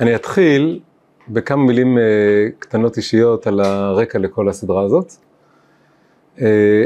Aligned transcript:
אני 0.00 0.14
אתחיל 0.14 0.80
בכמה 1.28 1.64
מילים 1.64 1.98
קטנות 2.58 2.96
אישיות 2.96 3.46
על 3.46 3.60
הרקע 3.60 4.18
לכל 4.18 4.48
הסדרה 4.48 4.82
הזאת. 4.82 5.12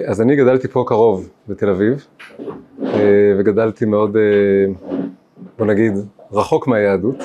אז 0.06 0.21
אני 0.21 0.36
גדלתי 0.36 0.68
פה 0.68 0.84
קרוב, 0.86 1.28
בתל 1.49 1.68
אביב, 1.68 2.07
וגדלתי 3.38 3.84
מאוד, 3.84 4.17
בוא 5.58 5.67
נגיד, 5.67 5.92
רחוק 6.33 6.67
מהיהדות, 6.67 7.25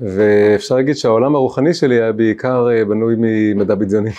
ואפשר 0.00 0.74
להגיד 0.74 0.96
שהעולם 0.96 1.34
הרוחני 1.34 1.74
שלי 1.74 1.94
היה 1.94 2.12
בעיקר 2.12 2.68
בנוי 2.88 3.14
ממדע 3.18 3.74
בדיוני. 3.74 4.10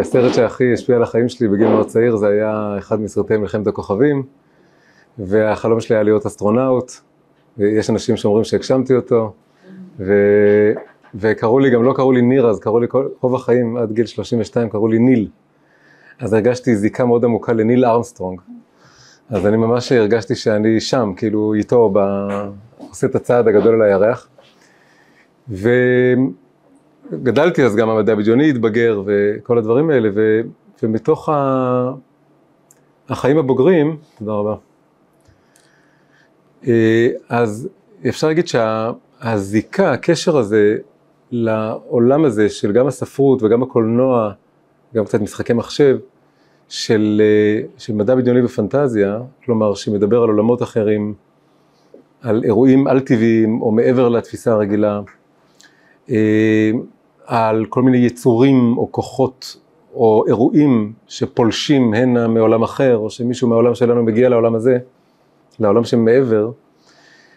הסרט 0.00 0.34
שהכי 0.34 0.72
השפיע 0.72 0.96
על 0.96 1.02
החיים 1.02 1.28
שלי 1.28 1.48
בגיל 1.48 1.68
מאוד 1.68 1.86
צעיר 1.86 2.16
זה 2.16 2.28
היה 2.28 2.74
אחד 2.78 3.00
מסרטי 3.00 3.36
מלחמת 3.36 3.66
הכוכבים, 3.66 4.22
והחלום 5.18 5.80
שלי 5.80 5.96
היה 5.96 6.02
להיות 6.02 6.26
אסטרונאוט, 6.26 6.92
ויש 7.58 7.90
אנשים 7.90 8.16
שאומרים 8.16 8.44
שהגשמתי 8.44 8.94
אותו, 8.94 9.32
ו... 9.98 10.12
וקראו 11.14 11.58
לי, 11.58 11.70
גם 11.70 11.82
לא 11.82 11.92
קראו 11.92 12.12
לי 12.12 12.22
ניר 12.22 12.46
אז, 12.46 12.60
קראו 12.60 12.80
לי 12.80 12.86
כל, 12.88 13.08
רוב 13.20 13.34
החיים 13.34 13.76
עד 13.76 13.92
גיל 13.92 14.06
32 14.06 14.68
קראו 14.68 14.88
לי 14.88 14.98
ניל. 14.98 15.28
אז 16.18 16.32
הרגשתי 16.32 16.76
זיקה 16.76 17.04
מאוד 17.04 17.24
עמוקה 17.24 17.52
לניל 17.52 17.84
ארמסטרונג. 17.84 18.40
אז 19.30 19.46
אני 19.46 19.56
ממש 19.56 19.92
הרגשתי 19.92 20.34
שאני 20.34 20.80
שם, 20.80 21.12
כאילו 21.16 21.54
איתו, 21.54 21.90
ב... 21.92 21.98
עושה 22.78 23.06
את 23.06 23.14
הצעד 23.14 23.48
הגדול 23.48 23.74
על 23.74 23.82
הירח. 23.82 24.28
וגדלתי 27.12 27.64
אז 27.64 27.76
גם 27.76 27.88
המדע 27.88 28.12
הבדיוני 28.12 28.50
התבגר 28.50 29.02
וכל 29.06 29.58
הדברים 29.58 29.90
האלה, 29.90 30.08
ו... 30.14 30.40
ומתוך 30.82 31.28
ה... 31.28 31.92
החיים 33.08 33.38
הבוגרים, 33.38 33.96
תודה 34.18 34.32
רבה. 34.32 34.54
אה, 36.66 37.08
אז 37.28 37.68
אפשר 38.08 38.26
להגיד 38.26 38.46
שהזיקה, 38.48 39.92
הקשר 39.92 40.36
הזה 40.36 40.76
לעולם 41.30 42.24
הזה 42.24 42.48
של 42.48 42.72
גם 42.72 42.86
הספרות 42.86 43.42
וגם 43.42 43.62
הקולנוע, 43.62 44.32
גם 44.94 45.04
קצת 45.04 45.20
משחקי 45.20 45.52
מחשב, 45.52 45.98
של, 46.68 47.22
אה, 47.24 47.66
של 47.78 47.92
מדע 47.94 48.14
בדיוני 48.14 48.42
ופנטזיה, 48.44 49.20
כלומר 49.44 49.74
שמדבר 49.74 50.22
על 50.22 50.28
עולמות 50.28 50.62
אחרים, 50.62 51.14
על 52.22 52.44
אירועים 52.44 52.86
על-טבעיים 52.86 53.62
או 53.62 53.70
מעבר 53.70 54.08
לתפיסה 54.08 54.52
הרגילה, 54.52 55.00
אה, 56.10 56.70
על 57.26 57.64
כל 57.68 57.82
מיני 57.82 57.96
יצורים 57.96 58.78
או 58.78 58.92
כוחות 58.92 59.56
או 59.94 60.24
אירועים 60.26 60.92
שפולשים 61.06 61.94
הנה 61.94 62.28
מעולם 62.28 62.62
אחר, 62.62 62.96
או 62.96 63.10
שמישהו 63.10 63.48
מהעולם 63.48 63.74
שלנו 63.74 64.02
מגיע 64.02 64.28
לעולם 64.28 64.54
הזה, 64.54 64.78
לעולם 65.60 65.84
שמעבר, 65.84 66.50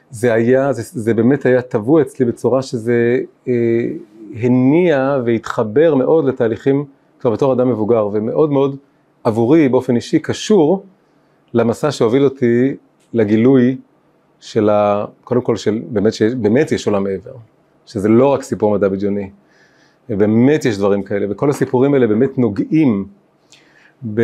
זה 0.10 0.34
היה, 0.34 0.74
זה, 0.74 0.82
זה 1.02 1.14
באמת 1.14 1.46
היה 1.46 1.62
טבוע 1.62 2.02
אצלי 2.02 2.26
בצורה 2.26 2.62
שזה 2.62 3.20
אה, 3.48 3.54
הניע 4.36 5.22
והתחבר 5.26 5.96
מאוד 5.96 6.26
לתהליכים 6.26 6.86
כבר 7.20 7.32
בתור 7.32 7.54
אדם 7.54 7.70
מבוגר, 7.70 8.10
ומאוד 8.14 8.52
מאוד 8.52 8.78
עבורי 9.24 9.70
באופן 9.70 9.96
אישי 9.96 10.20
קשור 10.20 10.84
למסע 11.54 11.92
שהוביל 11.92 12.24
אותי 12.24 12.76
לגילוי 13.14 13.78
של 14.40 14.70
ה... 14.70 15.06
קודם 15.24 15.42
כל 15.42 15.56
של 15.56 15.82
באמת, 15.90 16.14
שבאמת 16.14 16.72
יש 16.72 16.88
עולם 16.88 17.04
מעבר, 17.04 17.32
שזה 17.86 18.10
לא 18.10 18.28
רק 18.28 18.44
סיפור 18.44 18.74
מדע 18.74 18.88
בדיוני, 18.88 19.30
ובאמת 20.10 20.66
יש 20.66 20.78
דברים 20.78 21.04
כאלה, 21.04 21.26
וכל 21.30 21.50
הסיפורים 21.50 21.94
האלה 21.94 22.08
באמת 22.08 22.38
נוגעים 22.38 23.06
ב... 24.14 24.22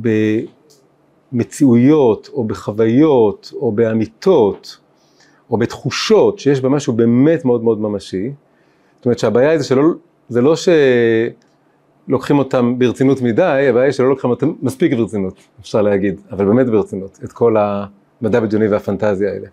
ב 0.00 0.08
במציאויות 1.32 2.30
או 2.32 2.44
בחוויות 2.44 3.52
או 3.54 3.72
באמיתות 3.72 4.78
או 5.50 5.56
בתחושות 5.56 6.38
שיש 6.38 6.60
בה 6.60 6.68
משהו 6.68 6.92
באמת 6.92 7.44
מאוד 7.44 7.64
מאוד 7.64 7.80
ממשי. 7.80 8.30
זאת 8.96 9.04
אומרת 9.04 9.18
שהבעיה 9.18 9.50
היא 9.50 9.58
זה 9.58 9.64
שלא, 9.64 9.82
זה 10.28 10.40
לא 10.40 10.54
שלוקחים 12.06 12.38
אותם 12.38 12.78
ברצינות 12.78 13.22
מדי, 13.22 13.66
הבעיה 13.68 13.84
היא 13.84 13.92
שלא 13.92 14.08
לוקחים 14.08 14.30
אותם 14.30 14.52
מספיק 14.62 14.92
ברצינות, 14.92 15.34
אפשר 15.60 15.82
להגיד, 15.82 16.20
אבל 16.30 16.44
באמת 16.44 16.66
ברצינות, 16.66 17.18
את 17.24 17.32
כל 17.32 17.56
המדע 17.56 18.40
בדיוני 18.40 18.68
והפנטזיה 18.68 19.32
האלה. 19.32 19.46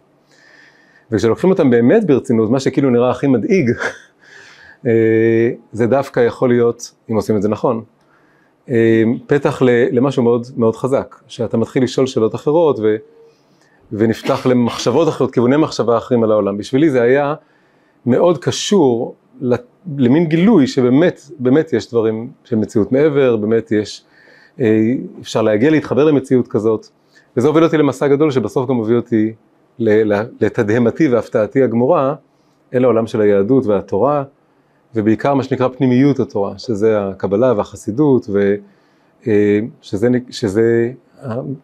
וכשלוקחים 1.11 1.49
אותם 1.49 1.69
באמת 1.69 2.05
ברצינות, 2.05 2.49
מה 2.49 2.59
שכאילו 2.59 2.89
נראה 2.89 3.09
הכי 3.09 3.27
מדאיג, 3.27 3.69
אה, 4.87 5.51
זה 5.71 5.87
דווקא 5.87 6.19
יכול 6.19 6.49
להיות, 6.49 6.91
אם 7.11 7.15
עושים 7.15 7.37
את 7.37 7.41
זה 7.41 7.49
נכון, 7.49 7.83
פתח 9.27 9.61
למשהו 9.91 10.23
מאוד 10.23 10.47
מאוד 10.57 10.75
חזק, 10.75 11.15
שאתה 11.27 11.57
מתחיל 11.57 11.83
לשאול 11.83 12.07
שאלות 12.07 12.35
אחרות 12.35 12.79
ו, 12.79 12.95
ונפתח 13.91 14.45
למחשבות 14.45 15.07
אחרות, 15.07 15.33
כיווני 15.33 15.57
מחשבה 15.57 15.97
אחרים 15.97 16.23
על 16.23 16.31
העולם. 16.31 16.57
בשבילי 16.57 16.89
זה 16.89 17.01
היה 17.01 17.33
מאוד 18.05 18.37
קשור 18.37 19.15
למין 19.97 20.25
גילוי 20.25 20.67
שבאמת, 20.67 21.21
באמת 21.39 21.73
יש 21.73 21.89
דברים 21.89 22.31
של 22.43 22.55
מציאות 22.55 22.91
מעבר, 22.91 23.35
באמת 23.35 23.71
יש, 23.71 24.03
אה, 24.59 24.93
אפשר 25.21 25.41
להגיע 25.41 25.71
להתחבר 25.71 26.03
למציאות 26.03 26.47
כזאת, 26.47 26.87
וזה 27.37 27.47
הוביל 27.47 27.63
אותי 27.63 27.77
למסע 27.77 28.07
גדול 28.07 28.31
שבסוף 28.31 28.69
גם 28.69 28.75
הוביל 28.75 28.95
אותי 28.95 29.33
לתדהמתי 30.39 31.07
והפתעתי 31.07 31.63
הגמורה 31.63 32.15
אל 32.73 32.83
העולם 32.83 33.07
של 33.07 33.21
היהדות 33.21 33.65
והתורה. 33.65 34.23
ובעיקר 34.95 35.33
מה 35.33 35.43
שנקרא 35.43 35.67
פנימיות 35.67 36.19
התורה, 36.19 36.57
שזה 36.57 37.07
הקבלה 37.07 37.53
והחסידות, 37.57 38.27
ושזה 38.29 40.07
אה, 40.07 40.19
שזה 40.29 40.91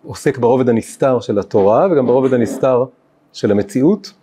עוסק 0.06 0.38
ברובד 0.38 0.70
הנסתר 0.70 1.20
של 1.20 1.40
התורה 1.40 1.88
וגם 1.92 2.06
ברובד 2.06 2.34
הנסתר 2.34 2.86
של 3.34 3.52
המציאות, 3.52 4.14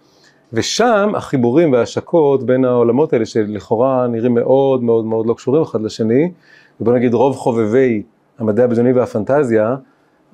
ושם 0.52 1.12
החיבורים 1.14 1.72
וההשקות 1.72 2.42
בין 2.42 2.64
העולמות 2.64 3.12
האלה 3.12 3.26
שלכאורה 3.26 4.06
נראים 4.06 4.34
מאוד 4.34 4.82
מאוד 4.82 5.04
מאוד 5.04 5.26
לא 5.26 5.34
קשורים 5.34 5.62
אחד 5.62 5.80
לשני, 5.80 6.32
ובוא 6.80 6.92
נגיד 6.92 7.14
רוב 7.14 7.36
חובבי 7.36 8.02
המדע 8.38 8.64
הבדיוני 8.64 8.92
והפנטזיה, 8.92 9.76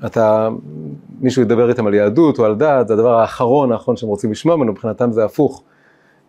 אתה, 0.07 0.49
מישהו 1.21 1.43
ידבר 1.43 1.69
איתם 1.69 1.87
על 1.87 1.95
יהדות 1.95 2.39
או 2.39 2.45
על 2.45 2.55
דת, 2.55 2.89
זה 2.89 2.95
הדבר 2.95 3.15
האחרון 3.15 3.73
האחרון 3.73 3.97
שהם 3.97 4.09
רוצים 4.09 4.31
לשמוע 4.31 4.57
ממנו, 4.57 4.73
מבחינתם 4.73 5.13
זה 5.13 5.25
הפוך. 5.25 5.63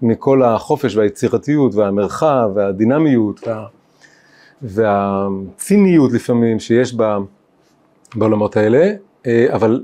מכל 0.03 0.43
החופש 0.43 0.95
והיצירתיות 0.95 1.75
והמרחב 1.75 2.49
והדינמיות 2.55 3.47
וה, 3.47 3.65
והציניות 4.61 6.13
לפעמים 6.13 6.59
שיש 6.59 6.93
בה, 6.93 7.17
בעולמות 8.15 8.57
האלה, 8.57 8.91
אה, 9.27 9.45
אבל, 9.53 9.83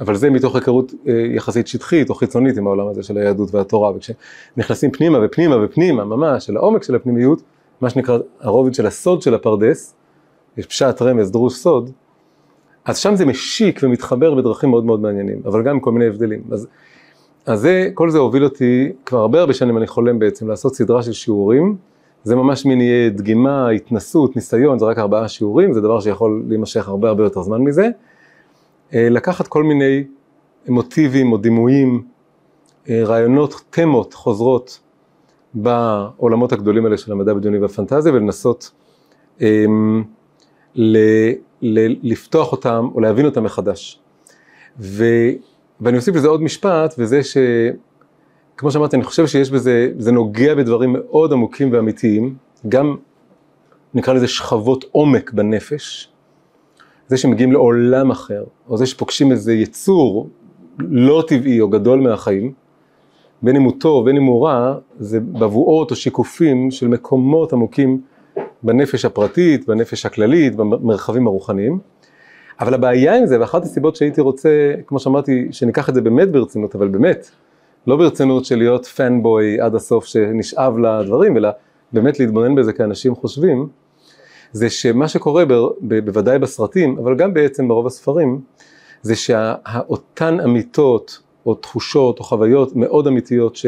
אבל 0.00 0.14
זה 0.14 0.30
מתוך 0.30 0.54
היכרות 0.54 0.92
אה, 1.08 1.12
יחסית 1.34 1.66
שטחית 1.66 2.10
או 2.10 2.14
חיצונית 2.14 2.56
עם 2.56 2.66
העולם 2.66 2.88
הזה 2.88 3.02
של 3.02 3.18
היהדות 3.18 3.54
והתורה, 3.54 3.90
וכשנכנסים 3.96 4.90
פנימה 4.90 5.18
ופנימה 5.22 5.64
ופנימה 5.64 6.04
ממש, 6.04 6.46
של 6.46 6.56
העומק 6.56 6.82
של 6.82 6.94
הפנימיות, 6.94 7.42
מה 7.80 7.90
שנקרא 7.90 8.18
הרובד 8.40 8.74
של 8.74 8.86
הסוד 8.86 9.22
של 9.22 9.34
הפרדס, 9.34 9.94
יש 10.56 10.66
פשט, 10.66 11.02
רמז, 11.02 11.30
דרוש, 11.30 11.54
סוד, 11.54 11.90
אז 12.84 12.98
שם 12.98 13.14
זה 13.14 13.26
משיק 13.26 13.80
ומתחבר 13.82 14.34
בדרכים 14.34 14.70
מאוד 14.70 14.84
מאוד 14.84 15.00
מעניינים, 15.00 15.40
אבל 15.44 15.62
גם 15.62 15.80
כל 15.80 15.92
מיני 15.92 16.06
הבדלים. 16.06 16.42
אז 16.50 16.66
אז 17.46 17.60
זה, 17.60 17.90
כל 17.94 18.10
זה 18.10 18.18
הוביל 18.18 18.44
אותי, 18.44 18.92
כבר 19.06 19.18
הרבה 19.18 19.40
הרבה 19.40 19.54
שנים 19.54 19.76
אני 19.78 19.86
חולם 19.86 20.18
בעצם 20.18 20.48
לעשות 20.48 20.74
סדרה 20.74 21.02
של 21.02 21.12
שיעורים, 21.12 21.76
זה 22.24 22.36
ממש 22.36 22.66
מין 22.66 22.80
יהיה 22.80 23.10
דגימה, 23.10 23.68
התנסות, 23.68 24.36
ניסיון, 24.36 24.78
זה 24.78 24.84
רק 24.84 24.98
ארבעה 24.98 25.28
שיעורים, 25.28 25.72
זה 25.72 25.80
דבר 25.80 26.00
שיכול 26.00 26.44
להימשך 26.48 26.88
הרבה 26.88 27.08
הרבה 27.08 27.24
יותר 27.24 27.42
זמן 27.42 27.60
מזה. 27.60 27.88
אה, 28.94 29.08
לקחת 29.10 29.46
כל 29.46 29.62
מיני 29.62 30.04
מוטיבים 30.68 31.32
או 31.32 31.36
דימויים, 31.36 32.02
אה, 32.88 33.02
רעיונות, 33.04 33.60
תמות 33.70 34.14
חוזרות 34.14 34.80
בעולמות 35.54 36.52
הגדולים 36.52 36.84
האלה 36.84 36.98
של 36.98 37.12
המדע 37.12 37.34
בדיוני 37.34 37.58
והפנטזיה 37.58 38.12
ולנסות 38.12 38.70
um, 39.38 39.42
ל, 40.74 40.98
ל, 41.62 41.96
לפתוח 42.02 42.52
אותם 42.52 42.88
או 42.94 43.00
להבין 43.00 43.26
אותם 43.26 43.44
מחדש. 43.44 44.00
ו, 44.80 45.04
ואני 45.80 45.96
אוסיף 45.96 46.16
לזה 46.16 46.28
עוד 46.28 46.42
משפט, 46.42 46.94
וזה 46.98 47.22
ש... 47.22 47.36
כמו 48.56 48.70
שאמרתי, 48.70 48.96
אני 48.96 49.04
חושב 49.04 49.26
שיש 49.26 49.50
בזה, 49.50 49.92
זה 49.98 50.12
נוגע 50.12 50.54
בדברים 50.54 50.92
מאוד 50.92 51.32
עמוקים 51.32 51.72
ואמיתיים, 51.72 52.34
גם 52.68 52.96
נקרא 53.94 54.14
לזה 54.14 54.28
שכבות 54.28 54.84
עומק 54.92 55.32
בנפש, 55.32 56.12
זה 57.08 57.16
שמגיעים 57.16 57.52
לעולם 57.52 58.10
אחר, 58.10 58.44
או 58.68 58.76
זה 58.76 58.86
שפוגשים 58.86 59.32
איזה 59.32 59.52
יצור 59.52 60.28
לא 60.78 61.24
טבעי 61.28 61.60
או 61.60 61.68
גדול 61.68 62.00
מהחיים, 62.00 62.52
בין 63.42 63.56
אם 63.56 63.62
הוא 63.62 63.72
טוב, 63.80 64.04
בין 64.04 64.16
אם 64.16 64.24
הוא 64.24 64.46
רע, 64.46 64.74
זה 64.98 65.20
בבואות 65.20 65.90
או 65.90 65.96
שיקופים 65.96 66.70
של 66.70 66.88
מקומות 66.88 67.52
עמוקים 67.52 68.00
בנפש 68.62 69.04
הפרטית, 69.04 69.66
בנפש 69.66 70.06
הכללית, 70.06 70.56
במרחבים 70.56 71.26
הרוחניים. 71.26 71.78
אבל 72.60 72.74
הבעיה 72.74 73.16
עם 73.16 73.26
זה, 73.26 73.40
ואחת 73.40 73.62
הסיבות 73.62 73.96
שהייתי 73.96 74.20
רוצה, 74.20 74.72
כמו 74.86 74.98
שאמרתי, 74.98 75.48
שניקח 75.50 75.88
את 75.88 75.94
זה 75.94 76.00
באמת 76.00 76.32
ברצינות, 76.32 76.74
אבל 76.74 76.88
באמת, 76.88 77.30
לא 77.86 77.96
ברצינות 77.96 78.44
של 78.44 78.58
להיות 78.58 78.86
פנבוי 78.86 79.60
עד 79.60 79.74
הסוף 79.74 80.04
שנשאב 80.04 80.78
לדברים, 80.78 81.36
אלא 81.36 81.50
באמת 81.92 82.20
להתבונן 82.20 82.54
בזה 82.54 82.72
כאנשים 82.72 83.14
חושבים, 83.14 83.68
זה 84.52 84.70
שמה 84.70 85.08
שקורה 85.08 85.44
ב, 85.44 85.52
ב, 85.80 86.04
בוודאי 86.04 86.38
בסרטים, 86.38 86.98
אבל 86.98 87.16
גם 87.16 87.34
בעצם 87.34 87.68
ברוב 87.68 87.86
הספרים, 87.86 88.40
זה 89.02 89.16
שאותן 89.16 90.40
אמיתות, 90.40 91.18
או 91.46 91.54
תחושות 91.54 92.18
או 92.18 92.24
חוויות 92.24 92.76
מאוד 92.76 93.06
אמיתיות 93.06 93.56
ש, 93.56 93.66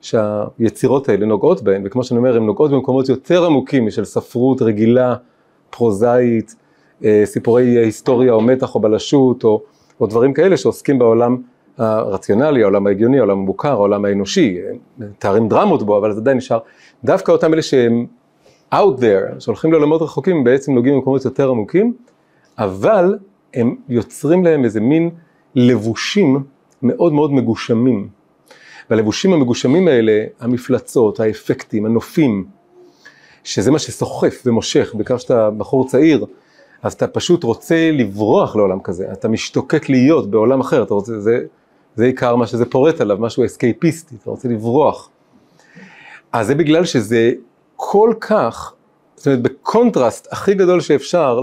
שהיצירות 0.00 1.08
האלה 1.08 1.26
נוגעות 1.26 1.62
בהן, 1.62 1.82
וכמו 1.84 2.04
שאני 2.04 2.18
אומר, 2.18 2.36
הן 2.36 2.46
נוגעות 2.46 2.70
במקומות 2.70 3.08
יותר 3.08 3.44
עמוקים 3.44 3.86
משל 3.86 4.04
ספרות 4.04 4.62
רגילה, 4.62 5.14
פרוזאית, 5.70 6.54
סיפורי 7.24 7.64
היסטוריה 7.64 8.32
או 8.32 8.40
מתח 8.40 8.74
או 8.74 8.80
בלשות 8.80 9.44
או, 9.44 9.62
או 10.00 10.06
דברים 10.06 10.32
כאלה 10.32 10.56
שעוסקים 10.56 10.98
בעולם 10.98 11.36
הרציונלי, 11.78 12.62
העולם 12.62 12.86
ההגיוני, 12.86 13.18
העולם 13.18 13.38
המוכר, 13.38 13.70
העולם 13.72 14.04
האנושי, 14.04 14.58
מתארים 14.98 15.48
דרמות 15.48 15.82
בו, 15.82 15.98
אבל 15.98 16.12
זה 16.12 16.20
עדיין 16.20 16.36
נשאר. 16.36 16.58
דווקא 17.04 17.32
אותם 17.32 17.54
אלה 17.54 17.62
שהם 17.62 18.06
out 18.74 18.98
there, 18.98 19.40
שהולכים 19.40 19.72
לעולמות 19.72 20.02
רחוקים, 20.02 20.44
בעצם 20.44 20.72
נוגעים 20.72 20.94
במקומות 20.94 21.24
יותר 21.24 21.50
עמוקים, 21.50 21.94
אבל 22.58 23.18
הם 23.54 23.76
יוצרים 23.88 24.44
להם 24.44 24.64
איזה 24.64 24.80
מין 24.80 25.10
לבושים 25.54 26.42
מאוד 26.82 27.12
מאוד 27.12 27.32
מגושמים. 27.32 28.08
והלבושים 28.90 29.32
המגושמים 29.32 29.88
האלה, 29.88 30.24
המפלצות, 30.40 31.20
האפקטים, 31.20 31.86
הנופים, 31.86 32.44
שזה 33.44 33.70
מה 33.70 33.78
שסוחף 33.78 34.42
ומושך, 34.46 34.94
בעיקר 34.94 35.16
כשאתה 35.16 35.50
בחור 35.50 35.88
צעיר, 35.88 36.26
אז 36.84 36.92
אתה 36.92 37.06
פשוט 37.06 37.44
רוצה 37.44 37.90
לברוח 37.92 38.56
לעולם 38.56 38.80
כזה, 38.80 39.12
אתה 39.12 39.28
משתוקק 39.28 39.88
להיות 39.88 40.30
בעולם 40.30 40.60
אחר, 40.60 40.82
אתה 40.82 40.94
רוצה, 40.94 41.20
זה, 41.20 41.44
זה 41.96 42.04
עיקר 42.04 42.36
מה 42.36 42.46
שזה 42.46 42.64
פורט 42.64 43.00
עליו, 43.00 43.16
משהו 43.20 43.44
אסקייפיסטי, 43.44 44.16
אתה 44.22 44.30
רוצה 44.30 44.48
לברוח. 44.48 45.10
אז 46.32 46.46
זה 46.46 46.54
בגלל 46.54 46.84
שזה 46.84 47.32
כל 47.76 48.14
כך, 48.20 48.74
זאת 49.16 49.26
אומרת 49.26 49.42
בקונטרסט 49.42 50.28
הכי 50.32 50.54
גדול 50.54 50.80
שאפשר 50.80 51.40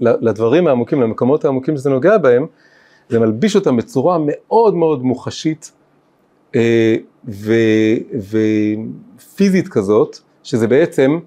לדברים 0.00 0.66
העמוקים, 0.66 1.00
למקומות 1.00 1.44
העמוקים 1.44 1.76
שזה 1.76 1.90
נוגע 1.90 2.18
בהם, 2.18 2.46
זה 3.08 3.18
מלביש 3.18 3.56
אותם 3.56 3.76
בצורה 3.76 4.18
מאוד 4.26 4.74
מאוד 4.74 5.02
מוחשית 5.02 5.72
אה, 6.54 6.96
ופיזית 9.18 9.68
כזאת, 9.68 10.18
שזה 10.42 10.68
בעצם, 10.68 11.18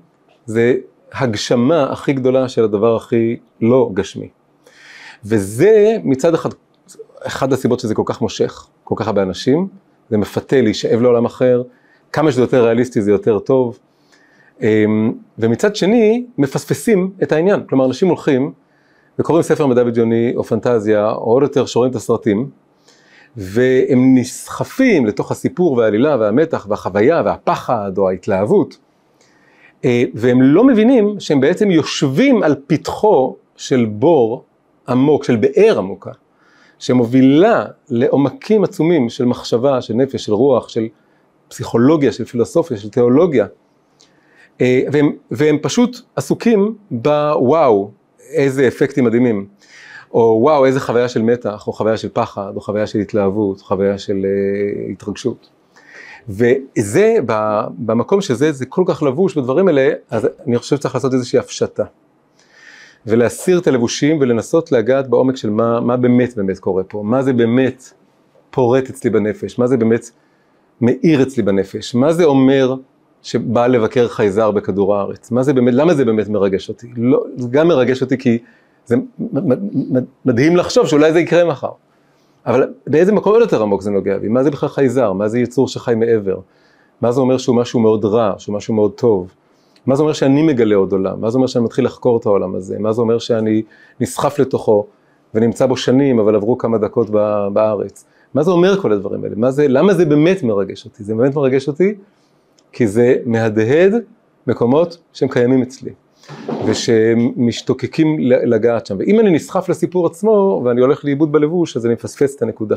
זה 0.46 0.76
הגשמה 1.14 1.92
הכי 1.92 2.14
גדולה 2.14 2.50
של 2.50 2.64
הדבר 2.64 2.96
הכי 2.96 3.38
לא 3.62 3.92
גשמי. 3.94 4.30
וזה 5.26 5.98
מצד 6.04 6.34
אחד, 6.34 6.50
אחת 7.24 7.52
הסיבות 7.52 7.80
שזה 7.80 7.96
כל 7.96 8.04
כך 8.06 8.22
מושך, 8.22 8.68
כל 8.84 8.96
כך 8.98 9.08
הרבה 9.08 9.22
אנשים, 9.24 9.68
זה 10.10 10.18
מפתה 10.18 10.62
להישאב 10.62 11.02
לעולם 11.02 11.26
אחר, 11.26 11.64
כמה 12.12 12.32
שזה 12.32 12.42
יותר 12.42 12.66
ריאליסטי 12.66 13.02
זה 13.02 13.12
יותר 13.12 13.40
טוב. 13.40 13.80
אמ, 14.62 15.14
ומצד 15.40 15.76
שני, 15.76 16.26
מפספסים 16.38 17.12
את 17.24 17.32
העניין. 17.32 17.64
כלומר, 17.70 17.86
אנשים 17.86 18.08
הולכים 18.08 18.52
וקוראים 19.20 19.44
ספר 19.44 19.68
מדע 19.68 19.84
בדיוני 19.84 20.34
או 20.36 20.44
פנטזיה, 20.44 21.12
או 21.12 21.34
עוד 21.34 21.44
יותר 21.44 21.66
שרואים 21.66 21.92
את 21.92 21.96
הסרטים, 21.96 22.50
והם 23.38 24.18
נסחפים 24.18 25.06
לתוך 25.06 25.32
הסיפור 25.32 25.74
והעלילה 25.74 26.18
והמתח 26.18 26.66
והחוויה 26.70 27.22
והפחד 27.26 27.92
או 27.98 28.10
ההתלהבות, 28.10 28.78
והם 30.14 30.42
לא 30.42 30.64
מבינים 30.64 31.20
שהם 31.20 31.42
בעצם 31.42 31.72
יושבים 31.72 32.44
על 32.44 32.56
פתחו 32.68 33.36
של 33.58 33.86
בור 33.86 34.44
עמוק, 34.88 35.24
של 35.24 35.36
באר 35.36 35.78
עמוקה, 35.78 36.12
שמובילה 36.80 37.66
לעומקים 37.90 38.64
עצומים 38.64 39.10
של 39.10 39.26
מחשבה, 39.26 39.82
של 39.82 39.94
נפש, 39.94 40.26
של 40.26 40.34
רוח, 40.34 40.70
של 40.70 40.88
פסיכולוגיה, 41.48 42.12
של 42.12 42.26
פילוסופיה, 42.26 42.78
של 42.78 42.90
תיאולוגיה, 42.90 43.46
אה, 44.62 44.82
והם, 44.92 45.12
והם 45.32 45.58
פשוט 45.62 45.98
עסוקים 46.16 46.76
בוואו, 46.92 47.92
איזה 48.20 48.68
אפקטים 48.68 49.04
מדהימים, 49.04 49.48
או 50.14 50.40
וואו, 50.42 50.66
איזה 50.66 50.80
חוויה 50.80 51.10
של 51.10 51.22
מתח, 51.22 51.68
או 51.68 51.74
חוויה 51.74 51.98
של 51.98 52.10
פחד, 52.14 52.52
או 52.56 52.62
חוויה 52.62 52.88
של 52.88 53.00
התלהבות, 53.00 53.60
או 53.60 53.64
חוויה 53.64 53.98
של 53.98 54.18
uh, 54.18 54.92
התרגשות. 54.92 55.50
וזה, 56.30 57.16
במקום 57.78 58.22
שזה, 58.22 58.52
זה 58.52 58.66
כל 58.66 58.84
כך 58.88 59.04
לבוש 59.04 59.38
בדברים 59.38 59.68
האלה, 59.68 59.90
אז 60.10 60.28
אני 60.48 60.58
חושב 60.58 60.76
שצריך 60.76 60.96
לעשות 60.96 61.14
איזושהי 61.14 61.40
הפשטה. 61.40 61.84
ולהסיר 63.06 63.60
את 63.60 63.68
הלבושים 63.68 64.18
ולנסות 64.22 64.72
לגעת 64.72 65.08
בעומק 65.08 65.36
של 65.36 65.50
מה, 65.50 65.80
מה 65.80 65.98
באמת 65.98 66.36
באמת 66.38 66.60
קורה 66.60 66.84
פה, 66.84 67.04
מה 67.04 67.24
זה 67.24 67.34
באמת 67.34 67.84
פורט 68.50 68.90
אצלי 68.90 69.10
בנפש, 69.10 69.60
מה 69.60 69.68
זה 69.68 69.78
באמת 69.78 70.10
מאיר 70.82 71.24
אצלי 71.24 71.44
בנפש, 71.44 71.96
מה 71.96 72.14
זה 72.14 72.24
אומר 72.24 72.76
שבא 73.22 73.68
לבקר 73.68 74.08
חייזר 74.08 74.52
בכדור 74.52 74.96
הארץ, 74.96 75.32
מה 75.32 75.44
זה 75.44 75.54
באמת, 75.54 75.74
למה 75.74 75.94
זה 75.94 76.06
באמת 76.06 76.30
מרגש 76.30 76.70
אותי? 76.70 76.88
לא, 76.98 77.24
זה 77.38 77.48
גם 77.52 77.68
מרגש 77.68 78.02
אותי 78.02 78.18
כי 78.18 78.38
זה 78.86 78.96
מדהים 80.26 80.56
לחשוב 80.56 80.88
שאולי 80.88 81.14
זה 81.14 81.20
יקרה 81.20 81.46
מחר. 81.46 81.72
אבל 82.46 82.74
באיזה 82.88 83.12
מקום 83.12 83.34
עוד 83.34 83.42
יותר 83.42 83.62
עמוק 83.62 83.82
זה 83.82 83.92
נוגע 83.92 84.18
בי? 84.18 84.28
מה 84.28 84.44
זה 84.44 84.52
בכלל 84.52 84.70
חייזר? 84.70 85.14
מה 85.14 85.28
זה 85.28 85.40
יצור 85.40 85.68
שחי 85.68 85.96
מעבר? 85.96 86.40
מה 87.02 87.12
זה 87.12 87.22
אומר 87.22 87.38
שהוא 87.38 87.56
משהו 87.56 87.80
מאוד 87.80 88.06
רע, 88.06 88.34
שהוא 88.38 88.56
משהו 88.56 88.74
מאוד 88.74 88.92
טוב? 88.92 89.34
מה 89.86 89.96
זה 89.96 90.02
אומר 90.02 90.14
שאני 90.14 90.44
מגלה 90.44 90.76
עוד 90.76 90.92
עולם? 90.92 91.22
מה 91.22 91.30
זה 91.30 91.38
אומר 91.38 91.48
שאני 91.48 91.66
מתחיל 91.66 91.86
לחקור 91.86 92.18
את 92.18 92.26
העולם 92.26 92.56
הזה? 92.56 92.80
מה 92.80 92.94
זה 92.94 93.02
אומר 93.02 93.20
שאני 93.20 93.62
נסחף 94.00 94.40
לתוכו 94.40 94.86
ונמצא 95.34 95.66
בו 95.66 95.78
שנים, 95.78 96.20
אבל 96.20 96.36
עברו 96.36 96.58
כמה 96.58 96.78
דקות 96.78 97.10
בארץ? 97.54 98.06
מה 98.34 98.44
זה 98.44 98.52
אומר 98.52 98.82
כל 98.82 98.92
הדברים 98.92 99.24
האלה? 99.24 99.52
זה, 99.52 99.68
למה 99.68 99.94
זה 99.94 100.06
באמת 100.06 100.44
מרגש 100.44 100.86
אותי? 100.86 101.04
זה 101.04 101.16
באמת 101.16 101.36
מרגש 101.36 101.68
אותי 101.68 101.96
כי 102.72 102.88
זה 102.88 103.16
מהדהד 103.26 103.94
מקומות 104.48 104.98
שהם 105.14 105.30
קיימים 105.30 105.62
אצלי. 105.62 105.92
ושמשתוקקים 106.66 108.18
לגעת 108.20 108.86
שם. 108.86 108.96
ואם 109.00 109.20
אני 109.20 109.32
נסחף 109.32 109.70
לסיפור 109.70 110.08
עצמו 110.08 110.62
ואני 110.66 110.82
הולך 110.82 111.06
לאיבוד 111.06 111.32
בלבוש, 111.32 111.78
אז 111.78 111.86
אני 111.86 111.94
מפספס 111.94 112.36
את 112.36 112.42
הנקודה. 112.42 112.76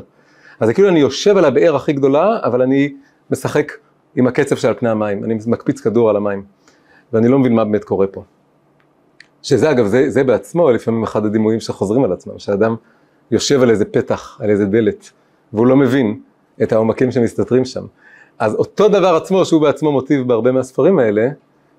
אז 0.61 0.69
זה 0.69 0.75
כאילו 0.75 0.89
אני 0.89 1.01
יושב 1.01 1.37
על 1.37 1.45
הבאר 1.45 1.77
הכי 1.77 1.93
גדולה, 1.93 2.39
אבל 2.43 2.63
אני 2.63 2.93
משחק 3.31 3.73
עם 4.17 4.27
הקצב 4.27 4.57
שעל 4.57 4.75
פני 4.75 4.89
המים, 4.89 5.25
אני 5.25 5.39
מקפיץ 5.47 5.81
כדור 5.81 6.11
על 6.11 6.17
המים, 6.17 6.43
ואני 7.13 7.29
לא 7.29 7.39
מבין 7.39 7.53
מה 7.53 7.65
באמת 7.65 7.85
קורה 7.85 8.07
פה. 8.07 8.23
שזה 9.43 9.71
אגב, 9.71 9.87
זה, 9.87 10.11
זה 10.11 10.25
בעצמו 10.25 10.71
לפעמים 10.71 11.03
אחד 11.03 11.25
הדימויים 11.25 11.61
שחוזרים 11.61 12.05
על 12.05 12.13
עצמם, 12.13 12.39
שאדם 12.39 12.77
יושב 13.31 13.63
על 13.63 13.71
איזה 13.71 13.85
פתח, 13.85 14.39
על 14.41 14.51
איזה 14.51 14.67
דלת, 14.67 15.11
והוא 15.53 15.67
לא 15.67 15.77
מבין 15.77 16.21
את 16.63 16.73
העומקים 16.73 17.11
שמסתתרים 17.11 17.65
שם. 17.65 17.85
אז 18.39 18.55
אותו 18.55 18.89
דבר 18.89 19.17
עצמו, 19.17 19.45
שהוא 19.45 19.63
בעצמו 19.63 19.93
מוטיב 19.93 20.29
בהרבה 20.29 20.53
מהספרים 20.53 20.99
האלה, 20.99 21.29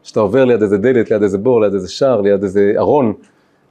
שאתה 0.07 0.19
עובר 0.19 0.45
ליד 0.45 0.61
איזה 0.61 0.77
דלת, 0.77 1.11
ליד 1.11 1.23
איזה 1.23 1.37
בור, 1.37 1.61
ליד 1.61 1.73
איזה 1.73 1.89
שער, 1.89 2.21
ליד 2.21 2.43
איזה 2.43 2.73
ארון, 2.77 3.13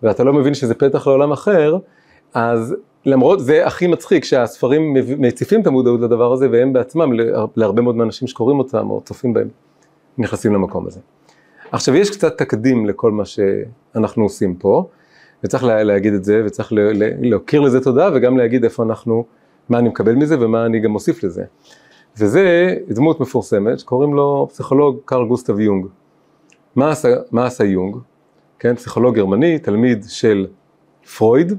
ואתה 0.03 0.25
לא 0.25 0.33
מבין 0.33 0.55
שזה 0.55 0.75
פתח 0.75 1.06
לעולם 1.06 1.33
אחר, 1.33 1.77
אז 2.35 2.77
למרות 3.06 3.41
זה 3.41 3.67
הכי 3.67 3.87
מצחיק 3.87 4.25
שהספרים 4.25 4.94
מציפים 5.19 5.61
את 5.61 5.67
המודעות 5.67 6.00
לדבר 6.00 6.33
הזה, 6.33 6.49
והם 6.50 6.73
בעצמם, 6.73 7.12
להרבה 7.56 7.83
מאוד 7.83 7.97
מהאנשים 7.97 8.29
שקוראים 8.29 8.59
אותם 8.59 8.91
או 8.91 9.00
צופים 9.05 9.32
בהם, 9.32 9.49
נכנסים 10.19 10.55
למקום 10.55 10.87
הזה. 10.87 11.01
עכשיו 11.72 11.94
יש 11.96 12.10
קצת 12.10 12.39
תקדים 12.39 12.87
לכל 12.87 13.10
מה 13.10 13.25
שאנחנו 13.25 14.22
עושים 14.22 14.55
פה, 14.55 14.89
וצריך 15.44 15.65
לה, 15.65 15.82
להגיד 15.82 16.15
את 16.15 16.25
זה, 16.25 16.43
וצריך 16.46 16.72
להכיר 17.20 17.60
לזה 17.60 17.81
תודה, 17.81 18.10
וגם 18.15 18.37
להגיד 18.37 18.65
איפה 18.65 18.82
אנחנו, 18.82 19.25
מה 19.69 19.79
אני 19.79 19.89
מקבל 19.89 20.15
מזה 20.15 20.37
ומה 20.41 20.67
אני 20.67 20.81
גם 20.81 20.91
מוסיף 20.91 21.25
לזה. 21.25 21.44
וזה 22.19 22.75
דמות 22.89 23.20
מפורסמת 23.20 23.79
שקוראים 23.79 24.15
לו 24.15 24.49
פסיכולוג 24.51 24.99
קרל 25.05 25.27
גוסטב 25.27 25.60
יונג. 25.60 25.87
מה 26.77 26.91
עשה, 26.91 27.09
מה 27.33 27.47
עשה 27.47 27.65
יונג? 27.65 27.97
כן, 28.59 28.75
פסיכולוג 28.75 29.15
גרמני, 29.15 29.59
תלמיד 29.59 30.05
של 30.09 30.47
פרויד, 31.17 31.53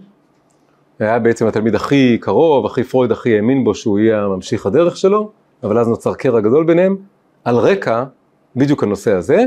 היה 1.00 1.20
בעצם 1.20 1.48
התלמיד 1.48 1.76
הכי 1.76 2.18
קרוב, 2.22 2.66
הכי 2.66 2.84
פרויד 2.84 3.12
הכי 3.12 3.36
האמין 3.36 3.64
בו 3.64 3.76
שהוא 3.76 4.00
יהיה 4.00 4.24
הממשיך 4.24 4.66
הדרך 4.66 4.98
שלו, 4.98 5.32
אבל 5.64 5.78
אז 5.78 5.88
נוצר 5.88 6.14
קרע 6.14 6.40
גדול 6.40 6.66
ביניהם, 6.66 6.96
על 7.44 7.56
רקע 7.56 8.04
בדיוק 8.56 8.84
הנושא 8.84 9.14
הזה, 9.14 9.46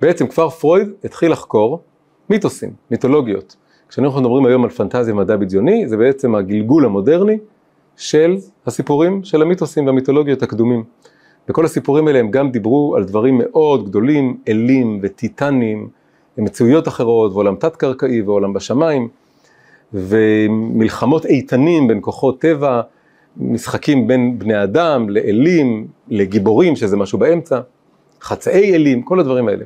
בעצם 0.00 0.26
כבר 0.26 0.50
פרויד 0.50 0.88
התחיל 1.04 1.32
לחקור 1.32 1.82
מיתוסים, 2.30 2.70
מיתולוגיות. 2.90 3.56
כשאנחנו 3.88 4.20
מדברים 4.20 4.46
היום 4.46 4.64
על 4.64 4.70
פנטזיה 4.70 5.14
ומדע 5.14 5.36
בדיוני, 5.36 5.88
זה 5.88 5.96
בעצם 5.96 6.34
הגלגול 6.34 6.84
המודרני 6.84 7.38
של 7.96 8.36
הסיפורים 8.66 9.24
של 9.24 9.42
המיתוסים 9.42 9.86
והמיתולוגיות 9.86 10.42
הקדומים. 10.42 10.84
וכל 11.48 11.64
הסיפורים 11.64 12.06
האלה 12.06 12.18
הם 12.18 12.30
גם 12.30 12.50
דיברו 12.50 12.96
על 12.96 13.04
דברים 13.04 13.38
מאוד 13.44 13.88
גדולים, 13.88 14.36
אלים 14.48 15.00
וטיטנים, 15.02 15.88
מציאויות 16.38 16.88
אחרות, 16.88 17.32
ועולם 17.32 17.56
תת-קרקעי 17.56 18.22
ועולם 18.22 18.52
בשמיים, 18.52 19.08
ומלחמות 19.92 21.26
איתנים 21.26 21.88
בין 21.88 21.98
כוחות 22.02 22.40
טבע, 22.40 22.80
משחקים 23.36 24.06
בין 24.06 24.38
בני 24.38 24.62
אדם 24.62 25.08
לאלים, 25.08 25.86
לגיבורים, 26.08 26.76
שזה 26.76 26.96
משהו 26.96 27.18
באמצע, 27.18 27.60
חצאי 28.20 28.74
אלים, 28.74 29.02
כל 29.02 29.20
הדברים 29.20 29.48
האלה. 29.48 29.64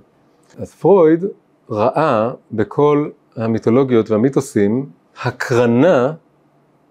אז 0.59 0.75
פרויד 0.75 1.25
ראה 1.71 2.31
בכל 2.53 3.09
המיתולוגיות 3.37 4.11
והמיתוסים 4.11 4.87
הקרנה 5.23 6.13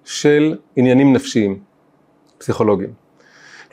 של 0.04 0.58
עניינים 0.76 1.14
נפשיים, 1.14 1.60
פסיכולוגיים. 2.38 3.09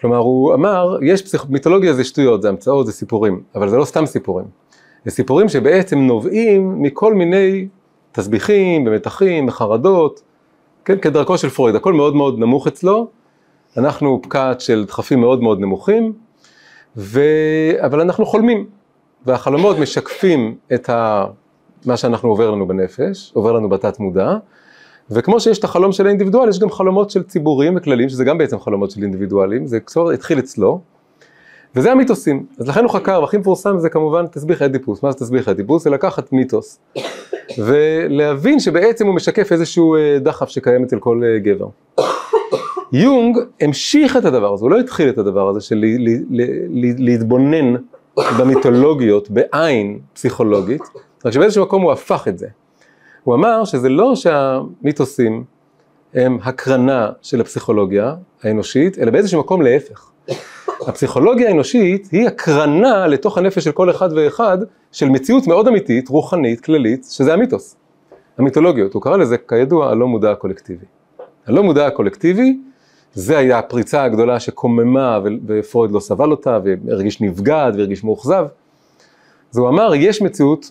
כלומר, 0.01 0.17
הוא 0.17 0.55
אמר, 0.55 0.99
יש 1.03 1.23
פסיכ... 1.23 1.45
מיתולוגיה 1.49 1.93
זה 1.93 2.05
שטויות, 2.05 2.43
זה 2.43 2.49
המצאות, 2.49 2.87
זה 2.87 2.93
סיפורים, 2.93 3.43
אבל 3.55 3.69
זה 3.69 3.77
לא 3.77 3.85
סתם 3.85 4.07
סיפורים. 4.07 4.47
זה 5.05 5.11
סיפורים 5.11 5.49
שבעצם 5.49 5.99
נובעים 5.99 6.83
מכל 6.83 7.15
מיני 7.15 7.69
תסביכים 8.13 8.87
ומתחים 8.87 9.49
וחרדות 9.49 10.23
כן, 10.85 10.99
כדרכו 10.99 11.39
של 11.39 11.49
פרויד, 11.49 11.75
הכל 11.75 11.93
מאוד 11.93 12.15
מאוד 12.15 12.39
נמוך 12.39 12.67
אצלו, 12.67 13.09
אנחנו 13.77 14.21
פקעת 14.23 14.61
של 14.61 14.85
דחפים 14.89 15.21
מאוד 15.21 15.43
מאוד 15.43 15.61
נמוכים, 15.61 16.13
ו... 16.97 17.21
אבל 17.81 18.01
אנחנו 18.01 18.27
חולמים, 18.27 18.67
והחלומות 19.27 19.79
משקפים 19.79 20.57
את 20.75 20.91
ה... 20.91 21.27
מה 21.87 21.97
שאנחנו 21.97 22.29
עובר 22.29 22.51
לנו 22.51 22.69
בנפש, 22.69 23.33
עובר 23.35 23.53
לנו 23.53 23.69
בתת 23.69 24.01
מודע, 24.01 24.37
וכמו 25.11 25.41
שיש 25.41 25.59
את 25.59 25.65
החלום 25.65 25.93
של 25.93 26.07
האינדיבידואל, 26.07 26.49
יש 26.49 26.59
גם 26.59 26.71
חלומות 26.71 27.11
של 27.11 27.23
ציבורים 27.23 27.77
וכללים, 27.77 28.09
שזה 28.09 28.25
גם 28.25 28.39
בעצם 28.39 28.61
חלומות 28.61 28.91
של 28.91 29.03
אינדיבידואלים, 29.03 29.67
זה 29.67 29.81
כבר 29.81 30.11
התחיל 30.11 30.39
אצלו, 30.39 30.81
וזה 31.75 31.93
המיתוסים. 31.93 32.47
אז 32.59 32.69
לכן 32.69 32.85
הוא 32.85 32.91
חקר, 32.91 33.21
והכי 33.21 33.37
מפורסם 33.37 33.79
זה 33.79 33.89
כמובן 33.89 34.27
תסביך 34.27 34.63
אדיפוס. 34.63 35.03
מה 35.03 35.13
זה 35.13 35.19
תסביך 35.19 35.49
אדיפוס? 35.49 35.85
זה 35.85 35.91
לקחת 35.91 36.33
מיתוס, 36.33 36.79
ולהבין 37.67 38.61
שבעצם 38.61 39.07
הוא 39.07 39.15
משקף 39.15 39.53
איזשהו 39.53 39.97
אה, 39.97 40.19
דחף 40.19 40.49
שקיים 40.49 40.85
אצל 40.85 40.99
כל 40.99 41.23
אה, 41.25 41.39
גבר. 41.39 41.69
יונג 42.93 43.39
המשיך 43.61 44.17
את 44.17 44.25
הדבר 44.25 44.55
הזה, 44.55 44.65
הוא 44.65 44.71
לא 44.71 44.79
התחיל 44.79 45.09
את 45.09 45.19
הדבר 45.19 45.49
הזה 45.49 45.61
של 45.61 45.85
להתבונן 46.99 47.75
במיתולוגיות 48.39 49.31
בעין 49.31 49.99
פסיכולוגית, 50.13 50.83
רק 51.25 51.33
שבאיזשהו 51.33 51.65
מקום 51.65 51.83
הוא 51.83 51.93
הפך 51.93 52.29
את 52.29 52.39
זה. 52.39 52.47
הוא 53.27 53.35
אמר 53.35 53.65
שזה 53.65 53.89
לא 53.89 54.15
שהמיתוסים 54.17 55.45
הם 56.15 56.39
הקרנה 56.43 57.11
של 57.23 57.41
הפסיכולוגיה 57.41 58.15
האנושית, 58.43 58.99
אלא 58.99 59.11
באיזשהו 59.11 59.41
מקום 59.41 59.63
להפך. 59.63 60.11
הפסיכולוגיה 60.87 61.49
האנושית 61.49 62.09
היא 62.13 62.27
הקרנה 62.27 63.07
לתוך 63.07 63.39
הנפש 63.39 63.65
של 63.65 63.73
כל 63.73 63.91
אחד 63.91 64.09
ואחד 64.17 64.59
של 64.93 65.09
מציאות 65.09 65.47
מאוד 65.47 65.69
אמיתית, 65.69 66.09
רוחנית, 66.09 66.61
כללית, 66.61 67.07
שזה 67.11 67.35
המיתוס. 67.35 67.77
המיתולוגיות, 68.39 68.95
הוא 68.95 69.03
קרא 69.03 69.17
לזה 69.17 69.37
כידוע 69.39 69.91
הלא 69.91 70.09
מודע 70.09 70.31
הקולקטיבי. 70.31 70.87
הלא 71.47 71.63
מודע 71.63 71.87
הקולקטיבי, 71.87 72.59
זה 73.15 73.39
היה 73.39 73.59
הפריצה 73.59 74.03
הגדולה 74.03 74.41
שקוממה 74.41 75.21
ופרויד 75.47 75.91
לא 75.93 76.01
סבל 76.01 76.31
אותה 76.31 76.59
והרגיש 76.65 77.21
נבגד 77.21 77.73
והרגיש 77.77 78.05
מאוכזב. 78.05 78.47
אז 79.53 79.59
הוא 79.59 79.69
אמר, 79.69 79.95
יש 79.95 80.23
מציאות 80.23 80.71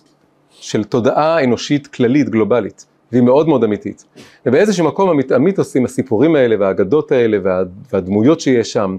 של 0.60 0.84
תודעה 0.84 1.44
אנושית 1.44 1.86
כללית, 1.86 2.28
גלובלית, 2.28 2.86
והיא 3.12 3.22
מאוד 3.22 3.48
מאוד 3.48 3.64
אמיתית. 3.64 4.04
ובאיזשהו 4.46 4.86
מקום 4.86 5.20
המיתוסים, 5.30 5.84
הסיפורים 5.84 6.34
האלה 6.34 6.56
והאגדות 6.60 7.12
האלה 7.12 7.38
וה, 7.42 7.62
והדמויות 7.92 8.40
שיש 8.40 8.72
שם, 8.72 8.96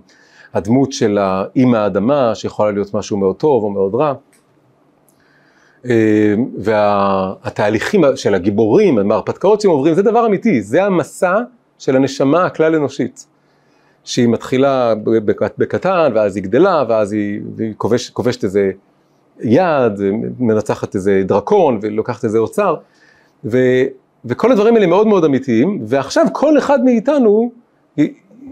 הדמות 0.53 0.91
של 0.93 1.17
האימא 1.17 1.77
האדמה, 1.77 2.35
שיכולה 2.35 2.71
להיות 2.71 2.93
משהו 2.93 3.17
מאוד 3.17 3.35
טוב 3.35 3.63
או 3.63 3.69
מאוד 3.69 3.95
רע, 3.95 4.13
אה, 5.85 6.35
והתהליכים 6.57 8.01
של 8.15 8.33
הגיבורים, 8.35 9.11
ההרפתקאות 9.11 9.61
שהם 9.61 9.71
עוברים, 9.71 9.93
זה 9.93 10.01
דבר 10.01 10.25
אמיתי, 10.25 10.61
זה 10.61 10.83
המסע 10.83 11.35
של 11.79 11.95
הנשמה 11.95 12.45
הכלל 12.45 12.75
אנושית. 12.75 13.27
שהיא 14.07 14.27
מתחילה 14.27 14.93
בקטן, 15.57 16.11
ואז 16.15 16.35
היא 16.35 16.43
גדלה, 16.43 16.83
ואז 16.89 17.11
היא, 17.11 17.41
היא 17.59 17.73
כובש, 17.77 18.09
כובשת 18.09 18.43
איזה 18.43 18.71
יד, 19.41 20.01
מנצחת 20.39 20.95
איזה 20.95 21.23
דרקון, 21.25 21.79
ולוקחת 21.81 22.23
איזה 22.23 22.37
אוצר, 22.37 22.75
ו, 23.45 23.57
וכל 24.25 24.51
הדברים 24.51 24.75
האלה 24.75 24.87
מאוד 24.87 25.07
מאוד 25.07 25.23
אמיתיים, 25.23 25.79
ועכשיו 25.87 26.25
כל 26.33 26.57
אחד 26.57 26.83
מאיתנו 26.83 27.51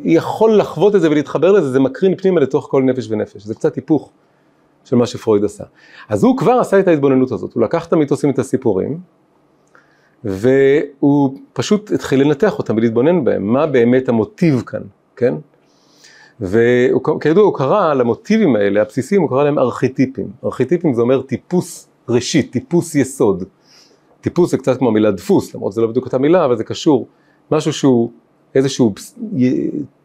יכול 0.04 0.58
לחוות 0.58 0.96
את 0.96 1.02
זה 1.02 1.10
ולהתחבר 1.10 1.52
לזה, 1.52 1.70
זה 1.70 1.80
מקרין 1.80 2.16
פנימה 2.16 2.40
לתוך 2.40 2.68
כל 2.72 2.84
נפש 2.84 3.12
ונפש, 3.12 3.44
זה 3.44 3.56
קצת 3.56 3.76
היפוך 3.76 4.12
של 4.84 4.96
מה 4.96 5.06
שפרויד 5.06 5.44
עשה. 5.44 5.64
אז 6.10 6.24
הוא 6.24 6.38
כבר 6.38 6.52
עשה 6.52 6.80
את 6.80 6.88
ההתבוננות 6.88 7.32
הזאת, 7.32 7.54
הוא 7.54 7.64
לקח 7.64 7.88
את 7.88 7.94
המיתוסים, 7.94 8.30
את 8.30 8.40
הסיפורים, 8.40 9.00
והוא 10.24 11.38
פשוט 11.54 11.92
התחיל 11.92 12.22
לנתח 12.22 12.58
אותם 12.58 12.78
ולהתבונן 12.78 13.24
בהם, 13.24 13.54
מה 13.54 13.68
באמת 13.68 14.10
המוטיב 14.10 14.64
כאן, 14.66 14.82
כן? 15.16 15.34
וכידוע 16.42 17.44
הוא 17.44 17.58
קרא 17.58 17.94
למוטיבים 17.94 18.56
האלה, 18.56 18.82
הבסיסיים, 18.82 19.22
הוא 19.22 19.30
קרא 19.30 19.44
להם 19.44 19.60
ארכיטיפים. 19.60 20.28
ארכיטיפים 20.44 20.94
זה 20.94 21.02
אומר 21.02 21.22
טיפוס 21.22 21.88
ראשית, 22.10 22.52
טיפוס 22.52 22.96
יסוד. 22.96 23.44
טיפוס 24.22 24.52
זה 24.52 24.58
קצת 24.58 24.78
כמו 24.78 24.88
המילה 24.88 25.12
דפוס, 25.12 25.56
למרות 25.56 25.72
שזה 25.72 25.82
לא 25.82 25.88
בדיוק 25.88 26.06
אותה 26.06 26.18
מילה, 26.18 26.46
אבל 26.46 26.58
זה 26.58 26.64
קשור. 26.64 27.08
משהו 27.52 27.74
שהוא 27.74 28.12
איזושהי 28.56 28.86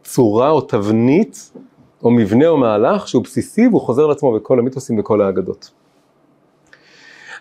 צורה 0.03 0.49
או 0.49 0.61
תבנית, 0.61 1.51
או 2.03 2.11
מבנה 2.11 2.47
או 2.47 2.57
מהלך 2.57 3.07
שהוא 3.07 3.23
בסיסי 3.23 3.67
והוא 3.67 3.81
חוזר 3.81 4.07
לעצמו 4.07 4.33
בכל 4.33 4.59
המיתוסים 4.59 4.99
וכל 4.99 5.21
האגדות. 5.21 5.71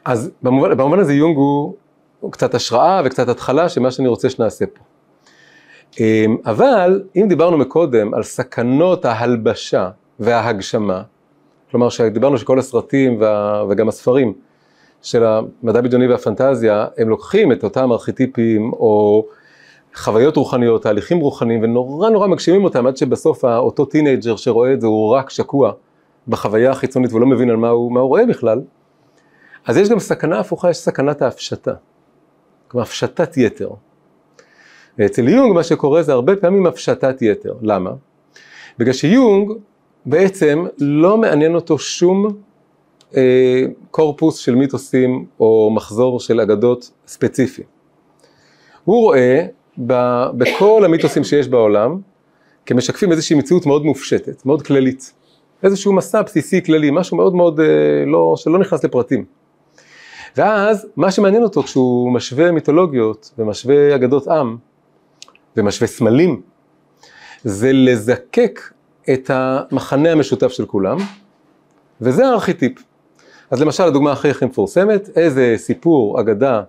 אז 0.04 0.30
במובן, 0.42 0.76
במובן 0.76 0.98
הזה 0.98 1.12
יונג 1.12 1.36
הוא 1.36 2.32
קצת 2.32 2.54
השראה 2.54 3.02
וקצת 3.04 3.28
התחלה 3.28 3.68
של 3.68 3.80
מה 3.80 3.90
שאני 3.90 4.08
רוצה 4.08 4.30
שנעשה 4.30 4.66
פה. 4.66 4.89
אמ, 5.98 6.36
אבל 6.46 7.02
אם 7.16 7.26
דיברנו 7.28 7.58
מקודם 7.58 8.14
על 8.14 8.22
סכנות 8.22 9.04
ההלבשה 9.04 9.90
וההגשמה, 10.20 11.02
כלומר 11.70 11.88
שדיברנו 11.88 12.38
שכל 12.38 12.58
הסרטים 12.58 13.20
וה, 13.20 13.64
וגם 13.68 13.88
הספרים 13.88 14.32
של 15.02 15.24
המדע 15.24 15.80
בדיוני 15.80 16.08
והפנטזיה, 16.08 16.86
הם 16.98 17.08
לוקחים 17.08 17.52
את 17.52 17.64
אותם 17.64 17.92
ארכיטיפים 17.92 18.72
או 18.72 19.26
חוויות 19.94 20.36
רוחניות, 20.36 20.82
תהליכים 20.82 21.18
רוחניים, 21.18 21.62
ונורא 21.62 22.10
נורא 22.10 22.26
מגשימים 22.26 22.64
אותם 22.64 22.86
עד 22.86 22.96
שבסוף 22.96 23.44
אותו 23.44 23.84
טינאייג'ר 23.84 24.36
שרואה 24.36 24.72
את 24.72 24.80
זה 24.80 24.86
הוא 24.86 25.14
רק 25.14 25.30
שקוע 25.30 25.72
בחוויה 26.28 26.70
החיצונית 26.70 27.12
ולא 27.12 27.26
מבין 27.26 27.50
על 27.50 27.56
מה 27.56 27.68
הוא, 27.68 27.92
מה 27.92 28.00
הוא 28.00 28.08
רואה 28.08 28.26
בכלל, 28.26 28.60
אז 29.66 29.76
יש 29.76 29.88
גם 29.88 29.98
סכנה 29.98 30.38
הפוכה, 30.38 30.70
יש 30.70 30.76
סכנת 30.76 31.22
ההפשטה, 31.22 31.74
כלומר 32.68 32.82
הפשטת 32.82 33.36
יתר. 33.36 33.70
ואצל 35.00 35.28
יונג 35.28 35.54
מה 35.54 35.64
שקורה 35.64 36.02
זה 36.02 36.12
הרבה 36.12 36.36
פעמים 36.36 36.66
הפשטת 36.66 37.22
יתר. 37.22 37.54
למה? 37.62 37.90
בגלל 38.78 38.92
שיונג 38.92 39.52
בעצם 40.06 40.64
לא 40.78 41.18
מעניין 41.18 41.54
אותו 41.54 41.78
שום 41.78 42.26
אה, 43.16 43.62
קורפוס 43.90 44.36
של 44.38 44.54
מיתוסים 44.54 45.24
או 45.40 45.70
מחזור 45.74 46.20
של 46.20 46.40
אגדות 46.40 46.90
ספציפי. 47.06 47.62
הוא 48.84 49.02
רואה 49.02 49.46
ב, 49.86 50.24
בכל 50.38 50.82
המיתוסים 50.84 51.24
שיש 51.24 51.48
בעולם 51.48 52.00
כמשקפים 52.66 53.12
איזושהי 53.12 53.36
מציאות 53.36 53.66
מאוד 53.66 53.84
מופשטת, 53.84 54.46
מאוד 54.46 54.62
כללית. 54.62 55.12
איזשהו 55.62 55.92
מסע 55.92 56.22
בסיסי 56.22 56.62
כללי, 56.64 56.90
משהו 56.92 57.16
מאוד 57.16 57.34
מאוד, 57.34 57.60
אה, 57.60 57.66
לא, 58.06 58.34
שלא 58.36 58.58
נכנס 58.58 58.84
לפרטים. 58.84 59.24
ואז 60.36 60.86
מה 60.96 61.10
שמעניין 61.10 61.42
אותו 61.42 61.62
כשהוא 61.62 62.12
משווה 62.12 62.52
מיתולוגיות 62.52 63.34
ומשווה 63.38 63.94
אגדות 63.94 64.28
עם, 64.28 64.56
ומשווה 65.56 65.88
סמלים, 65.88 66.40
זה 67.44 67.72
לזקק 67.72 68.60
את 69.12 69.30
המחנה 69.34 70.12
המשותף 70.12 70.48
של 70.48 70.66
כולם, 70.66 70.96
וזה 72.00 72.26
הארכיטיפ. 72.26 72.72
אז 73.50 73.62
למשל, 73.62 73.82
הדוגמה 73.82 74.12
הכי 74.12 74.30
הכי 74.30 74.44
מפורסמת, 74.44 75.08
איזה 75.16 75.54
סיפור, 75.56 76.20
אגדה, 76.20 76.62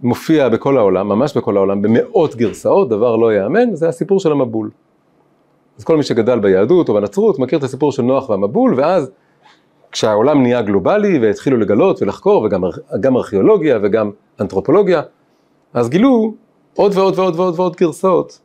מופיע 0.00 0.48
בכל 0.48 0.78
העולם, 0.78 1.08
ממש 1.08 1.36
בכל 1.36 1.56
העולם, 1.56 1.82
במאות 1.82 2.36
גרסאות, 2.36 2.88
דבר 2.88 3.16
לא 3.16 3.32
ייאמן, 3.32 3.74
זה 3.74 3.88
הסיפור 3.88 4.20
של 4.20 4.32
המבול. 4.32 4.70
אז 5.78 5.84
כל 5.84 5.96
מי 5.96 6.02
שגדל 6.02 6.38
ביהדות 6.38 6.88
או 6.88 6.94
בנצרות 6.94 7.38
מכיר 7.38 7.58
את 7.58 7.64
הסיפור 7.64 7.92
של 7.92 8.02
נוח 8.02 8.30
והמבול, 8.30 8.74
ואז 8.76 9.10
כשהעולם 9.92 10.42
נהיה 10.42 10.62
גלובלי 10.62 11.18
והתחילו 11.18 11.56
לגלות 11.56 12.02
ולחקור, 12.02 12.48
וגם 12.92 13.16
ארכיאולוגיה 13.16 13.78
וגם 13.82 14.10
אנתרופולוגיה, 14.40 15.02
אז 15.74 15.88
גילו 15.88 16.34
עוד 16.80 16.96
ועוד 16.96 17.18
ועוד 17.18 17.36
ועוד 17.36 17.54
ועוד 17.58 17.76
גרסאות 17.76 18.40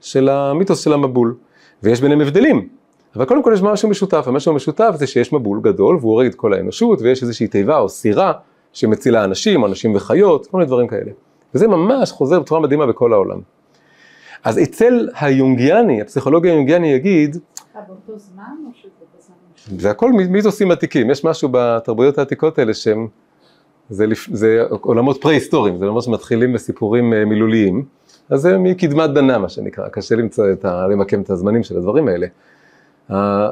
של 0.00 0.28
המיתוס 0.28 0.80
של 0.80 0.92
המבול, 0.92 1.34
ויש 1.82 2.00
ביניהם 2.00 2.20
הבדלים. 2.20 2.68
אבל 3.16 3.24
קודם 3.24 3.42
כל 3.42 3.52
יש 3.54 3.62
משהו 3.62 3.88
משותף, 3.88 4.24
המשהו 4.26 4.52
המשותף 4.52 4.94
זה 4.94 5.06
שיש 5.06 5.32
מבול 5.32 5.60
גדול 5.60 5.96
והוא 5.96 6.12
הורג 6.12 6.26
את 6.26 6.34
כל 6.34 6.54
האנושות 6.54 7.00
ויש 7.02 7.22
איזושהי 7.22 7.48
תיבה 7.48 7.78
או 7.78 7.88
סירה 7.88 8.32
שמצילה 8.72 9.24
אנשים, 9.24 9.64
אנשים 9.64 9.94
וחיות, 9.94 10.46
כל 10.46 10.56
מיני 10.56 10.66
דברים 10.66 10.88
כאלה. 10.88 11.10
וזה 11.54 11.68
ממש 11.68 12.12
חוזר 12.12 12.40
בצורה 12.40 12.60
מדהימה 12.60 12.86
בכל 12.86 13.12
העולם. 13.12 13.40
אז 14.44 14.58
אצל 14.62 15.08
היונגיאני, 15.20 16.02
הפסיכולוג 16.02 16.46
היונגיאני 16.46 16.92
יגיד... 16.92 17.36
באותו 17.88 18.18
זמן 18.18 18.42
או 18.66 18.70
שזה 18.74 18.90
בזמן? 19.18 19.78
זה 19.78 19.90
הכל 19.90 20.12
מיתוסים 20.12 20.70
עתיקים, 20.70 21.10
יש 21.10 21.24
משהו 21.24 21.48
בתרבויות 21.52 22.18
העתיקות 22.18 22.58
האלה 22.58 22.74
שהם 22.74 23.08
זה, 23.90 24.06
זה 24.32 24.64
עולמות 24.70 25.20
פרה-היסטוריים, 25.20 25.78
זה 25.78 25.84
עולמות 25.84 26.02
שמתחילים 26.02 26.52
בסיפורים 26.52 27.12
אה, 27.12 27.24
מילוליים, 27.24 27.84
אז 28.30 28.40
זה 28.40 28.58
מקדמת 28.58 29.10
דנה 29.10 29.38
מה 29.38 29.48
שנקרא, 29.48 29.88
קשה 29.88 30.14
למצוא 30.14 30.52
את 30.52 30.64
ה... 30.64 30.86
למקם 30.86 31.20
את 31.20 31.30
הזמנים 31.30 31.62
של 31.62 31.76
הדברים 31.76 32.08
האלה. 32.08 32.26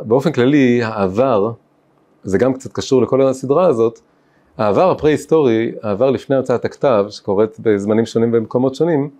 באופן 0.05 0.33
כללי, 0.33 0.83
העבר, 0.83 1.52
זה 2.25 2.38
גם 2.38 2.55
קצת 2.55 2.73
קשור 2.73 3.02
לכל 3.02 3.23
הסדרה 3.23 3.66
הזאת, 3.66 4.00
העבר 4.59 4.90
הפרה-היסטורי, 4.90 5.73
העבר 5.83 6.11
לפני 6.11 6.37
הוצאת 6.37 6.64
הכתב, 6.64 7.07
שקורית 7.09 7.57
בזמנים 7.61 8.07
שונים 8.07 8.33
במקומות 8.33 8.75
שונים, 8.75 9.11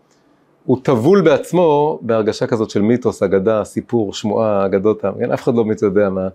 הוא 0.65 0.79
טבול 0.83 1.21
בעצמו 1.21 1.99
בהרגשה 2.03 2.47
כזאת 2.47 2.71
של 2.71 2.83
מיתוס, 2.83 3.23
אגדה, 3.23 3.65
סיפור, 3.65 4.13
שמועה, 4.13 4.67
אגדות? 4.67 5.05
אף 5.35 5.43
אחד 5.43 5.55
לא 5.55 5.63
באמת 5.63 5.83
יודע 5.83 6.09
מה, 6.09 6.29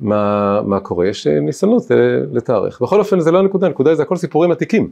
מה, 0.00 0.60
מה 0.62 0.80
קורה, 0.80 1.08
יש 1.08 1.26
אה, 1.26 1.40
ניסיונות 1.40 1.92
אה, 1.92 1.96
לתארך. 2.32 2.82
בכל 2.82 2.98
אופן 2.98 3.20
זה 3.20 3.30
לא 3.30 3.38
הנקודה, 3.38 3.66
הנקודה 3.66 3.94
זה 3.94 4.02
הכל 4.02 4.16
סיפורים 4.16 4.50
עתיקים. 4.50 4.90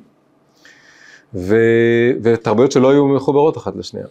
ו, 1.34 1.56
ותרבויות 2.22 2.72
שלא 2.72 2.90
היו 2.90 3.08
מחוברות 3.08 3.56
אחת 3.56 3.76
לשנייה. 3.76 4.06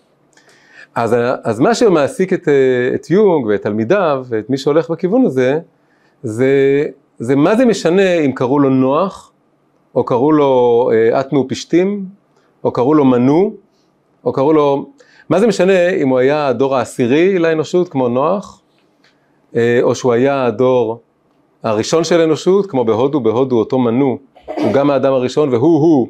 אז, 0.96 1.16
אז 1.44 1.60
מה 1.60 1.76
שמעסיק 1.76 2.34
את, 2.34 2.48
את 2.96 3.10
יונג 3.10 3.46
ואת 3.46 3.62
תלמידיו 3.62 4.26
ואת 4.30 4.50
מי 4.50 4.58
שהולך 4.58 4.90
בכיוון 4.90 5.26
הזה, 5.26 5.60
זה, 6.24 6.86
זה 7.20 7.36
מה 7.36 7.56
זה 7.56 7.66
משנה 7.66 8.14
אם 8.14 8.32
קראו 8.32 8.60
לו 8.60 8.70
נוח, 8.70 9.32
או 9.96 10.04
קראו 10.04 10.32
לו 10.32 10.90
אה, 10.94 11.20
אטנו 11.20 11.48
פשתים, 11.48 12.06
או 12.64 12.72
קראו 12.72 12.94
לו 12.94 13.06
מנו, 13.06 13.54
או 14.26 14.34
קראו 14.34 14.54
לו, 14.54 14.90
מה 15.30 15.40
זה 15.40 15.48
משנה 15.48 15.90
אם 15.90 16.10
הוא 16.10 16.20
היה 16.20 16.48
הדור 16.48 16.76
העשירי 16.76 17.40
לאנושות 17.40 17.90
כמו 17.90 18.08
נוח, 18.08 18.61
אה, 18.61 18.61
או 19.82 19.96
שהוא 19.96 20.14
היה 20.14 20.46
הדור 20.46 21.02
הראשון 21.64 22.04
של 22.04 22.22
האנושות, 22.22 22.66
כמו 22.66 22.86
בהודו, 22.86 23.20
בהודו 23.20 23.60
אותו 23.60 23.80
מנו, 23.80 24.18
הוא 24.46 24.74
גם 24.74 24.90
האדם 24.90 25.14
הראשון 25.14 25.50
והוא-הוא 25.50 26.08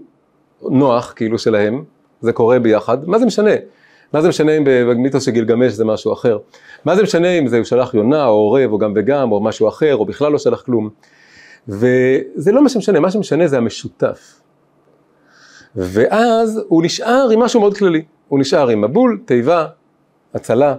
נוח, 0.61 1.13
כאילו 1.15 1.37
שלהם, 1.37 1.83
זה 2.21 2.33
קורה 2.33 2.59
ביחד, 2.59 3.09
מה 3.09 3.19
זה 3.19 3.25
משנה? 3.25 3.51
מה 4.13 4.21
זה 4.21 4.29
משנה 4.29 4.57
אם 4.57 4.63
במיתוס 4.65 5.25
של 5.25 5.31
גילגמש 5.31 5.73
זה 5.73 5.85
משהו 5.85 6.13
אחר? 6.13 6.37
מה 6.85 6.95
זה 6.95 7.03
משנה 7.03 7.27
אם 7.27 7.47
זה 7.47 7.57
הוא 7.57 7.65
שלח 7.65 7.93
יונה 7.93 8.27
או 8.27 8.33
עורב 8.33 8.71
או 8.71 8.77
גם 8.77 8.93
וגם 8.95 9.31
או 9.31 9.43
משהו 9.43 9.67
אחר 9.67 9.95
או 9.95 10.05
בכלל 10.05 10.31
לא 10.31 10.37
שלח 10.37 10.61
כלום? 10.61 10.89
וזה 11.67 12.51
לא 12.51 12.63
מה 12.63 12.69
שמשנה, 12.69 12.99
מה 12.99 13.11
שמשנה 13.11 13.47
זה 13.47 13.57
המשותף. 13.57 14.41
ואז 15.75 16.61
הוא 16.67 16.83
נשאר 16.83 17.29
עם 17.33 17.39
משהו 17.39 17.59
מאוד 17.59 17.77
כללי, 17.77 18.03
הוא 18.27 18.39
נשאר 18.39 18.69
עם 18.69 18.81
מבול, 18.81 19.21
תיבה, 19.25 19.65
הצלה. 20.33 20.75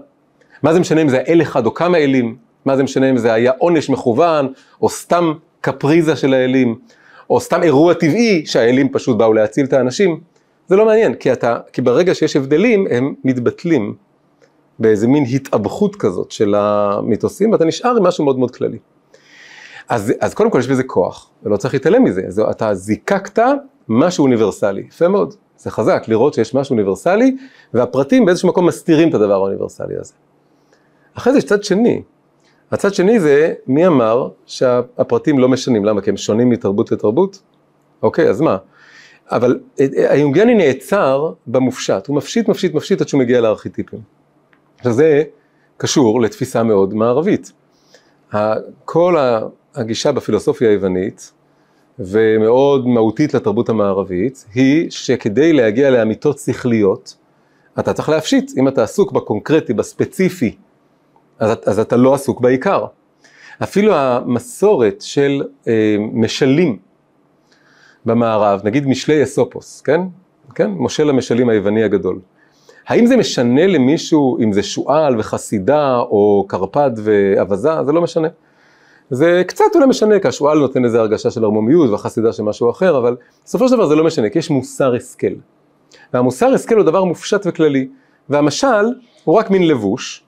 מה 0.62 0.72
זה 0.72 0.80
משנה 0.80 1.02
אם 1.02 1.08
זה 1.08 1.22
אל 1.28 1.42
אחד 1.42 1.66
או 1.66 1.74
כמה 1.74 1.98
אלים? 1.98 2.36
מה 2.64 2.76
זה 2.76 2.82
משנה 2.82 3.10
אם 3.10 3.16
זה 3.16 3.32
היה 3.32 3.52
עונש 3.58 3.90
מכוון 3.90 4.52
או 4.82 4.88
סתם 4.88 5.32
קפריזה 5.60 6.16
של 6.16 6.34
האלים? 6.34 6.78
או 7.30 7.40
סתם 7.40 7.62
אירוע 7.62 7.94
טבעי 7.94 8.46
שהאלים 8.46 8.88
פשוט 8.92 9.16
באו 9.16 9.32
להציל 9.32 9.66
את 9.66 9.72
האנשים? 9.72 10.20
זה 10.68 10.76
לא 10.76 10.86
מעניין, 10.86 11.14
כי, 11.14 11.32
אתה, 11.32 11.58
כי 11.72 11.82
ברגע 11.82 12.14
שיש 12.14 12.36
הבדלים 12.36 12.86
הם 12.90 13.14
מתבטלים 13.24 13.94
באיזה 14.78 15.08
מין 15.08 15.24
התאבכות 15.34 15.96
כזאת 15.96 16.30
של 16.30 16.54
המיתוסים 16.54 17.52
ואתה 17.52 17.64
נשאר 17.64 17.96
עם 17.96 18.02
משהו 18.02 18.24
מאוד 18.24 18.38
מאוד 18.38 18.50
כללי. 18.50 18.78
אז, 19.88 20.12
אז 20.20 20.34
קודם 20.34 20.50
כל 20.50 20.58
יש 20.58 20.68
בזה 20.68 20.82
כוח, 20.82 21.30
ולא 21.42 21.56
צריך 21.56 21.74
להתעלם 21.74 22.04
מזה, 22.04 22.22
זה, 22.28 22.42
אתה 22.50 22.74
זיקקת 22.74 23.42
משהו 23.88 24.24
אוניברסלי, 24.24 24.84
יפה 24.88 25.08
מאוד, 25.08 25.34
זה 25.56 25.70
חזק 25.70 26.04
לראות 26.08 26.34
שיש 26.34 26.54
משהו 26.54 26.72
אוניברסלי 26.72 27.36
והפרטים 27.74 28.24
באיזשהו 28.24 28.48
מקום 28.48 28.66
מסתירים 28.66 29.08
את 29.08 29.14
הדבר 29.14 29.34
האוניברסלי 29.34 29.96
הזה. 30.00 30.12
אחרי 31.14 31.32
זה 31.32 31.38
יש 31.38 31.44
צד 31.44 31.64
שני, 31.64 32.02
הצד 32.72 32.94
שני 32.94 33.20
זה 33.20 33.54
מי 33.66 33.86
אמר 33.86 34.28
שהפרטים 34.46 35.38
לא 35.38 35.48
משנים, 35.48 35.84
למה? 35.84 36.00
כי 36.00 36.10
הם 36.10 36.16
שונים 36.16 36.48
מתרבות 36.50 36.92
לתרבות? 36.92 37.42
אוקיי, 38.02 38.28
אז 38.28 38.40
מה? 38.40 38.56
אבל 39.30 39.60
אה, 39.80 39.86
אה, 39.96 40.12
היונגיאני 40.12 40.54
נעצר 40.54 41.32
במופשט, 41.46 42.06
הוא 42.06 42.16
מפשיט, 42.16 42.48
מפשיט, 42.48 42.74
מפשיט 42.74 43.00
עד 43.00 43.08
שהוא 43.08 43.20
מגיע 43.20 43.40
לארכיטיפים. 43.40 44.00
עכשיו 44.78 44.92
זה 44.92 45.22
קשור 45.76 46.20
לתפיסה 46.20 46.62
מאוד 46.62 46.94
מערבית. 46.94 47.52
כל 48.84 49.16
הגישה 49.74 50.12
בפילוסופיה 50.12 50.70
היוונית, 50.70 51.32
ומאוד 51.98 52.86
מהותית 52.86 53.34
לתרבות 53.34 53.68
המערבית, 53.68 54.46
היא 54.54 54.90
שכדי 54.90 55.52
להגיע 55.52 55.90
לאמיתות 55.90 56.38
שכליות, 56.38 57.16
אתה 57.78 57.92
צריך 57.92 58.08
להפשיט, 58.08 58.50
אם 58.58 58.68
אתה 58.68 58.82
עסוק 58.82 59.12
בקונקרטי, 59.12 59.72
בספציפי, 59.72 60.56
אז, 61.42 61.56
אז 61.66 61.78
אתה 61.78 61.96
לא 61.96 62.14
עסוק 62.14 62.40
בעיקר. 62.40 62.84
אפילו 63.62 63.94
המסורת 63.94 64.96
של 65.00 65.42
אה, 65.68 65.96
משלים, 66.12 66.78
במערב, 68.06 68.60
נגיד 68.64 68.86
משלי 68.86 69.22
אסופוס, 69.22 69.80
כן? 69.80 70.00
כן? 70.54 70.70
מושל 70.70 71.10
המשלים 71.10 71.48
היווני 71.48 71.84
הגדול. 71.84 72.18
האם 72.88 73.06
זה 73.06 73.16
משנה 73.16 73.66
למישהו 73.66 74.38
אם 74.38 74.52
זה 74.52 74.62
שועל 74.62 75.20
וחסידה 75.20 75.98
או 75.98 76.44
קרפד 76.48 76.90
ואווזה? 76.96 77.84
זה 77.86 77.92
לא 77.92 78.02
משנה. 78.02 78.28
זה 79.10 79.42
קצת 79.46 79.64
אולי 79.74 79.86
משנה, 79.86 80.20
כי 80.20 80.28
השועל 80.28 80.58
נותן 80.58 80.84
איזו 80.84 80.98
הרגשה 80.98 81.30
של 81.30 81.44
ערמומיות 81.44 81.90
והחסידה 81.90 82.32
של 82.32 82.42
משהו 82.42 82.70
אחר, 82.70 82.98
אבל 82.98 83.16
בסופו 83.44 83.68
של 83.68 83.74
דבר 83.74 83.86
זה 83.86 83.94
לא 83.94 84.04
משנה, 84.04 84.28
כי 84.28 84.38
יש 84.38 84.50
מוסר 84.50 84.94
השכל. 84.94 85.34
והמוסר 86.14 86.54
השכל 86.54 86.74
הוא 86.74 86.84
דבר 86.84 87.04
מופשט 87.04 87.46
וכללי, 87.46 87.88
והמשל 88.28 88.86
הוא 89.24 89.34
רק 89.38 89.50
מין 89.50 89.68
לבוש, 89.68 90.24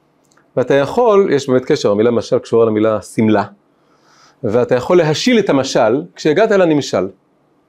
ואתה 0.56 0.74
יכול, 0.74 1.32
יש 1.32 1.48
באמת 1.48 1.64
קשר, 1.64 1.90
המילה 1.90 2.10
משל 2.10 2.38
קשורה 2.38 2.66
למילה 2.66 3.02
שמלה, 3.02 3.44
ואתה 4.44 4.74
יכול 4.74 4.98
להשיל 4.98 5.38
את 5.38 5.50
המשל 5.50 6.02
כשהגעת 6.14 6.50
לנמשל. 6.50 7.08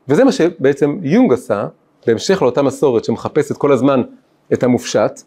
וזה 0.08 0.24
מה 0.24 0.32
שבעצם 0.32 0.98
יונג 1.02 1.34
עשה, 1.34 1.68
בהמשך 2.08 2.42
לאותה 2.42 2.62
מסורת 2.62 3.06
שמחפשת 3.06 3.58
כל 3.58 3.72
הזמן 3.72 4.02
את 4.54 4.64
המופשט, 4.64 5.22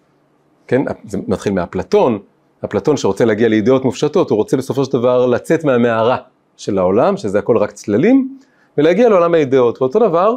כן, 0.66 0.82
זה 1.04 1.18
מתחיל 1.28 1.52
מאפלטון, 1.52 2.18
אפלטון 2.64 2.96
שרוצה 2.96 3.24
להגיע 3.24 3.48
לידיעות 3.48 3.84
מופשטות, 3.84 4.30
הוא 4.30 4.36
רוצה 4.36 4.56
בסופו 4.56 4.84
של 4.84 4.92
דבר 4.92 5.26
לצאת 5.26 5.64
מהמערה 5.64 6.16
של 6.56 6.78
העולם, 6.78 7.16
שזה 7.16 7.38
הכל 7.38 7.56
רק 7.56 7.72
צללים, 7.72 8.38
ולהגיע 8.78 9.08
לעולם 9.08 9.34
הידיעות, 9.34 9.82
ואותו 9.82 9.98
דבר, 9.98 10.36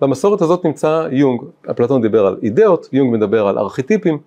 במסורת 0.00 0.42
הזאת 0.42 0.64
נמצא 0.64 1.06
יונג, 1.10 1.40
אפלטון 1.70 2.02
דיבר 2.02 2.26
על 2.26 2.36
אידאות, 2.42 2.88
יונג 2.92 3.12
מדבר 3.12 3.46
על 3.46 3.58
ארכיטיפים, 3.58 4.18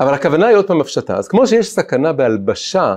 אבל 0.00 0.14
הכוונה 0.14 0.46
היא 0.46 0.56
עוד 0.56 0.66
פעם 0.66 0.80
הפשטה, 0.80 1.16
אז 1.16 1.28
כמו 1.28 1.46
שיש 1.46 1.70
סכנה 1.70 2.12
בהלבשה 2.12 2.94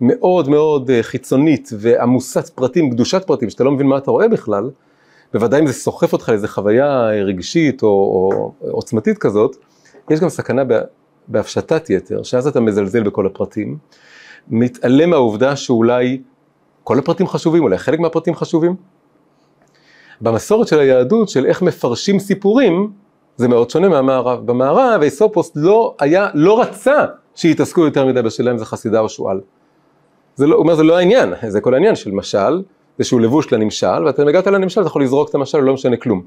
מאוד 0.00 0.48
מאוד 0.48 0.90
אה, 0.90 1.02
חיצונית 1.02 1.70
ועמוסת 1.78 2.48
פרטים, 2.48 2.90
קדושת 2.90 3.24
פרטים, 3.26 3.50
שאתה 3.50 3.64
לא 3.64 3.72
מבין 3.72 3.86
מה 3.86 3.98
אתה 3.98 4.10
רואה 4.10 4.28
בכלל, 4.28 4.70
בוודאי 5.34 5.60
אם 5.60 5.66
זה 5.66 5.72
סוחף 5.72 6.12
אותך 6.12 6.28
לאיזה 6.28 6.48
חוויה 6.48 7.06
רגשית 7.06 7.82
או, 7.82 7.88
או 7.88 8.52
עוצמתית 8.70 9.18
כזאת, 9.18 9.56
יש 10.10 10.20
גם 10.20 10.28
סכנה 10.28 10.62
בהפשטת 11.28 11.90
יתר, 11.90 12.22
שאז 12.22 12.46
אתה 12.46 12.60
מזלזל 12.60 13.02
בכל 13.02 13.26
הפרטים, 13.26 13.78
מתעלם 14.48 15.10
מהעובדה 15.10 15.56
שאולי 15.56 16.22
כל 16.84 16.98
הפרטים 16.98 17.26
חשובים, 17.26 17.62
אולי 17.62 17.78
חלק 17.78 17.98
מהפרטים 18.00 18.34
חשובים. 18.34 18.76
במסורת 20.20 20.68
של 20.68 20.78
היהדות, 20.78 21.28
של 21.28 21.46
איך 21.46 21.62
מפרשים 21.62 22.18
סיפורים, 22.18 22.90
זה 23.36 23.48
מאוד 23.48 23.70
שונה 23.70 23.88
מהמערב. 23.88 24.46
במערב, 24.46 25.02
איסופוס 25.02 25.52
לא 25.54 25.94
היה, 26.00 26.28
לא 26.34 26.60
רצה 26.60 27.04
שיתעסקו 27.34 27.84
יותר 27.84 28.06
מדי 28.06 28.22
בשאלה 28.22 28.50
אם 28.50 28.58
זה 28.58 28.64
חסידה 28.64 29.00
או 29.00 29.08
שועל. 29.08 29.40
זה 30.36 30.46
לא, 30.46 30.54
הוא 30.54 30.62
אומר, 30.62 30.74
זה 30.74 30.82
לא 30.82 30.96
העניין, 30.96 31.34
זה 31.48 31.60
כל 31.60 31.74
העניין 31.74 31.94
של 31.96 32.10
משל, 32.10 32.62
זה 32.98 33.04
שהוא 33.04 33.20
לבוש 33.20 33.52
לנמשל, 33.52 34.04
ואתה 34.06 34.22
הגעת 34.22 34.46
לנמשל, 34.46 34.80
אתה 34.80 34.88
יכול 34.88 35.02
לזרוק 35.02 35.28
את 35.30 35.34
המשל, 35.34 35.58
לא 35.58 35.74
משנה 35.74 35.96
כלום. 35.96 36.22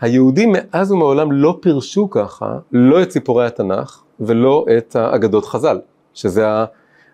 היהודים 0.00 0.52
מאז 0.52 0.92
ומעולם 0.92 1.32
לא 1.32 1.58
פירשו 1.60 2.10
ככה, 2.10 2.58
לא 2.72 3.02
את 3.02 3.10
סיפורי 3.10 3.46
התנ"ך 3.46 4.02
ולא 4.20 4.66
את 4.78 4.96
האגדות 4.96 5.44
חז"ל, 5.44 5.78
שזה 6.14 6.46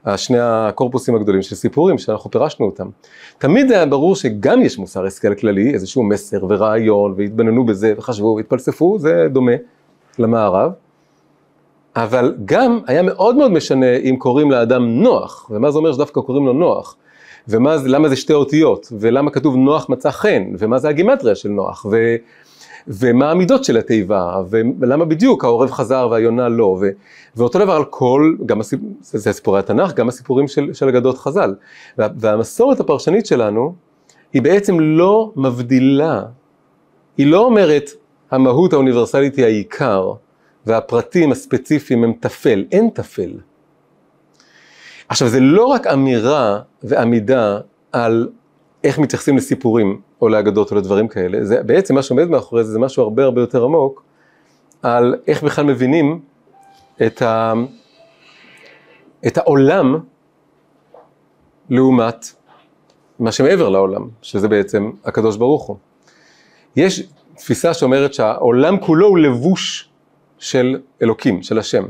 השני 0.06 0.38
הקורפוסים 0.40 1.14
הגדולים 1.14 1.42
של 1.42 1.54
סיפורים 1.56 1.98
שאנחנו 1.98 2.30
פירשנו 2.30 2.66
אותם. 2.66 2.88
תמיד 3.38 3.72
היה 3.72 3.86
ברור 3.86 4.16
שגם 4.16 4.62
יש 4.62 4.78
מוסר 4.78 5.06
השכל 5.06 5.34
כללי, 5.34 5.74
איזשהו 5.74 6.02
מסר 6.02 6.44
ורעיון, 6.48 7.14
והתבננו 7.16 7.66
בזה 7.66 7.94
וחשבו 7.96 8.34
והתפלספו, 8.36 8.98
זה 8.98 9.26
דומה 9.32 9.52
למערב. 10.18 10.72
אבל 11.96 12.34
גם 12.44 12.80
היה 12.86 13.02
מאוד 13.02 13.36
מאוד 13.36 13.50
משנה 13.50 13.96
אם 13.96 14.16
קוראים 14.18 14.50
לאדם 14.50 15.02
נוח, 15.02 15.50
ומה 15.50 15.70
זה 15.70 15.78
אומר 15.78 15.92
שדווקא 15.92 16.20
קוראים 16.20 16.46
לו 16.46 16.52
נוח. 16.52 16.96
ולמה 17.48 18.08
זה 18.08 18.16
שתי 18.16 18.32
אותיות, 18.32 18.92
ולמה 19.00 19.30
כתוב 19.30 19.56
נוח 19.56 19.88
מצא 19.88 20.10
חן, 20.10 20.44
ומה 20.58 20.78
זה 20.78 20.88
הגימטריה 20.88 21.34
של 21.34 21.48
נוח, 21.48 21.86
ו, 21.90 22.16
ומה 22.88 23.30
המידות 23.30 23.64
של 23.64 23.76
התיבה, 23.76 24.42
ולמה 24.50 25.04
בדיוק 25.04 25.44
העורב 25.44 25.70
חזר 25.70 26.08
והיונה 26.10 26.48
לא, 26.48 26.78
ו, 26.80 26.86
ואותו 27.36 27.58
דבר 27.58 27.72
על 27.72 27.84
כל, 27.84 28.34
גם 28.46 28.60
הסיפ, 28.60 28.80
זה, 29.00 29.32
סיפורי 29.32 29.58
התנ"ך, 29.58 29.94
גם 29.94 30.08
הסיפורים 30.08 30.48
של, 30.48 30.74
של 30.74 30.88
אגדות 30.88 31.18
חז"ל. 31.18 31.54
וה, 31.98 32.08
והמסורת 32.16 32.80
הפרשנית 32.80 33.26
שלנו, 33.26 33.74
היא 34.32 34.42
בעצם 34.42 34.80
לא 34.80 35.32
מבדילה, 35.36 36.22
היא 37.16 37.26
לא 37.26 37.44
אומרת 37.44 37.90
המהות 38.30 38.72
האוניברסלית 38.72 39.36
היא 39.36 39.44
העיקר, 39.44 40.12
והפרטים 40.66 41.32
הספציפיים 41.32 42.04
הם 42.04 42.12
טפל, 42.12 42.64
אין 42.72 42.90
טפל. 42.90 43.32
עכשיו 45.08 45.28
זה 45.28 45.40
לא 45.40 45.64
רק 45.64 45.86
אמירה 45.86 46.60
ועמידה 46.82 47.58
על 47.92 48.28
איך 48.84 48.98
מתייחסים 48.98 49.36
לסיפורים 49.36 50.00
או 50.22 50.28
לאגדות 50.28 50.70
או 50.70 50.76
לדברים 50.76 51.08
כאלה, 51.08 51.44
זה 51.44 51.62
בעצם 51.62 51.94
מה 51.94 52.02
שעומד 52.02 52.28
מאחורי 52.28 52.64
זה, 52.64 52.72
זה 52.72 52.78
משהו 52.78 53.02
הרבה 53.02 53.24
הרבה 53.24 53.40
יותר 53.40 53.64
עמוק, 53.64 54.02
על 54.82 55.14
איך 55.26 55.42
בכלל 55.42 55.64
מבינים 55.64 56.20
את, 57.06 57.22
ה, 57.22 57.52
את 59.26 59.38
העולם 59.38 59.98
לעומת 61.70 62.26
מה 63.18 63.32
שמעבר 63.32 63.68
לעולם, 63.68 64.08
שזה 64.22 64.48
בעצם 64.48 64.90
הקדוש 65.04 65.36
ברוך 65.36 65.66
הוא. 65.66 65.76
יש 66.76 67.02
תפיסה 67.36 67.74
שאומרת 67.74 68.14
שהעולם 68.14 68.80
כולו 68.80 69.06
הוא 69.06 69.18
לבוש 69.18 69.88
של 70.38 70.80
אלוקים, 71.02 71.42
של 71.42 71.58
השם. 71.58 71.84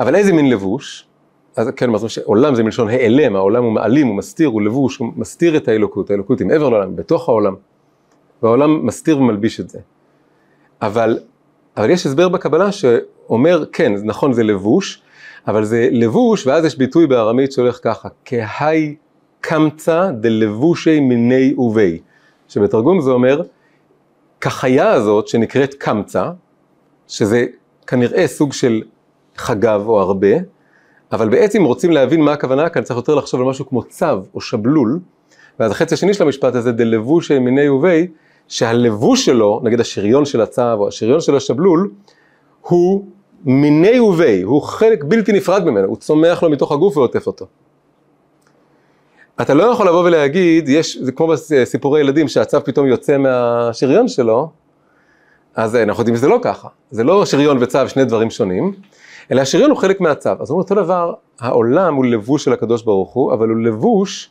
אבל 0.00 0.14
איזה 0.14 0.32
מין 0.32 0.50
לבוש? 0.50 1.06
אז 1.56 1.68
כן, 1.76 1.90
מה 1.90 1.98
זאת 1.98 2.02
אומרת 2.02 2.10
שעולם 2.10 2.54
זה 2.54 2.62
מלשון 2.62 2.88
העלם, 2.88 3.36
העולם 3.36 3.64
הוא 3.64 3.72
מעלים, 3.72 4.06
הוא 4.06 4.16
מסתיר, 4.16 4.48
הוא 4.48 4.62
לבוש, 4.62 4.96
הוא 4.96 5.12
מסתיר 5.16 5.56
את 5.56 5.68
האלוקות, 5.68 6.10
האלוקות 6.10 6.38
היא 6.38 6.46
מעבר 6.46 6.68
לעולם, 6.68 6.96
בתוך 6.96 7.28
העולם, 7.28 7.54
והעולם 8.42 8.86
מסתיר 8.86 9.18
ומלביש 9.18 9.60
את 9.60 9.68
זה. 9.68 9.78
אבל, 10.82 11.18
אבל 11.76 11.90
יש 11.90 12.06
הסבר 12.06 12.28
בקבלה 12.28 12.72
שאומר, 12.72 13.64
כן, 13.72 13.92
נכון, 14.04 14.32
זה 14.32 14.42
לבוש, 14.42 15.02
אבל 15.46 15.64
זה 15.64 15.88
לבוש, 15.90 16.46
ואז 16.46 16.64
יש 16.64 16.78
ביטוי 16.78 17.06
בארמית 17.06 17.52
שהולך 17.52 17.78
ככה, 17.82 18.08
כהי 18.24 18.96
קמצא 19.40 20.10
דלבושי 20.10 21.00
מיני 21.00 21.54
ובי, 21.58 21.98
שבתרגום 22.48 23.00
זה 23.00 23.10
אומר, 23.10 23.42
כחיה 24.40 24.90
הזאת 24.90 25.28
שנקראת 25.28 25.74
קמצא, 25.74 26.30
שזה 27.08 27.46
כנראה 27.86 28.26
סוג 28.26 28.52
של 28.52 28.82
חגב 29.36 29.82
או 29.86 30.00
הרבה, 30.00 30.36
אבל 31.12 31.28
בעצם 31.28 31.64
רוצים 31.64 31.90
להבין 31.90 32.20
מה 32.20 32.32
הכוונה 32.32 32.68
כאן, 32.68 32.82
צריך 32.82 32.96
יותר 32.96 33.14
לחשוב 33.14 33.40
על 33.40 33.46
משהו 33.46 33.68
כמו 33.68 33.82
צו 33.82 34.06
או 34.34 34.40
שבלול, 34.40 35.00
ואז 35.60 35.70
החצי 35.70 35.94
השני 35.94 36.14
של 36.14 36.22
המשפט 36.22 36.54
הזה, 36.54 36.72
דלבושי 36.72 37.38
מיני 37.38 37.68
ובי, 37.68 38.08
שהלבוש 38.48 39.24
שלו, 39.24 39.60
נגיד 39.64 39.80
השריון 39.80 40.24
של 40.24 40.40
הצו 40.40 40.72
או 40.72 40.88
השריון 40.88 41.20
של 41.20 41.36
השבלול, 41.36 41.90
הוא 42.60 43.04
מיני 43.44 44.00
ובי, 44.00 44.42
הוא 44.42 44.62
חלק 44.62 45.04
בלתי 45.04 45.32
נפרד 45.32 45.64
ממנו, 45.64 45.88
הוא 45.88 45.96
צומח 45.96 46.42
לו 46.42 46.50
מתוך 46.50 46.72
הגוף 46.72 46.96
ועוטף 46.96 47.26
אותו. 47.26 47.46
אתה 49.40 49.54
לא 49.54 49.62
יכול 49.62 49.88
לבוא 49.88 50.04
ולהגיד, 50.04 50.68
יש, 50.68 50.96
זה 50.96 51.12
כמו 51.12 51.26
בסיפורי 51.26 52.00
ילדים, 52.00 52.28
שהצו 52.28 52.64
פתאום 52.64 52.86
יוצא 52.86 53.18
מהשריון 53.18 54.08
שלו, 54.08 54.50
אז 55.54 55.76
אנחנו 55.76 56.00
יודעים 56.00 56.16
שזה 56.16 56.28
לא 56.28 56.38
ככה, 56.42 56.68
זה 56.90 57.04
לא 57.04 57.26
שריון 57.26 57.58
וצו 57.60 57.88
שני 57.88 58.04
דברים 58.04 58.30
שונים, 58.30 58.72
אלא 59.30 59.40
השריון 59.40 59.70
הוא 59.70 59.78
חלק 59.78 60.00
מהצו. 60.00 60.30
אז 60.40 60.50
אומרים 60.50 60.62
אותו 60.62 60.74
דבר, 60.74 61.14
העולם 61.40 61.94
הוא 61.94 62.04
לבוש 62.04 62.44
של 62.44 62.52
הקדוש 62.52 62.82
ברוך 62.82 63.12
הוא, 63.12 63.32
אבל 63.32 63.48
הוא 63.48 63.58
לבוש 63.58 64.30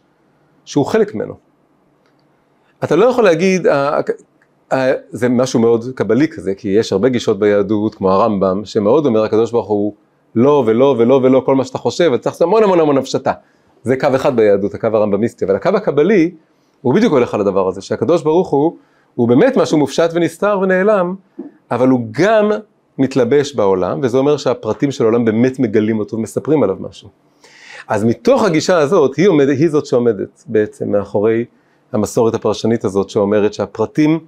שהוא 0.66 0.86
חלק 0.86 1.16
ממנו. 1.16 1.34
אתה 2.84 2.96
לא 2.96 3.06
יכול 3.06 3.24
להגיד, 3.24 3.68
זה 5.10 5.30
משהו 5.30 5.60
מאוד 5.60 5.86
קבלי 5.96 6.28
כזה, 6.28 6.56
כי 6.56 6.68
יש 6.68 6.94
הרבה 6.94 7.10
גישות 7.10 7.40
ביהדות, 7.40 7.96
כמו 7.96 8.12
הרמב"ם, 8.12 8.66
שמאוד 8.66 9.06
אומר 9.06 9.24
הקדוש 9.24 9.52
ברוך 9.52 9.68
הוא 9.68 9.94
לא 10.36 10.64
ולא 10.66 10.96
ולא 10.98 11.20
ולא 11.24 11.42
כל 11.46 11.56
מה 11.56 11.64
שאתה 11.64 11.78
חושב, 11.78 12.12
וצריך 12.14 12.34
לעשות 12.34 12.42
המון 12.42 12.64
המון 12.64 12.80
המון 12.80 12.98
הפשטה. 12.98 13.32
זה 13.84 13.96
קו 13.96 14.08
אחד 14.16 14.36
ביהדות, 14.36 14.74
הקו 14.74 14.88
הרמב"מיסטי, 14.88 15.46
אבל 15.46 15.56
הקו 15.56 15.70
הקבלי, 15.70 16.32
הוא 16.82 16.94
בדיוק 16.94 17.14
הולך 17.14 17.34
על 17.34 17.42
הדבר 17.42 17.68
הזה, 17.68 17.82
שהקדוש 17.82 18.24
ברוך 18.24 18.50
הוא, 18.50 18.78
הוא 19.16 19.28
באמת 19.28 19.58
משהו 19.58 19.78
מופשט 19.78 20.10
ונסתר 20.14 20.60
ונעלם, 20.62 21.16
אבל 21.72 21.88
הוא 21.88 22.00
גם 22.12 22.52
מתלבש 22.98 23.56
בעולם, 23.56 24.00
וזה 24.04 24.18
אומר 24.18 24.38
שהפרטים 24.38 24.92
של 24.92 25.04
העולם 25.04 25.26
באמת 25.26 25.60
מגלים 25.60 26.00
אותו 26.00 26.18
ומספרים 26.18 26.64
עליו 26.64 26.76
משהו. 26.80 27.10
אז 27.88 28.04
מתוך 28.04 28.44
הגישה 28.44 28.78
הזאת, 28.78 29.16
היא, 29.16 29.28
עומד, 29.28 29.50
היא 29.50 29.70
זאת 29.70 29.86
שעומדת 29.86 30.44
בעצם 30.48 30.92
מאחורי 30.92 31.46
המסורת 31.94 32.34
הפרשנית 32.34 32.86
הזאת, 32.86 33.10
שאומרת 33.10 33.54
שהפרטים 33.54 34.20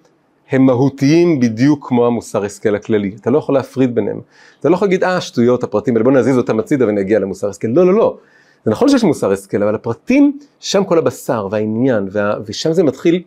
הם 0.52 0.66
מהותיים 0.66 1.40
בדיוק 1.40 1.88
כמו 1.88 2.08
המוסר 2.08 2.46
השכל 2.46 2.76
הכללי. 2.76 3.16
אתה 3.22 3.30
לא 3.30 3.38
יכול 3.38 3.56
להפריד 3.56 3.96
ביניהם. 3.96 4.22
אתה 4.60 4.70
לא 4.70 4.76
יכול 4.76 4.88
להגיד, 4.88 5.04
אה, 5.04 5.22
שטויות, 5.22 5.64
הפרטים 5.64 5.94
האלה, 5.96 6.04
בוא 6.04 6.12
נזיז 6.12 6.38
אותם 6.38 6.60
הצידה 6.60 6.88
ונגיע 6.88 7.20
למוסר 7.20 7.50
השכל. 7.50 7.68
לא, 7.68 7.86
לא, 7.86 7.94
לא. 7.94 8.18
זה 8.66 8.72
נכון 8.72 8.90
שיש 8.90 9.04
מוסר 9.04 9.32
השכל, 9.32 9.64
אבל 9.64 9.76
הפרטים, 9.76 10.38
שם 10.60 10.84
כל 10.84 10.98
הבשר 10.98 11.48
והעניין, 11.52 12.08
וה, 12.12 12.34
ושם 12.46 12.74
זה 12.74 12.84
מתחיל 12.84 13.22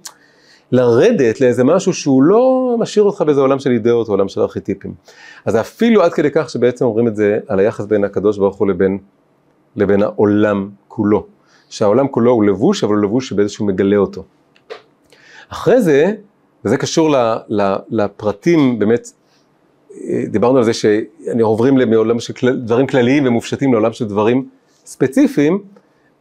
לרדת 0.73 1.41
לאיזה 1.41 1.65
משהו 1.65 1.93
שהוא 1.93 2.23
לא 2.23 2.77
משאיר 2.79 3.05
אותך 3.05 3.23
באיזה 3.23 3.41
עולם 3.41 3.59
של 3.59 3.71
אידאות 3.71 4.09
או 4.09 4.13
עולם 4.13 4.29
של 4.29 4.41
ארכיטיפים. 4.41 4.95
אז 5.45 5.57
אפילו 5.57 6.03
עד 6.03 6.13
כדי 6.13 6.31
כך 6.35 6.51
שבעצם 6.51 6.85
אומרים 6.85 7.09
את 7.09 7.17
זה 7.17 7.39
על 7.49 7.59
היחס 7.59 7.85
בין 7.85 8.05
הקדוש 8.05 8.39
ברוך 8.39 8.57
הוא 8.57 8.69
לבין, 8.69 8.99
לבין 9.77 10.03
העולם 10.03 10.69
כולו. 10.89 11.27
שהעולם 11.69 12.09
כולו 12.09 12.33
הוא 12.33 12.45
לבוש, 12.45 12.85
אבל 12.85 12.95
הוא 12.95 13.03
לבוש 13.03 13.29
שבאיזשהו 13.29 13.67
מגלה 13.67 13.97
אותו. 13.97 14.25
אחרי 15.49 15.83
זה, 15.83 16.13
וזה 16.65 16.77
קשור 16.77 17.15
לפרטים, 17.89 18.79
באמת, 18.79 19.09
דיברנו 20.27 20.59
על 20.59 20.65
זה 20.65 20.73
שאני 20.73 21.43
עוברים 21.43 21.75
מעולם 21.91 22.21
של 22.21 22.57
דברים 22.57 22.87
כלליים 22.87 23.27
ומופשטים 23.27 23.73
לעולם 23.73 23.93
של 23.93 24.05
דברים 24.05 24.49
ספציפיים, 24.87 25.63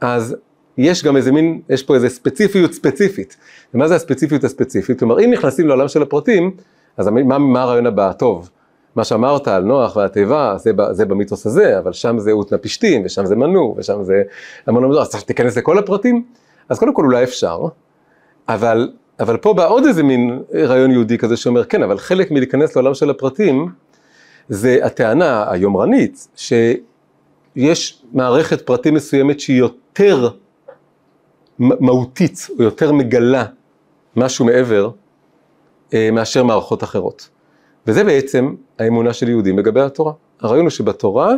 אז 0.02 0.36
יש 0.78 1.04
גם 1.04 1.18
איזה 1.18 1.32
מין, 1.32 1.62
יש 1.70 1.84
פה 1.84 1.96
איזה 1.96 2.10
ספציפיות 2.10 2.74
ספציפית. 2.74 3.38
ומה 3.74 3.88
זה 3.88 3.96
הספציפיות 3.96 4.44
הספציפית? 4.44 5.00
כלומר, 5.00 5.20
אם 5.20 5.32
נכנסים 5.32 5.68
לעולם 5.68 5.88
של 5.88 6.02
הפרטים, 6.02 6.52
אז 6.98 7.08
מה, 7.08 7.38
מה 7.38 7.62
הרעיון 7.62 7.86
הבא? 7.86 8.12
טוב, 8.12 8.50
מה 8.96 9.04
שאמרת 9.04 9.48
על 9.48 9.64
נוח 9.64 9.96
והתיבה, 9.96 10.58
זה, 10.58 10.72
זה 10.92 11.06
במיתוס 11.06 11.46
הזה, 11.46 11.80
אבל 11.80 11.94
שם 11.94 12.20
זה 12.20 12.32
אותנה 12.32 12.58
פשתים, 12.58 13.02
ושם 13.06 13.26
זה 13.26 13.36
מנו, 13.36 13.76
ושם 13.78 14.04
זה 14.04 14.24
המון 14.68 14.84
המון, 14.84 14.98
אז 14.98 15.24
תיכנס 15.24 15.58
לכל 15.58 15.78
הפרטים? 15.78 16.26
אז 16.70 16.80
קודם 16.80 16.94
כל 16.94 17.06
אולי 17.06 17.24
אפשר, 17.24 17.60
אבל, 18.50 18.92
אבל 19.20 19.38
פה 19.38 19.54
בא 19.54 19.68
עוד 19.68 19.86
איזה 19.86 20.04
מין 20.04 20.40
רעיון 20.56 20.92
יהודי 20.92 21.18
כזה 21.18 21.38
שאומר, 21.38 21.64
כן, 21.64 21.84
אבל 21.84 21.98
חלק 21.98 22.32
מלהיכנס 22.32 22.76
לעולם 22.76 22.94
של 22.94 23.10
הפרטים, 23.10 23.70
זה 24.50 24.80
הטענה 24.84 25.52
היומרנית, 25.52 26.28
שיש 26.36 28.04
מערכת 28.14 28.62
פרטים 28.62 28.94
מסוימת 28.94 29.40
שהיא 29.40 29.60
יותר 29.60 30.30
מהותית, 31.60 32.48
או 32.60 32.64
יותר 32.64 32.92
מגלה 32.92 33.46
משהו 34.16 34.46
מעבר, 34.46 34.90
אה, 35.94 36.10
מאשר 36.12 36.44
מערכות 36.44 36.84
אחרות. 36.84 37.30
וזה 37.88 38.04
בעצם 38.04 38.56
האמונה 38.80 39.14
של 39.14 39.30
יהודים 39.30 39.60
לגבי 39.60 39.82
התורה. 39.82 40.14
הרעיון 40.42 40.66
הוא 40.66 40.70
שבתורה, 40.70 41.34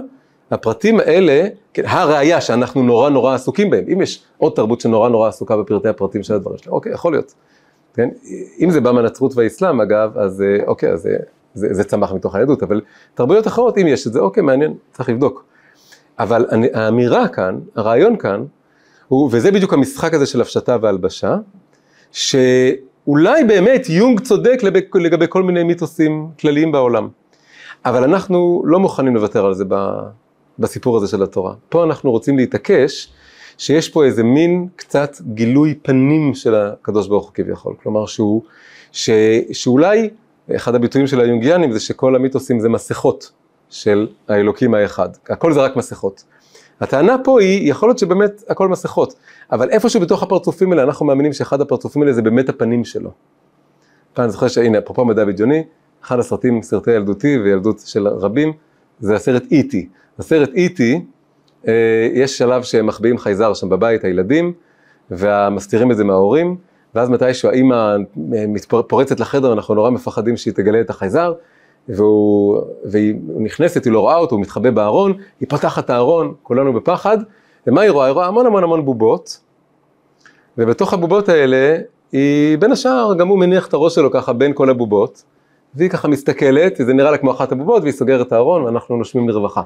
הפרטים 0.51 0.99
האלה, 0.99 1.47
כן, 1.73 1.84
הראיה 1.86 2.41
שאנחנו 2.41 2.84
נורא 2.84 3.10
נורא 3.10 3.36
עסוקים 3.36 3.69
בהם, 3.69 3.86
אם 3.93 4.01
יש 4.01 4.23
עוד 4.38 4.53
תרבות 4.56 4.82
שנורא 4.82 5.10
נורא 5.10 5.30
עסוקה 5.30 5.58
בפרטי 5.58 5.89
הפרטים 5.89 6.23
של 6.23 6.34
הדברים 6.34 6.58
שלהם, 6.58 6.73
אוקיי, 6.73 6.91
יכול 6.91 7.13
להיות. 7.13 7.34
כן? 7.93 8.10
אם 8.60 8.71
זה 8.71 8.82
בא 8.82 8.91
מהנצרות 8.91 9.36
והאסלאם 9.36 9.82
אגב, 9.82 10.17
אז 10.17 10.41
אה, 10.41 10.67
אוקיי, 10.67 10.93
אז 10.93 11.01
זה, 11.01 11.10
אה, 11.10 11.15
זה, 11.53 11.67
זה 11.71 11.84
צמח 11.84 12.12
מתוך 12.12 12.36
היהדות, 12.36 12.63
אבל 12.63 12.82
תרבויות 13.13 13.47
אחרות, 13.47 13.77
אם 13.77 13.88
יש 13.88 14.08
את 14.08 14.13
זה, 14.13 14.19
אוקיי, 14.19 14.43
מעניין, 14.43 14.73
צריך 14.91 15.10
לבדוק. 15.10 15.45
אבל 16.19 16.45
האמירה 16.73 17.27
כאן, 17.27 17.60
הרעיון 17.75 18.17
כאן, 18.17 18.43
הוא, 19.08 19.30
וזה 19.32 19.52
בדיוק 19.52 19.74
המשחק 19.74 20.13
הזה 20.13 20.26
של 20.26 20.41
הפשטה 20.41 20.78
והלבשה, 20.82 21.36
שאולי 22.12 23.43
באמת 23.48 23.89
יונג 23.89 24.20
צודק 24.20 24.60
לגבי, 24.63 24.80
לגבי 24.96 25.26
כל 25.30 25.43
מיני 25.43 25.63
מיתוסים 25.63 26.30
כלליים 26.39 26.72
בעולם. 26.72 27.08
אבל 27.86 28.04
אנחנו 28.04 28.63
לא 28.65 28.80
מוכנים 28.80 29.15
לוותר 29.15 29.46
על 29.46 29.54
זה 29.54 29.63
בסיפור 30.60 30.98
הזה 30.98 31.08
של 31.08 31.24
התורה. 31.24 31.54
פה 31.70 31.84
אנחנו 31.84 32.12
רוצים 32.12 32.38
להתעקש 32.38 33.10
שיש 33.58 33.89
פה 33.89 34.06
איזה 34.06 34.24
מין 34.24 34.67
קצת 34.76 35.17
גילוי 35.34 35.76
פנים 35.82 36.34
של 36.34 36.56
הקדוש 36.56 37.08
ברוך 37.08 37.26
הוא 37.26 37.34
כביכול. 37.34 37.76
כלומר 37.84 38.06
שהוא, 38.06 38.41
ש, 38.91 39.10
שאולי 39.52 40.10
אחד 40.56 40.76
הביטויים 40.76 41.08
של 41.08 41.22
היונגיאנים 41.22 41.72
זה 41.72 41.80
שכל 41.80 42.15
המיתוסים 42.15 42.60
זה 42.60 42.70
מסכות 42.70 43.32
של 43.70 44.08
האלוקים 44.28 44.74
האחד. 44.74 45.10
הכל 45.30 45.54
זה 45.54 45.62
רק 45.62 45.76
מסכות. 45.76 46.24
הטענה 46.81 47.15
פה 47.23 47.41
היא, 47.41 47.69
יכול 47.69 47.89
להיות 47.89 47.99
שבאמת 47.99 48.43
הכל 48.47 48.67
מסכות, 48.67 49.13
אבל 49.51 49.69
איפשהו 49.69 50.01
בתוך 50.01 50.23
הפרצופים 50.23 50.71
האלה 50.71 50.83
אנחנו 50.83 51.05
מאמינים 51.05 51.33
שאחד 51.33 51.61
הפרצופים 51.61 52.01
האלה 52.01 52.13
זה 52.13 52.21
באמת 52.21 52.49
הפנים 52.49 52.85
שלו. 52.85 53.11
פעם 54.13 54.23
אני 54.23 54.31
זוכר 54.31 54.47
שהנה, 54.47 54.77
אפרופו 54.77 55.05
מדע 55.05 55.25
בדיוני, 55.25 55.63
אחד 56.03 56.19
הסרטים, 56.19 56.61
סרטי 56.61 56.91
ילדותי 56.91 57.37
וילדות 57.37 57.79
של 57.85 58.07
רבים, 58.07 58.53
זה 58.99 59.15
הסרט 59.15 59.43
איטי. 59.51 59.89
הסרט 60.19 60.49
איטי, 60.53 61.05
אה, 61.67 62.09
יש 62.13 62.37
שלב 62.37 62.63
שהם 62.63 62.85
מחביאים 62.85 63.17
חייזר 63.17 63.53
שם 63.53 63.69
בבית, 63.69 64.03
הילדים, 64.03 64.53
ומסתירים 65.11 65.91
את 65.91 65.97
זה 65.97 66.03
מההורים, 66.03 66.55
ואז 66.95 67.09
מתישהו 67.09 67.49
האימא 67.49 67.95
פורצת 68.87 69.19
לחדר, 69.19 69.53
אנחנו 69.53 69.75
נורא 69.75 69.89
מפחדים 69.89 70.37
שהיא 70.37 70.53
תגלה 70.53 70.81
את 70.81 70.89
החייזר, 70.89 71.33
והוא, 71.89 72.62
והיא 72.86 73.15
נכנסת, 73.39 73.86
היא 73.86 73.93
לא 73.93 74.00
רואה 74.00 74.15
אותו, 74.15 74.36
הוא 74.36 74.41
מתחבא 74.41 74.69
בארון, 74.69 75.13
היא 75.39 75.50
פותחת 75.50 75.86
את 75.86 75.89
הארון, 75.89 76.34
כולנו 76.43 76.73
בפחד, 76.73 77.17
ומה 77.67 77.82
היא 77.82 77.91
רואה? 77.91 78.06
היא 78.06 78.13
רואה 78.13 78.28
המון 78.28 78.45
המון 78.45 78.63
המון 78.63 78.86
בובות, 78.86 79.39
ובתוך 80.58 80.93
הבובות 80.93 81.30
האלה, 81.30 81.78
היא 82.12 82.58
בין 82.58 82.71
השאר, 82.71 83.13
גם 83.17 83.28
הוא 83.28 83.39
מניח 83.39 83.67
את 83.67 83.73
הראש 83.73 83.95
שלו 83.95 84.12
ככה 84.12 84.34
בין 84.34 84.52
כל 84.56 84.69
הבובות, 84.69 85.23
והיא 85.76 85.89
ככה 85.89 86.08
מסתכלת, 86.08 86.76
זה 86.86 86.93
נראה 86.93 87.12
לה 87.12 87.17
כמו 87.17 87.32
אחת 87.32 87.52
הבובות, 87.52 87.82
והיא 87.82 87.93
סוגרת 87.93 88.28
את 88.28 88.32
הארון, 88.32 88.63
ואנחנו 88.63 88.97
נושמים 88.97 89.30
לרווחה. 89.30 89.62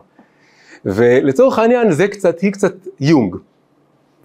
ולצורך 0.86 1.60
העניין, 1.60 1.92
זה 1.92 2.08
קצת, 2.08 2.40
היא 2.40 2.52
קצת 2.52 2.74
יונג, 3.00 3.36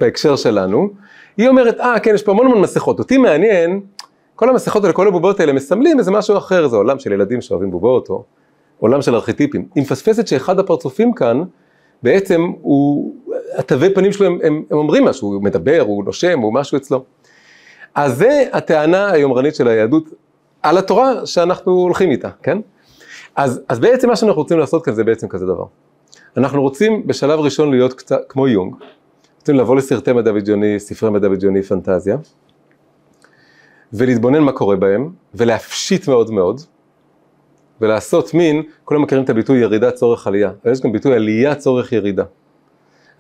בהקשר 0.01 0.37
שלנו. 0.37 0.91
היא 1.37 1.49
אומרת, 1.49 1.81
אה, 1.81 2.01
כן, 2.01 2.15
יש 2.15 2.23
פה 2.23 2.33
המון 2.33 2.47
המון 2.47 2.61
מסכות, 2.61 2.99
אותי 2.99 3.19
מעניין, 3.19 3.81
כל 4.37 4.49
המסכות 4.49 4.83
האלה, 4.85 4.95
כל 4.95 5.09
הבובות 5.09 5.41
האלה 5.41 5.53
מסמלים 5.53 5.99
איזה 5.99 6.11
משהו 6.11 6.37
אחר, 6.37 6.69
זה 6.69 6.77
עולם 6.77 6.99
של 6.99 7.13
ילדים 7.13 7.41
שאוהבים 7.41 7.71
בובות, 7.71 8.09
או 8.09 8.25
עולם 8.79 9.03
של 9.03 9.15
ארכיטיפים. 9.15 9.69
היא 9.75 9.83
מפספסת 9.83 10.27
שאחד 10.27 10.59
הפרצופים 10.59 11.13
כאן, 11.13 11.43
בעצם 12.03 12.53
הוא, 12.61 13.15
התווי 13.57 13.95
פנים 13.95 14.13
שלו 14.13 14.27
הם, 14.27 14.39
הם, 14.43 14.63
הם 14.71 14.79
אומרים 14.79 15.05
משהו, 15.05 15.29
הוא 15.29 15.43
מדבר, 15.43 15.81
הוא 15.87 16.05
נושם, 16.05 16.39
הוא 16.39 16.55
משהו 16.55 16.79
אצלו. 16.79 17.05
אז 17.95 18.17
זה 18.17 18.45
הטענה 18.53 19.11
היומרנית 19.11 19.55
של 19.55 19.69
היהדות 19.69 20.05
על 20.63 20.79
התורה 20.79 21.27
שאנחנו 21.27 21.73
הולכים 21.73 22.11
איתה, 22.11 22.31
כן? 22.43 22.59
אז, 23.37 23.61
אז 23.69 23.79
בעצם 23.79 24.09
מה 24.09 24.17
שאנחנו 24.17 24.41
רוצים 24.43 24.59
לעשות 24.59 24.85
כאן 24.85 24.95
זה 24.95 25.05
בעצם 25.05 25.29
כזה 25.29 25.47
דבר. 25.47 25.65
אנחנו 26.37 26.63
רוצים 26.63 27.07
בשלב 27.07 27.41
ראשון 27.41 27.71
להיות 27.71 27.95
קצת 27.95 28.21
כמו 28.29 28.49
יונג, 28.49 28.75
רוצים 29.41 29.55
לבוא 29.55 29.77
לסרטי 29.77 30.13
מדע 30.13 30.33
בדיוני, 30.33 30.81
ספרי 30.81 31.11
מדע 31.11 31.29
בדיוני, 31.29 31.63
פנטזיה, 31.63 32.17
ולהתבונן 33.93 34.39
מה 34.39 34.53
קורה 34.53 34.77
בהם, 34.77 35.11
ולהפשיט 35.35 36.09
מאוד 36.09 36.31
מאוד, 36.31 36.61
ולעשות 37.81 38.35
מין, 38.35 38.63
כולם 38.85 39.03
מכירים 39.03 39.25
את 39.25 39.31
הביטוי 39.31 39.59
ירידה 39.59 39.91
צורך 39.91 40.27
עלייה, 40.27 40.51
אבל 40.65 40.73
יש 40.73 40.81
גם 40.81 40.93
ביטוי 40.93 41.15
עלייה 41.15 41.55
צורך 41.55 41.93
ירידה. 41.93 42.25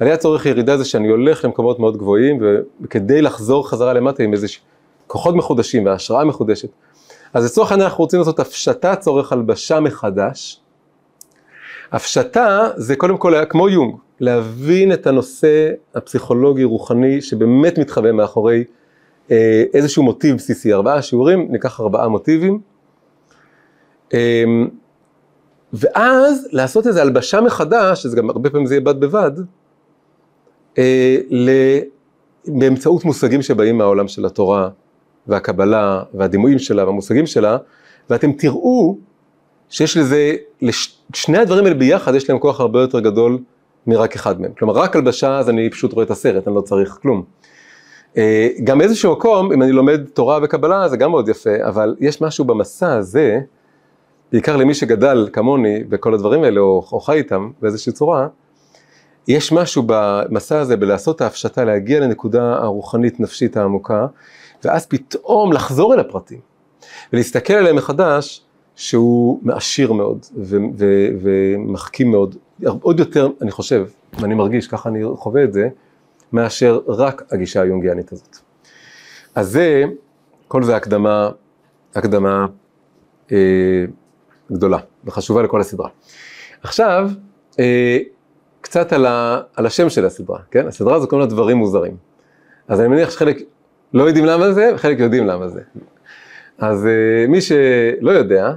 עלייה 0.00 0.16
צורך 0.16 0.46
ירידה 0.46 0.76
זה 0.76 0.84
שאני 0.84 1.08
הולך 1.08 1.44
למקומות 1.44 1.78
מאוד 1.78 1.96
גבוהים, 1.96 2.38
וכדי 2.80 3.22
לחזור 3.22 3.68
חזרה 3.68 3.92
למטה 3.92 4.22
עם 4.22 4.32
איזה 4.32 4.46
כוחות 5.06 5.34
מחודשים 5.34 5.86
והשראה 5.86 6.24
מחודשת. 6.24 6.68
אז 7.34 7.44
לצורך 7.44 7.72
העניין 7.72 7.88
אנחנו 7.88 8.04
רוצים 8.04 8.18
לעשות 8.18 8.40
הפשטה 8.40 8.96
צורך 8.96 9.32
הלבשה 9.32 9.80
מחדש. 9.80 10.60
הפשטה 11.92 12.68
זה 12.76 12.96
קודם 12.96 13.16
כל 13.16 13.44
כמו 13.48 13.68
יונג, 13.68 13.94
להבין 14.20 14.92
את 14.92 15.06
הנושא 15.06 15.70
הפסיכולוגי 15.94 16.64
רוחני 16.64 17.20
שבאמת 17.20 17.78
מתחבא 17.78 18.12
מאחורי 18.12 18.64
איזשהו 19.74 20.02
מוטיב 20.02 20.36
בסיסי. 20.36 20.72
ארבעה 20.72 21.02
שיעורים, 21.02 21.48
ניקח 21.50 21.80
ארבעה 21.80 22.08
מוטיבים. 22.08 22.60
אה, 24.14 24.44
ואז 25.72 26.48
לעשות 26.52 26.86
איזו 26.86 27.00
הלבשה 27.00 27.40
מחדש, 27.40 28.02
שזה 28.02 28.16
גם 28.16 28.30
הרבה 28.30 28.50
פעמים 28.50 28.66
זה 28.66 28.74
יהיה 28.74 28.80
בד 28.80 29.00
בבד, 29.00 29.30
אה, 30.78 31.16
באמצעות 32.46 33.04
מושגים 33.04 33.42
שבאים 33.42 33.78
מהעולם 33.78 34.08
של 34.08 34.26
התורה 34.26 34.68
והקבלה 35.26 36.02
והדימויים 36.14 36.58
שלה 36.58 36.84
והמושגים 36.84 37.26
שלה, 37.26 37.56
ואתם 38.10 38.32
תראו 38.32 38.98
שיש 39.68 39.96
לזה, 39.96 40.34
לשני 40.62 41.38
הדברים 41.38 41.64
האלה 41.64 41.74
ביחד 41.74 42.14
יש 42.14 42.30
להם 42.30 42.38
כוח 42.38 42.60
הרבה 42.60 42.80
יותר 42.80 43.00
גדול 43.00 43.38
מרק 43.86 44.14
אחד 44.14 44.40
מהם. 44.40 44.52
כלומר, 44.58 44.74
רק 44.74 44.96
הלבשה 44.96 45.38
אז 45.38 45.48
אני 45.48 45.70
פשוט 45.70 45.92
רואה 45.92 46.04
את 46.04 46.10
הסרט, 46.10 46.48
אני 46.48 46.56
לא 46.56 46.60
צריך 46.60 46.98
כלום. 47.02 47.24
אה, 48.16 48.48
גם 48.64 48.78
באיזשהו 48.78 49.12
מקום, 49.12 49.52
אם 49.52 49.62
אני 49.62 49.72
לומד 49.72 50.00
תורה 50.04 50.38
וקבלה, 50.42 50.88
זה 50.88 50.96
גם 50.96 51.10
מאוד 51.10 51.28
יפה, 51.28 51.50
אבל 51.68 51.96
יש 52.00 52.20
משהו 52.22 52.44
במסע 52.44 52.94
הזה, 52.94 53.40
בעיקר 54.32 54.56
למי 54.56 54.74
שגדל 54.74 55.28
כמוני 55.32 55.84
בכל 55.84 56.14
הדברים 56.14 56.44
האלה, 56.44 56.60
או, 56.60 56.84
או 56.92 57.00
חי 57.00 57.16
איתם 57.16 57.50
באיזושהי 57.62 57.92
צורה, 57.92 58.28
יש 59.28 59.52
משהו 59.52 59.82
במסע 59.86 60.58
הזה 60.58 60.76
בלעשות 60.76 61.20
ההפשטה, 61.20 61.64
להגיע 61.64 62.00
לנקודה 62.00 62.54
הרוחנית 62.54 63.20
נפשית 63.20 63.56
העמוקה, 63.56 64.06
ואז 64.64 64.86
פתאום 64.86 65.52
לחזור 65.52 65.94
אל 65.94 66.00
הפרטים, 66.00 66.40
ולהסתכל 67.12 67.54
עליהם 67.54 67.76
מחדש, 67.76 68.42
שהוא 68.76 69.40
מעשיר 69.42 69.92
מאוד 69.92 70.18
ו- 70.36 70.56
ו- 70.78 71.08
ומחכים 71.22 72.10
מאוד, 72.10 72.36
עוד 72.80 73.00
יותר, 73.00 73.28
אני 73.42 73.50
חושב, 73.50 73.86
ואני 74.20 74.34
מרגיש, 74.34 74.68
ככה 74.68 74.88
אני 74.88 75.00
חווה 75.16 75.44
את 75.44 75.52
זה, 75.52 75.68
מאשר 76.32 76.80
רק 76.88 77.22
הגישה 77.32 77.62
היונגיאנית 77.62 78.12
הזאת. 78.12 78.36
אז 79.34 79.50
זה, 79.50 79.84
כל 80.48 80.62
זה 80.62 80.76
הקדמה, 80.76 81.30
הקדמה 81.94 82.46
אה, 83.32 83.84
גדולה 84.52 84.78
וחשובה 85.04 85.42
לכל 85.42 85.60
הסדרה. 85.60 85.88
עכשיו, 86.62 87.10
אה, 87.58 87.98
קצת 88.60 88.92
על, 88.92 89.06
ה, 89.06 89.40
על 89.56 89.66
השם 89.66 89.88
של 89.88 90.06
הסדרה, 90.06 90.38
כן? 90.50 90.66
הסדרה 90.66 90.96
הזו 90.96 91.08
קוראים 91.08 91.28
לה 91.28 91.34
דברים 91.34 91.56
מוזרים. 91.56 91.96
אז 92.68 92.80
אני 92.80 92.88
מניח 92.88 93.10
שחלק 93.10 93.38
לא 93.94 94.04
יודעים 94.04 94.24
למה 94.24 94.52
זה, 94.52 94.70
וחלק 94.74 94.98
יודעים 94.98 95.26
למה 95.26 95.48
זה. 95.48 95.60
אז 96.58 96.86
אה, 96.86 97.26
מי 97.28 97.40
שלא 97.40 98.10
יודע, 98.10 98.52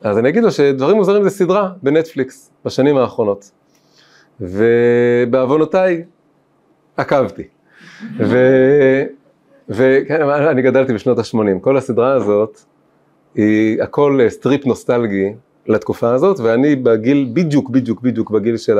אז 0.00 0.18
אני 0.18 0.28
אגיד 0.28 0.42
לו 0.42 0.50
שדברים 0.50 0.96
מוזרים 0.96 1.22
זה 1.22 1.30
סדרה 1.30 1.72
בנטפליקס 1.82 2.50
בשנים 2.64 2.96
האחרונות. 2.96 3.50
ובעוונותיי 4.40 6.04
עקבתי. 6.96 7.42
וכן, 9.68 10.22
אני 10.22 10.62
גדלתי 10.62 10.92
בשנות 10.92 11.18
ה-80, 11.18 11.60
כל 11.60 11.76
הסדרה 11.76 12.12
הזאת 12.12 12.60
היא 13.34 13.82
הכל 13.82 14.20
טריפ 14.28 14.66
נוסטלגי 14.66 15.32
לתקופה 15.66 16.14
הזאת, 16.14 16.40
ואני 16.40 16.76
בגיל, 16.76 17.30
בדיוק, 17.32 17.70
בדיוק, 17.70 18.00
בדיוק 18.00 18.30
בגיל 18.30 18.56
של 18.56 18.78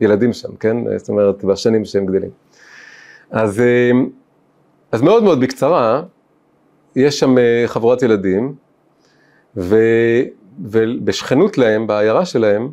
הילדים 0.00 0.32
שם, 0.32 0.56
כן? 0.60 0.76
זאת 0.96 1.08
אומרת, 1.08 1.44
בשנים 1.44 1.84
שהם 1.84 2.06
גדלים. 2.06 2.30
אז, 3.30 3.62
אז 4.92 5.02
מאוד 5.02 5.22
מאוד 5.22 5.40
בקצרה, 5.40 6.02
יש 6.96 7.20
שם 7.20 7.38
אה, 7.38 7.62
חבורת 7.66 8.02
ילדים, 8.02 8.54
ו, 9.56 9.76
ובשכנות 10.64 11.58
להם, 11.58 11.86
בעיירה 11.86 12.24
שלהם, 12.24 12.68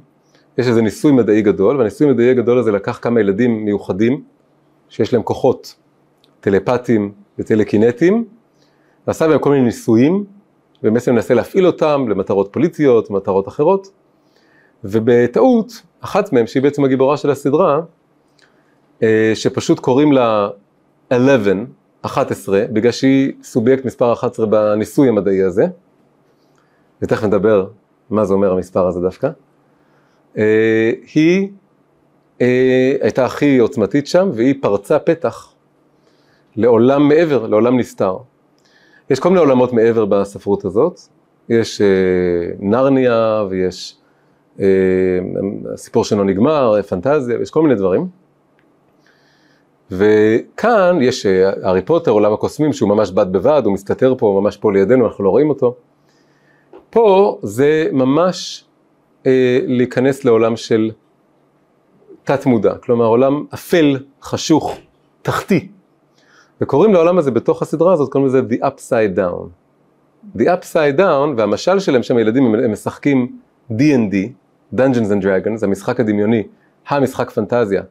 יש 0.57 0.67
איזה 0.67 0.81
ניסוי 0.81 1.11
מדעי 1.11 1.41
גדול, 1.41 1.77
והניסוי 1.77 2.07
המדעי 2.07 2.29
הגדול 2.29 2.57
הזה 2.57 2.71
לקח 2.71 2.99
כמה 3.01 3.19
ילדים 3.19 3.65
מיוחדים, 3.65 4.23
שיש 4.89 5.13
להם 5.13 5.23
כוחות 5.23 5.75
טלפטיים 6.39 7.11
וטלקינטיים, 7.39 8.25
ועשה 9.07 9.27
בהם 9.27 9.39
כל 9.39 9.49
מיני 9.49 9.63
ניסויים, 9.63 10.25
ובעצם 10.83 11.13
מנסה 11.13 11.33
להפעיל 11.33 11.67
אותם 11.67 12.05
למטרות 12.09 12.49
פוליטיות, 12.51 13.09
מטרות 13.09 13.47
אחרות, 13.47 13.87
ובטעות, 14.83 15.81
אחת 16.01 16.33
מהם, 16.33 16.47
שהיא 16.47 16.63
בעצם 16.63 16.85
הגיבורה 16.85 17.17
של 17.17 17.29
הסדרה, 17.29 17.81
אה, 19.03 19.31
שפשוט 19.35 19.79
קוראים 19.79 20.11
לה 20.11 20.49
11, 21.09 21.53
11, 22.01 22.65
בגלל 22.73 22.91
שהיא 22.91 23.33
סובייקט 23.43 23.85
מספר 23.85 24.13
11 24.13 24.45
בניסוי 24.45 25.09
המדעי 25.09 25.43
הזה, 25.43 25.65
ותכף 27.01 27.23
נדבר 27.23 27.67
מה 28.09 28.25
זה 28.25 28.33
אומר 28.33 28.51
המספר 28.51 28.87
הזה 28.87 29.01
דווקא, 29.01 29.29
היא 31.13 31.49
אה, 32.41 32.95
הייתה 33.01 33.25
הכי 33.25 33.57
עוצמתית 33.57 34.07
שם, 34.07 34.29
והיא 34.33 34.55
פרצה 34.61 34.99
פתח 34.99 35.53
לעולם 36.55 37.07
מעבר, 37.07 37.47
לעולם 37.47 37.79
נסתר. 37.79 38.17
יש 39.09 39.19
כל 39.19 39.29
מיני 39.29 39.39
עולמות 39.41 39.73
מעבר 39.73 40.05
בספרות 40.05 40.65
הזאת, 40.65 40.99
יש 41.49 41.81
אה, 41.81 41.87
נרניה 42.59 43.43
ויש 43.49 43.97
אה, 44.59 44.65
הסיפור 45.73 46.03
שלו 46.03 46.23
נגמר, 46.23 46.81
פנטזיה, 46.81 47.37
יש 47.41 47.51
כל 47.51 47.61
מיני 47.61 47.75
דברים. 47.75 48.07
וכאן 49.91 50.97
יש 51.01 51.25
אה, 51.25 51.51
הארי 51.63 51.81
פוטר, 51.81 52.11
עולם 52.11 52.33
הקוסמים, 52.33 52.73
שהוא 52.73 52.89
ממש 52.89 53.11
בד 53.11 53.31
בבד, 53.31 53.61
הוא 53.65 53.73
מסתתר 53.73 54.15
פה, 54.17 54.39
ממש 54.41 54.57
פה 54.57 54.71
לידינו, 54.71 55.05
אנחנו 55.07 55.23
לא 55.23 55.29
רואים 55.29 55.49
אותו. 55.49 55.75
פה 56.89 57.37
זה 57.43 57.87
ממש 57.91 58.65
אה, 58.65 58.74
להיכנס 59.67 60.25
לעולם 60.25 60.55
של 60.55 60.91
תת 62.23 62.45
מודע, 62.45 62.75
כלומר 62.75 63.05
עולם 63.05 63.45
אפל, 63.53 63.97
חשוך, 64.21 64.77
תחתי. 65.21 65.67
וקוראים 66.61 66.93
לעולם 66.93 67.17
הזה 67.17 67.31
בתוך 67.31 67.61
הסדרה 67.61 67.93
הזאת, 67.93 68.11
קוראים 68.11 68.27
לזה 68.27 68.41
The 68.49 68.59
Upside 68.59 69.17
Down. 69.17 69.47
The 70.37 70.43
Upside 70.43 70.99
Down, 70.99 71.37
והמשל 71.37 71.79
שלהם 71.79 72.03
שם 72.03 72.17
הילדים 72.17 72.55
הם 72.55 72.71
משחקים 72.71 73.37
D&D, 73.71 74.15
Dungeons 74.75 75.11
and 75.11 75.23
Dragons, 75.23 75.63
המשחק 75.63 75.99
הדמיוני, 75.99 76.43
המשחק 76.87 77.29
פנטזיה, 77.31 77.83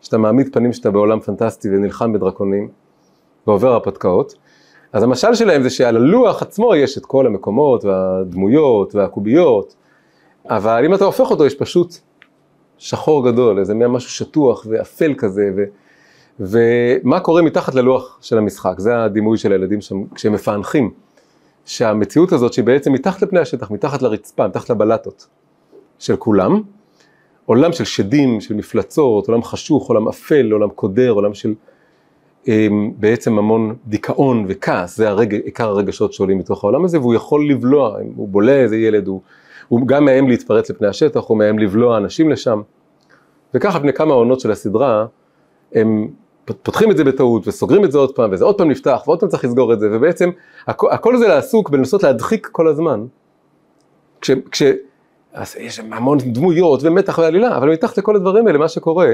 שאתה 0.00 0.18
מעמיד 0.18 0.52
פנים 0.52 0.72
שאתה 0.72 0.90
בעולם 0.90 1.20
פנטסטי 1.20 1.68
ונלחם 1.68 2.12
בדרקונים 2.12 2.68
ועובר 3.46 3.72
הרפתקאות. 3.72 4.34
אז 4.92 5.02
המשל 5.02 5.34
שלהם 5.34 5.62
זה 5.62 5.70
שעל 5.70 5.96
הלוח 5.96 6.42
עצמו 6.42 6.74
יש 6.74 6.98
את 6.98 7.06
כל 7.06 7.26
המקומות 7.26 7.84
והדמויות 7.84 8.94
והקוביות, 8.94 9.74
אבל 10.48 10.84
אם 10.84 10.94
אתה 10.94 11.04
הופך 11.04 11.30
אותו 11.30 11.46
יש 11.46 11.54
פשוט 11.54 11.94
שחור 12.78 13.30
גדול, 13.30 13.58
איזה 13.58 13.74
משהו 13.74 14.10
שטוח 14.10 14.66
ואפל 14.70 15.14
כזה, 15.18 15.50
ו... 15.56 15.64
ומה 16.40 17.20
קורה 17.20 17.42
מתחת 17.42 17.74
ללוח 17.74 18.18
של 18.22 18.38
המשחק, 18.38 18.74
זה 18.78 19.02
הדימוי 19.02 19.38
של 19.38 19.52
הילדים 19.52 19.80
שם, 19.80 20.04
כשהם 20.14 20.32
מפענחים, 20.32 20.90
שהמציאות 21.64 22.32
הזאת 22.32 22.52
שהיא 22.52 22.64
בעצם 22.64 22.92
מתחת 22.92 23.22
לפני 23.22 23.40
השטח, 23.40 23.70
מתחת 23.70 24.02
לרצפה, 24.02 24.48
מתחת 24.48 24.70
לבלטות 24.70 25.26
של 25.98 26.16
כולם, 26.16 26.62
עולם 27.46 27.72
של 27.72 27.84
שדים, 27.84 28.40
של 28.40 28.54
מפלצות, 28.54 29.28
עולם 29.28 29.42
חשוך, 29.42 29.88
עולם 29.88 30.08
אפל, 30.08 30.52
עולם 30.52 30.70
קודר, 30.70 31.10
עולם 31.10 31.34
של 31.34 31.54
אמ, 32.48 32.90
בעצם 32.96 33.38
המון 33.38 33.74
דיכאון 33.86 34.44
וכעס, 34.48 34.96
זה 34.96 35.08
הרג, 35.08 35.34
עיקר 35.34 35.68
הרגשות 35.68 36.12
שעולים 36.12 36.38
מתוך 36.38 36.64
העולם 36.64 36.84
הזה, 36.84 36.98
והוא 36.98 37.14
יכול 37.14 37.50
לבלוע, 37.50 37.98
הוא 38.16 38.28
בולע 38.28 38.52
איזה 38.52 38.76
ילד, 38.76 39.06
הוא, 39.06 39.20
הוא 39.70 39.86
גם 39.86 40.04
מאיים 40.04 40.28
להתפרץ 40.28 40.70
לפני 40.70 40.88
השטח, 40.88 41.20
הוא 41.26 41.38
מאיים 41.38 41.58
לבלוע 41.58 41.96
אנשים 41.96 42.30
לשם. 42.30 42.62
וככה 43.54 43.78
בני 43.78 43.92
כמה 43.92 44.14
עונות 44.14 44.40
של 44.40 44.50
הסדרה, 44.50 45.06
הם 45.74 46.08
פותחים 46.44 46.90
את 46.90 46.96
זה 46.96 47.04
בטעות 47.04 47.48
וסוגרים 47.48 47.84
את 47.84 47.92
זה 47.92 47.98
עוד 47.98 48.14
פעם, 48.14 48.30
וזה 48.32 48.44
עוד 48.44 48.58
פעם 48.58 48.70
נפתח, 48.70 49.02
ועוד 49.06 49.20
פעם 49.20 49.28
צריך 49.28 49.44
לסגור 49.44 49.72
את 49.72 49.80
זה, 49.80 49.88
ובעצם 49.92 50.30
הכ, 50.66 50.84
הכל 50.90 51.16
זה 51.16 51.28
לעסוק 51.28 51.70
בלנסות 51.70 52.02
להדחיק 52.02 52.48
כל 52.52 52.68
הזמן. 52.68 53.04
כש, 54.20 54.30
כש, 54.50 54.62
אז 55.32 55.56
יש 55.60 55.78
המון 55.78 56.18
דמויות 56.18 56.80
ומתח 56.82 57.18
ועלילה, 57.18 57.56
אבל 57.56 57.72
מתחת 57.72 57.98
לכל 57.98 58.16
הדברים 58.16 58.46
האלה, 58.46 58.58
מה 58.58 58.68
שקורה, 58.68 59.12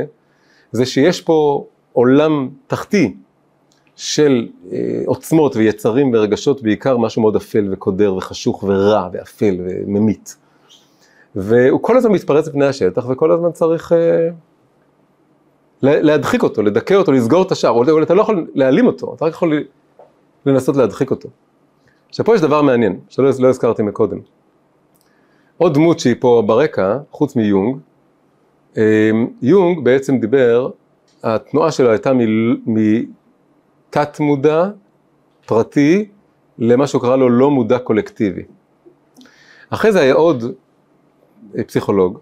זה 0.73 0.87
שיש 0.87 1.21
פה 1.21 1.67
עולם 1.93 2.49
תחתי 2.67 3.17
של 3.97 4.49
אה, 4.73 4.79
עוצמות 5.07 5.57
ויצרים 5.57 6.15
ורגשות, 6.15 6.63
בעיקר 6.63 6.97
משהו 6.97 7.23
מאוד 7.23 7.37
אפל 7.37 7.69
וקודר 7.73 8.15
וחשוך 8.15 8.65
ורע 8.69 9.09
ואפל 9.13 9.57
וממית. 9.59 10.37
והוא 11.37 11.83
כל 11.83 11.97
הזמן 11.97 12.13
מתפרץ 12.13 12.49
בפני 12.49 12.67
השטח 12.67 13.09
וכל 13.09 13.31
הזמן 13.31 13.53
צריך 13.53 13.93
אה, 13.93 14.29
להדחיק 15.83 16.43
אותו, 16.43 16.63
לדכא 16.63 16.95
אותו, 16.95 17.13
לסגור 17.13 17.43
את 17.43 17.53
השער, 17.53 17.71
או 17.71 18.03
אתה 18.03 18.15
לא 18.15 18.23
יכול 18.23 18.47
להעלים 18.55 18.87
אותו, 18.87 19.15
אתה 19.15 19.25
רק 19.25 19.33
יכול 19.33 19.65
לנסות 20.47 20.77
להדחיק 20.77 21.11
אותו. 21.11 21.29
עכשיו 22.09 22.25
פה 22.25 22.35
יש 22.35 22.41
דבר 22.41 22.63
מעניין, 22.63 23.01
שלא 23.09 23.31
לא 23.39 23.49
הזכרתי 23.49 23.83
מקודם. 23.83 24.19
עוד 25.57 25.75
דמות 25.75 25.99
שהיא 25.99 26.15
פה 26.21 26.43
ברקע, 26.47 26.99
חוץ 27.11 27.37
מיונג, 27.37 27.79
אה, 28.77 29.11
יונג 29.43 29.85
בעצם 29.85 30.19
דיבר, 30.19 30.71
התנועה 31.23 31.73
שלו 31.73 31.91
הייתה 31.91 32.13
מתת 32.67 34.21
מודע 34.21 34.69
פרטי 35.47 36.09
למה 36.59 36.87
שהוא 36.87 37.03
קרא 37.03 37.17
לו 37.17 37.29
לא 37.29 37.51
מודע 37.51 37.79
קולקטיבי. 37.79 38.43
אחרי 39.71 39.93
זה 39.93 40.01
היה 40.01 40.15
עוד 40.15 40.45
פסיכולוג, 41.67 42.19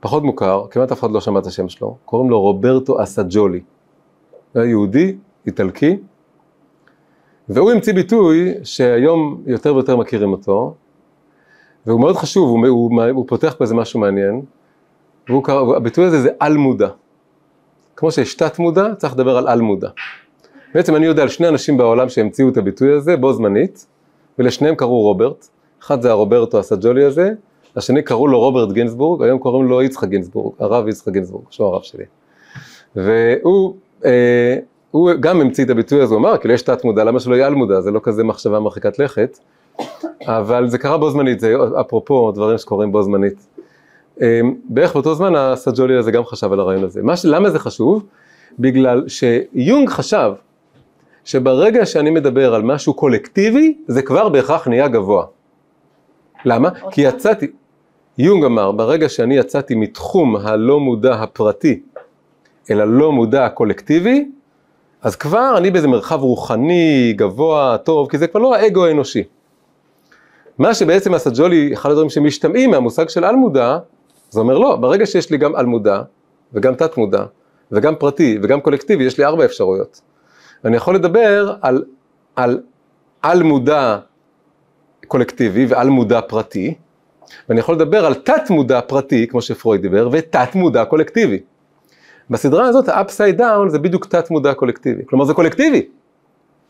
פחות 0.00 0.22
מוכר, 0.22 0.66
כמעט 0.70 0.92
אף 0.92 1.00
אחד 1.00 1.10
לא 1.10 1.20
שמע 1.20 1.38
את 1.38 1.46
השם 1.46 1.68
שלו, 1.68 1.96
קוראים 2.04 2.30
לו 2.30 2.40
רוברטו 2.40 3.02
אסג'ולי. 3.02 3.60
הוא 4.52 4.62
היה 4.62 4.70
יהודי, 4.70 5.16
איטלקי, 5.46 5.96
והוא 7.48 7.70
המציא 7.70 7.94
ביטוי 7.94 8.54
שהיום 8.62 9.42
יותר 9.46 9.74
ויותר 9.74 9.96
מכירים 9.96 10.32
אותו, 10.32 10.74
והוא 11.86 12.00
מאוד 12.00 12.16
חשוב, 12.16 12.50
הוא, 12.50 12.66
הוא, 12.66 13.02
הוא 13.02 13.24
פותח 13.28 13.54
פה 13.58 13.64
איזה 13.64 13.74
משהו 13.74 14.00
מעניין, 14.00 14.42
והביטוי 15.28 16.04
הזה 16.04 16.20
זה 16.20 16.30
על 16.38 16.56
מודע. 16.56 16.88
כמו 17.96 18.12
שיש 18.12 18.34
תת 18.34 18.58
מודע, 18.58 18.94
צריך 18.94 19.14
לדבר 19.14 19.36
על 19.36 19.48
על 19.48 19.60
מודע. 19.60 19.88
בעצם 20.74 20.96
אני 20.96 21.06
יודע 21.06 21.22
על 21.22 21.28
שני 21.28 21.48
אנשים 21.48 21.76
בעולם 21.76 22.08
שהמציאו 22.08 22.48
את 22.48 22.56
הביטוי 22.56 22.92
הזה 22.92 23.16
בו 23.16 23.32
זמנית, 23.32 23.86
ולשניהם 24.38 24.74
קראו 24.74 25.00
רוברט, 25.00 25.46
אחד 25.82 26.02
זה 26.02 26.10
הרוברטו 26.10 26.58
הסג'ולי 26.58 27.04
הזה, 27.04 27.32
השני 27.76 28.02
קראו 28.02 28.26
לו 28.26 28.38
רוברט 28.38 28.72
גינסבורג, 28.72 29.22
היום 29.22 29.38
קוראים 29.38 29.68
לו 29.68 29.82
יצחק 29.82 30.08
גינסבורג, 30.08 30.54
הרב 30.58 30.88
יצחק 30.88 31.12
גינסבורג, 31.12 31.44
שהוא 31.50 31.66
הרב 31.66 31.82
שלי. 31.82 32.04
והוא 32.96 33.74
אה, 34.04 34.56
הוא 34.90 35.10
גם 35.20 35.40
המציא 35.40 35.64
את 35.64 35.70
הביטוי 35.70 36.02
הזה, 36.02 36.14
הוא 36.14 36.20
אמר, 36.20 36.36
כאילו 36.36 36.54
יש 36.54 36.62
תת 36.62 36.84
מודע, 36.84 37.04
למה 37.04 37.20
שלא 37.20 37.34
יהיה 37.34 37.46
על 37.46 37.54
מודע, 37.54 37.80
זה 37.80 37.90
לא 37.90 38.00
כזה 38.02 38.24
מחשבה 38.24 38.60
מרחיקת 38.60 38.98
לכת, 38.98 39.38
אבל 40.22 40.68
זה 40.68 40.78
קרה 40.78 40.98
בו 40.98 41.10
זמנית, 41.10 41.40
זה 41.40 41.54
אפרופו 41.80 42.32
דברים 42.32 42.58
שקורים 42.58 42.92
בו 42.92 43.02
זמנית. 43.02 43.46
אה, 44.22 44.40
בערך 44.64 44.92
באותו 44.92 45.14
זמן 45.14 45.34
הסג'ולי 45.34 45.96
הזה 45.96 46.10
גם 46.10 46.24
חשב 46.24 46.52
על 46.52 46.60
הרעיון 46.60 46.84
הזה. 46.84 47.00
ש... 47.14 47.24
למה 47.24 47.50
זה 47.50 47.58
חשוב? 47.58 48.04
בגלל 48.58 49.04
שיונג 49.08 49.88
חשב 49.88 50.32
שברגע 51.24 51.86
שאני 51.86 52.10
מדבר 52.10 52.54
על 52.54 52.62
משהו 52.62 52.94
קולקטיבי, 52.94 53.78
זה 53.86 54.02
כבר 54.02 54.28
בהכרח 54.28 54.68
נהיה 54.68 54.88
גבוה. 54.88 55.24
למה? 56.44 56.70
כי 56.90 57.00
יצאתי, 57.00 57.46
יונג 58.18 58.44
אמר, 58.44 58.72
ברגע 58.72 59.08
שאני 59.08 59.36
יצאתי 59.36 59.74
מתחום 59.74 60.36
הלא 60.36 60.80
מודע 60.80 61.14
הפרטי 61.14 61.82
אל 62.70 62.80
הלא 62.80 63.12
מודע 63.12 63.44
הקולקטיבי, 63.44 64.30
אז 65.02 65.16
כבר 65.16 65.54
אני 65.58 65.70
באיזה 65.70 65.88
מרחב 65.88 66.22
רוחני, 66.22 67.12
גבוה, 67.16 67.76
טוב, 67.78 68.10
כי 68.10 68.18
זה 68.18 68.26
כבר 68.26 68.40
לא 68.40 68.54
האגו 68.54 68.86
האנושי. 68.86 69.24
מה 70.58 70.74
שבעצם 70.74 71.14
הסג'ולי, 71.14 71.74
אחד 71.74 71.90
הדברים 71.90 72.10
שמשתמעים 72.10 72.70
מהמושג 72.70 73.08
של 73.08 73.24
על 73.24 73.36
מודע, 73.36 73.78
זה 74.30 74.40
אומר 74.40 74.58
לא, 74.58 74.76
ברגע 74.76 75.06
שיש 75.06 75.30
לי 75.30 75.38
גם 75.38 75.56
על 75.56 75.66
מודע, 75.66 76.02
וגם 76.52 76.74
תת 76.74 76.96
מודע, 76.96 77.24
וגם 77.72 77.94
פרטי, 77.96 78.38
וגם 78.42 78.60
קולקטיבי, 78.60 79.04
יש 79.04 79.18
לי 79.18 79.24
ארבע 79.24 79.44
אפשרויות. 79.44 80.00
ואני 80.64 80.76
יכול 80.76 80.94
לדבר 80.94 81.54
על, 81.62 81.84
על 82.36 82.60
על 83.22 83.42
מודע 83.42 83.98
קולקטיבי 85.06 85.66
ועל 85.66 85.88
מודע 85.88 86.20
פרטי, 86.20 86.74
ואני 87.48 87.60
יכול 87.60 87.74
לדבר 87.74 88.06
על 88.06 88.14
תת 88.14 88.50
מודע 88.50 88.80
פרטי, 88.80 89.26
כמו 89.26 89.42
שפרויד 89.42 89.82
דיבר, 89.82 90.08
ותת 90.12 90.54
מודע 90.54 90.84
קולקטיבי. 90.84 91.38
בסדרה 92.30 92.66
הזאת 92.66 92.88
ה-upside 92.88 93.38
down 93.38 93.68
זה 93.68 93.78
בדיוק 93.78 94.06
תת 94.06 94.30
מודע 94.30 94.54
קולקטיבי, 94.54 95.02
כלומר 95.06 95.24
זה 95.24 95.34
קולקטיבי. 95.34 95.86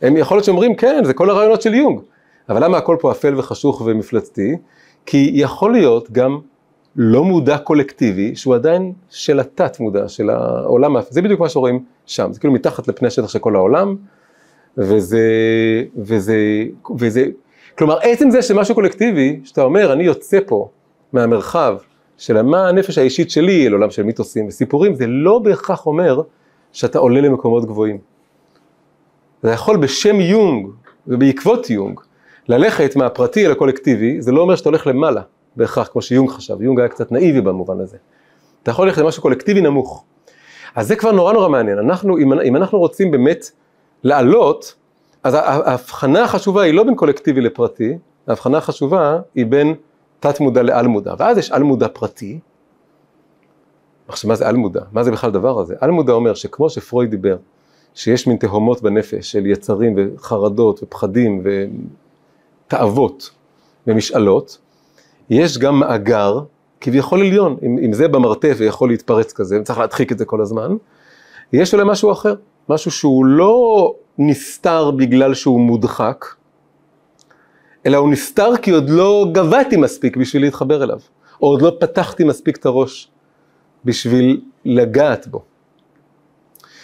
הם 0.02 0.16
יכול 0.16 0.36
להיות 0.36 0.44
שאומרים 0.44 0.74
כן, 0.74 1.04
זה 1.04 1.14
כל 1.14 1.30
הרעיונות 1.30 1.62
של 1.62 1.74
יונג, 1.74 2.00
אבל 2.48 2.64
למה 2.64 2.78
הכל 2.78 2.96
פה 3.00 3.12
אפל 3.12 3.38
וחשוך 3.38 3.82
ומפלצתי? 3.86 4.56
כי 5.06 5.30
יכול 5.34 5.72
להיות 5.72 6.10
גם 6.10 6.38
לא 6.96 7.24
מודע 7.24 7.58
קולקטיבי, 7.58 8.36
שהוא 8.36 8.54
עדיין 8.54 8.92
של 9.10 9.40
התת 9.40 9.80
מודע, 9.80 10.08
של 10.08 10.30
העולם, 10.30 10.96
זה 11.10 11.22
בדיוק 11.22 11.40
מה 11.40 11.48
שרואים 11.48 11.84
שם, 12.06 12.32
זה 12.32 12.40
כאילו 12.40 12.54
מתחת 12.54 12.88
לפני 12.88 13.08
השטח 13.08 13.28
של 13.28 13.38
כל 13.38 13.56
העולם, 13.56 13.96
וזה, 14.78 15.20
וזה, 15.96 16.36
וזה, 16.98 17.26
כלומר 17.78 17.98
עצם 18.02 18.30
זה 18.30 18.42
שמשהו 18.42 18.74
קולקטיבי, 18.74 19.40
שאתה 19.44 19.62
אומר 19.62 19.92
אני 19.92 20.04
יוצא 20.04 20.38
פה 20.46 20.68
מהמרחב 21.12 21.76
של 22.18 22.42
מה 22.42 22.68
הנפש 22.68 22.98
האישית 22.98 23.30
שלי 23.30 23.66
אל 23.66 23.72
עולם 23.72 23.90
של 23.90 24.02
מיתוסים 24.02 24.46
וסיפורים, 24.46 24.94
זה 24.94 25.06
לא 25.06 25.38
בהכרח 25.38 25.86
אומר 25.86 26.20
שאתה 26.72 26.98
עולה 26.98 27.20
למקומות 27.20 27.64
גבוהים. 27.64 27.98
זה 29.42 29.50
יכול 29.50 29.76
בשם 29.76 30.20
יונג 30.20 30.68
ובעקבות 31.06 31.70
יונג, 31.70 32.00
ללכת 32.48 32.96
מהפרטי 32.96 33.46
אל 33.46 33.52
הקולקטיבי, 33.52 34.22
זה 34.22 34.32
לא 34.32 34.40
אומר 34.40 34.56
שאתה 34.56 34.68
הולך 34.68 34.86
למעלה 34.86 35.22
בהכרח, 35.56 35.88
כמו 35.92 36.02
שיונג 36.02 36.30
חשב, 36.30 36.62
יונג 36.62 36.80
היה 36.80 36.88
קצת 36.88 37.12
נאיבי 37.12 37.40
במובן 37.40 37.80
הזה. 37.80 37.96
אתה 38.62 38.70
יכול 38.70 38.86
ללכת 38.86 39.02
למשהו 39.02 39.22
קולקטיבי 39.22 39.60
נמוך. 39.60 40.04
אז 40.74 40.88
זה 40.88 40.96
כבר 40.96 41.12
נורא 41.12 41.32
נורא 41.32 41.48
מעניין, 41.48 41.78
אנחנו, 41.78 42.18
אם, 42.18 42.32
אם 42.32 42.56
אנחנו 42.56 42.78
רוצים 42.78 43.10
באמת 43.10 43.50
לעלות, 44.02 44.74
אז 45.26 45.34
ההבחנה 45.34 46.24
החשובה 46.24 46.62
היא 46.62 46.74
לא 46.74 46.84
בין 46.84 46.94
קולקטיבי 46.94 47.40
לפרטי, 47.40 47.98
ההבחנה 48.26 48.58
החשובה 48.58 49.18
היא 49.34 49.46
בין 49.46 49.74
תת 50.20 50.40
מודע 50.40 50.62
לעל 50.62 50.86
מודע, 50.86 51.14
ואז 51.18 51.38
יש 51.38 51.50
על 51.50 51.62
מודע 51.62 51.88
פרטי. 51.88 52.38
עכשיו, 54.08 54.28
מה 54.28 54.34
זה 54.34 54.48
על 54.48 54.56
מודע? 54.56 54.80
מה 54.92 55.04
זה 55.04 55.10
בכלל 55.10 55.30
הדבר 55.30 55.60
הזה? 55.60 55.74
על 55.80 55.90
מודע 55.90 56.12
אומר 56.12 56.34
שכמו 56.34 56.70
שפרויד 56.70 57.10
דיבר, 57.10 57.36
שיש 57.94 58.26
מין 58.26 58.36
תהומות 58.36 58.82
בנפש 58.82 59.32
של 59.32 59.46
יצרים 59.46 59.94
וחרדות 59.96 60.82
ופחדים 60.82 61.42
ותאוות 62.66 63.30
ומשאלות, 63.86 64.58
יש 65.30 65.58
גם 65.58 65.80
מאגר 65.80 66.40
כביכול 66.80 67.20
עליון, 67.20 67.56
אם, 67.62 67.78
אם 67.84 67.92
זה 67.92 68.08
במרתף 68.08 68.56
ויכול 68.58 68.88
להתפרץ 68.88 69.32
כזה, 69.32 69.60
וצריך 69.60 69.78
להדחיק 69.78 70.12
את 70.12 70.18
זה 70.18 70.24
כל 70.24 70.40
הזמן, 70.40 70.76
יש 71.52 71.74
אולי 71.74 71.84
משהו 71.86 72.12
אחר, 72.12 72.34
משהו 72.68 72.90
שהוא 72.90 73.24
לא 73.24 73.94
נסתר 74.18 74.90
בגלל 74.90 75.34
שהוא 75.34 75.60
מודחק, 75.60 76.24
אלא 77.86 77.96
הוא 77.96 78.10
נסתר 78.10 78.56
כי 78.56 78.70
עוד 78.70 78.90
לא 78.90 79.26
גבהתי 79.32 79.76
מספיק 79.76 80.16
בשביל 80.16 80.42
להתחבר 80.42 80.84
אליו, 80.84 80.98
או 81.42 81.46
עוד 81.48 81.62
לא 81.62 81.76
פתחתי 81.80 82.24
מספיק 82.24 82.56
את 82.56 82.66
הראש 82.66 83.10
בשביל 83.84 84.40
לגעת 84.64 85.26
בו. 85.26 85.42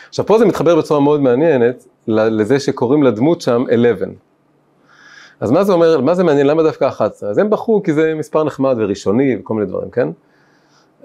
עכשיו 0.09 0.27
פה 0.27 0.39
זה 0.39 0.45
מתחבר 0.45 0.77
בצורה 0.77 1.01
מאוד 1.01 1.21
מעניינת 1.21 1.87
לזה 2.09 2.61
שקוראים 2.61 3.03
לדמות 3.03 3.41
שם 3.41 3.65
11. 3.75 4.09
אז 5.41 5.51
מה 5.51 5.65
זה 5.65 5.73
אומר, 5.73 6.01
מה 6.01 6.15
זה 6.15 6.25
מעניין, 6.25 6.47
למה 6.47 6.63
דווקא 6.63 6.85
11? 6.89 7.31
אז 7.31 7.39
הם 7.39 7.51
בחרו 7.51 7.83
כי 7.83 7.93
זה 7.93 8.15
מספר 8.15 8.45
נחמד 8.45 8.77
וראשוני 8.79 9.37
וכל 9.41 9.55
מיני 9.55 9.67
דברים, 9.67 9.91
כן? 9.91 10.09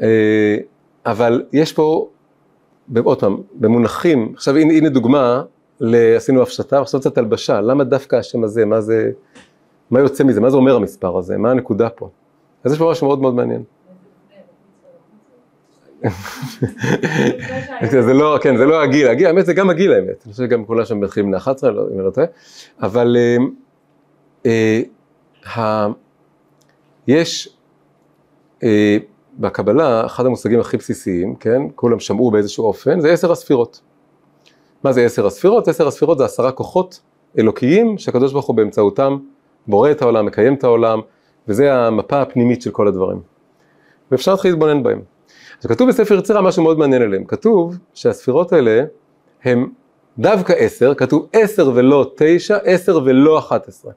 אה, 0.02 0.58
אבל 1.06 1.44
יש 1.54 1.74
פה, 1.74 2.08
עוד 3.04 3.20
פעם, 3.20 3.38
במונחים, 3.54 4.32
עכשיו 4.36 4.56
הנה, 4.56 4.74
הנה 4.74 4.90
דוגמה, 4.90 5.44
עשינו 6.16 6.42
הפשטה, 6.42 6.82
עכשיו 6.82 7.00
קצת 7.00 7.18
הלבשה, 7.18 7.62
למה 7.62 7.84
דווקא 7.84 8.16
השם 8.16 8.44
הזה, 8.44 8.66
מה 8.66 8.82
זה, 8.82 9.12
מה 9.92 10.00
יוצא 10.00 10.24
מזה? 10.24 10.42
מה 10.42 10.50
זה 10.50 10.58
אומר 10.58 10.76
המספר 10.76 11.18
הזה? 11.18 11.38
מה 11.38 11.52
הנקודה 11.52 11.90
פה? 11.90 12.10
אז 12.64 12.74
יש 12.74 12.80
פה 12.80 12.92
משהו 12.92 13.08
מאוד 13.08 13.22
מאוד 13.22 13.36
מעניין. 13.36 13.64
זה 17.92 18.14
לא, 18.14 18.38
כן, 18.42 18.58
זה 18.58 18.66
לא 18.66 18.82
הגיל, 18.82 19.08
הגיל, 19.08 19.28
האמת 19.28 19.46
זה 19.46 19.54
גם 19.54 19.70
הגיל 19.70 19.94
האמת, 19.94 20.24
אני 20.26 20.32
חושב 20.32 20.44
שגם 20.44 20.66
כולם 20.66 20.86
שם 20.86 21.00
מתחילים 21.00 21.32
בני 21.32 21.38
11, 21.38 21.72
לא, 21.72 21.82
אם 21.94 21.98
אני 22.00 22.06
לא 22.06 22.12
טועה, 22.12 22.28
אבל 22.82 23.18
אה, 24.46 24.82
אה, 25.58 25.88
יש 27.08 27.50
אה, 28.64 28.98
בקבלה, 29.40 30.06
אחד 30.06 30.26
המושגים 30.26 30.60
הכי 30.60 30.78
בסיסיים, 30.78 31.36
כן, 31.36 31.62
כולם 31.76 32.00
שמעו 32.00 32.32
באיזשהו 32.32 32.66
אופן, 32.66 33.00
זה 33.00 33.12
עשר 33.12 33.32
הספירות. 33.32 33.82
מה 34.84 34.92
זה 34.92 35.06
עשר 35.06 35.26
הספירות? 35.26 35.68
עשר 35.68 35.88
הספירות 35.88 36.18
זה 36.18 36.26
עשרה 36.26 36.52
כוחות 36.52 37.00
אלוקיים 37.40 37.98
שהקדוש 37.98 38.34
ברוך 38.34 38.46
הוא 38.46 38.56
באמצעותם 38.56 39.18
בורא 39.68 39.92
את 39.92 40.02
העולם, 40.02 40.26
מקיים 40.26 40.54
את 40.54 40.64
העולם, 40.64 41.00
וזה 41.48 41.74
המפה 41.74 42.22
הפנימית 42.22 42.62
של 42.62 42.72
כל 42.72 42.88
הדברים. 42.88 43.22
ואפשר 44.12 44.32
להתחיל 44.32 44.52
להתבונן 44.52 44.84
בהם. 44.84 45.02
אז 45.62 45.66
כתוב 45.66 45.90
בספר 45.90 46.16
יצירה 46.16 46.42
משהו 46.42 46.64
מאוד 46.64 46.80
מעניין 46.80 47.02
עליהם, 47.02 47.24
כתוב 47.24 47.78
שהספירות 47.94 48.54
האלה 48.54 48.84
הם 49.44 49.70
דווקא 50.20 50.54
עשר, 50.54 50.94
כתוב 50.94 51.28
עשר 51.34 51.72
ולא 51.76 52.12
תשע, 52.18 52.58
עשר 52.64 53.00
ולא 53.06 53.40
אחת 53.40 53.68
עשרה. 53.68 53.92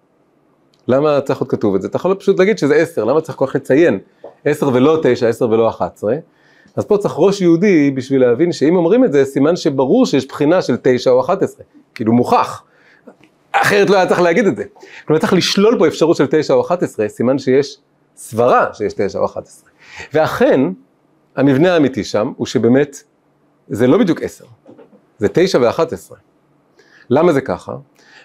למה 0.88 1.20
צריך 1.20 1.42
להיות 1.42 1.50
כתוב 1.50 1.74
את 1.74 1.82
זה? 1.82 1.88
אתה 1.88 1.96
יכול 1.96 2.14
פשוט 2.14 2.38
להגיד 2.38 2.58
שזה 2.58 2.74
עשר, 2.74 3.04
למה 3.04 3.20
צריך 3.20 3.38
כל 3.38 3.46
כך 3.46 3.56
לציין 3.56 3.98
עשר 4.44 4.68
ולא 4.68 5.00
תשע, 5.02 5.28
עשר 5.28 5.50
ולא 5.50 5.68
אחת 5.68 5.96
עשרה? 5.96 6.14
אז 6.76 6.84
פה 6.84 6.98
צריך 6.98 7.14
ראש 7.16 7.40
יהודי 7.40 7.90
בשביל 7.90 8.20
להבין 8.20 8.52
שאם 8.52 8.76
אומרים 8.76 9.04
את 9.04 9.12
זה, 9.12 9.24
סימן 9.24 9.56
שברור 9.56 10.06
שיש 10.06 10.26
בחינה 10.26 10.62
של 10.62 10.76
תשע 10.82 11.10
או 11.10 11.20
אחת 11.20 11.42
עשרה, 11.42 11.64
כאילו 11.94 12.12
מוכח. 12.12 12.62
אחרת 13.52 13.90
לא 13.90 13.96
היה 13.96 14.08
צריך 14.08 14.20
להגיד 14.20 14.46
את 14.46 14.56
זה. 14.56 14.64
כלומר 15.06 15.20
צריך 15.20 15.32
לשלול 15.32 15.78
פה 15.78 15.86
אפשרות 15.86 16.16
של 16.16 16.26
תשע 16.30 16.54
או 16.54 16.60
אחת 16.60 16.82
עשרה, 16.82 17.08
סימן 17.08 17.38
שיש 17.38 17.78
סברה 18.16 18.74
שיש 18.74 18.92
תשע 18.92 19.18
או 19.18 19.24
אחת 19.24 19.46
עשרה. 19.46 19.70
ואכן, 20.14 20.60
המבנה 21.36 21.74
האמיתי 21.74 22.04
שם 22.04 22.32
הוא 22.36 22.46
שבאמת 22.46 23.02
זה 23.68 23.86
לא 23.86 23.98
בדיוק 23.98 24.22
עשר, 24.22 24.44
זה 25.18 25.28
תשע 25.32 25.58
ואחת 25.62 25.92
עשרה. 25.92 26.18
למה 27.10 27.32
זה 27.32 27.40
ככה? 27.40 27.72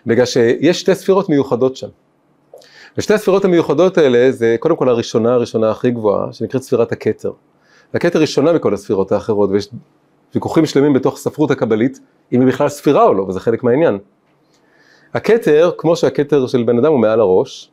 בגלל 0.05 0.25
שיש 0.25 0.79
שתי 0.79 0.95
ספירות 0.95 1.29
מיוחדות 1.29 1.75
שם. 1.75 1.87
ושתי 2.97 3.13
הספירות 3.13 3.45
המיוחדות 3.45 3.97
האלה 3.97 4.31
זה 4.31 4.55
קודם 4.59 4.75
כל 4.75 4.89
הראשונה, 4.89 5.33
הראשונה 5.33 5.71
הכי 5.71 5.91
גבוהה, 5.91 6.33
שנקראת 6.33 6.63
ספירת 6.63 6.91
הכתר. 6.91 7.31
הכתר 7.95 8.19
היא 8.19 8.25
שונה 8.25 8.53
מכל 8.53 8.73
הספירות 8.73 9.11
האחרות, 9.11 9.49
ויש 9.49 9.69
ויכוחים 10.35 10.65
שלמים 10.65 10.93
בתוך 10.93 11.15
הספרות 11.15 11.51
הקבלית, 11.51 11.99
אם 12.33 12.41
היא 12.41 12.47
בכלל 12.47 12.69
ספירה 12.69 13.03
או 13.03 13.13
לא, 13.13 13.21
וזה 13.23 13.39
חלק 13.39 13.63
מהעניין. 13.63 13.97
הכתר, 15.13 15.71
כמו 15.77 15.95
שהכתר 15.95 16.47
של 16.47 16.63
בן 16.63 16.77
אדם 16.77 16.91
הוא 16.91 16.99
מעל 16.99 17.19
הראש, 17.19 17.71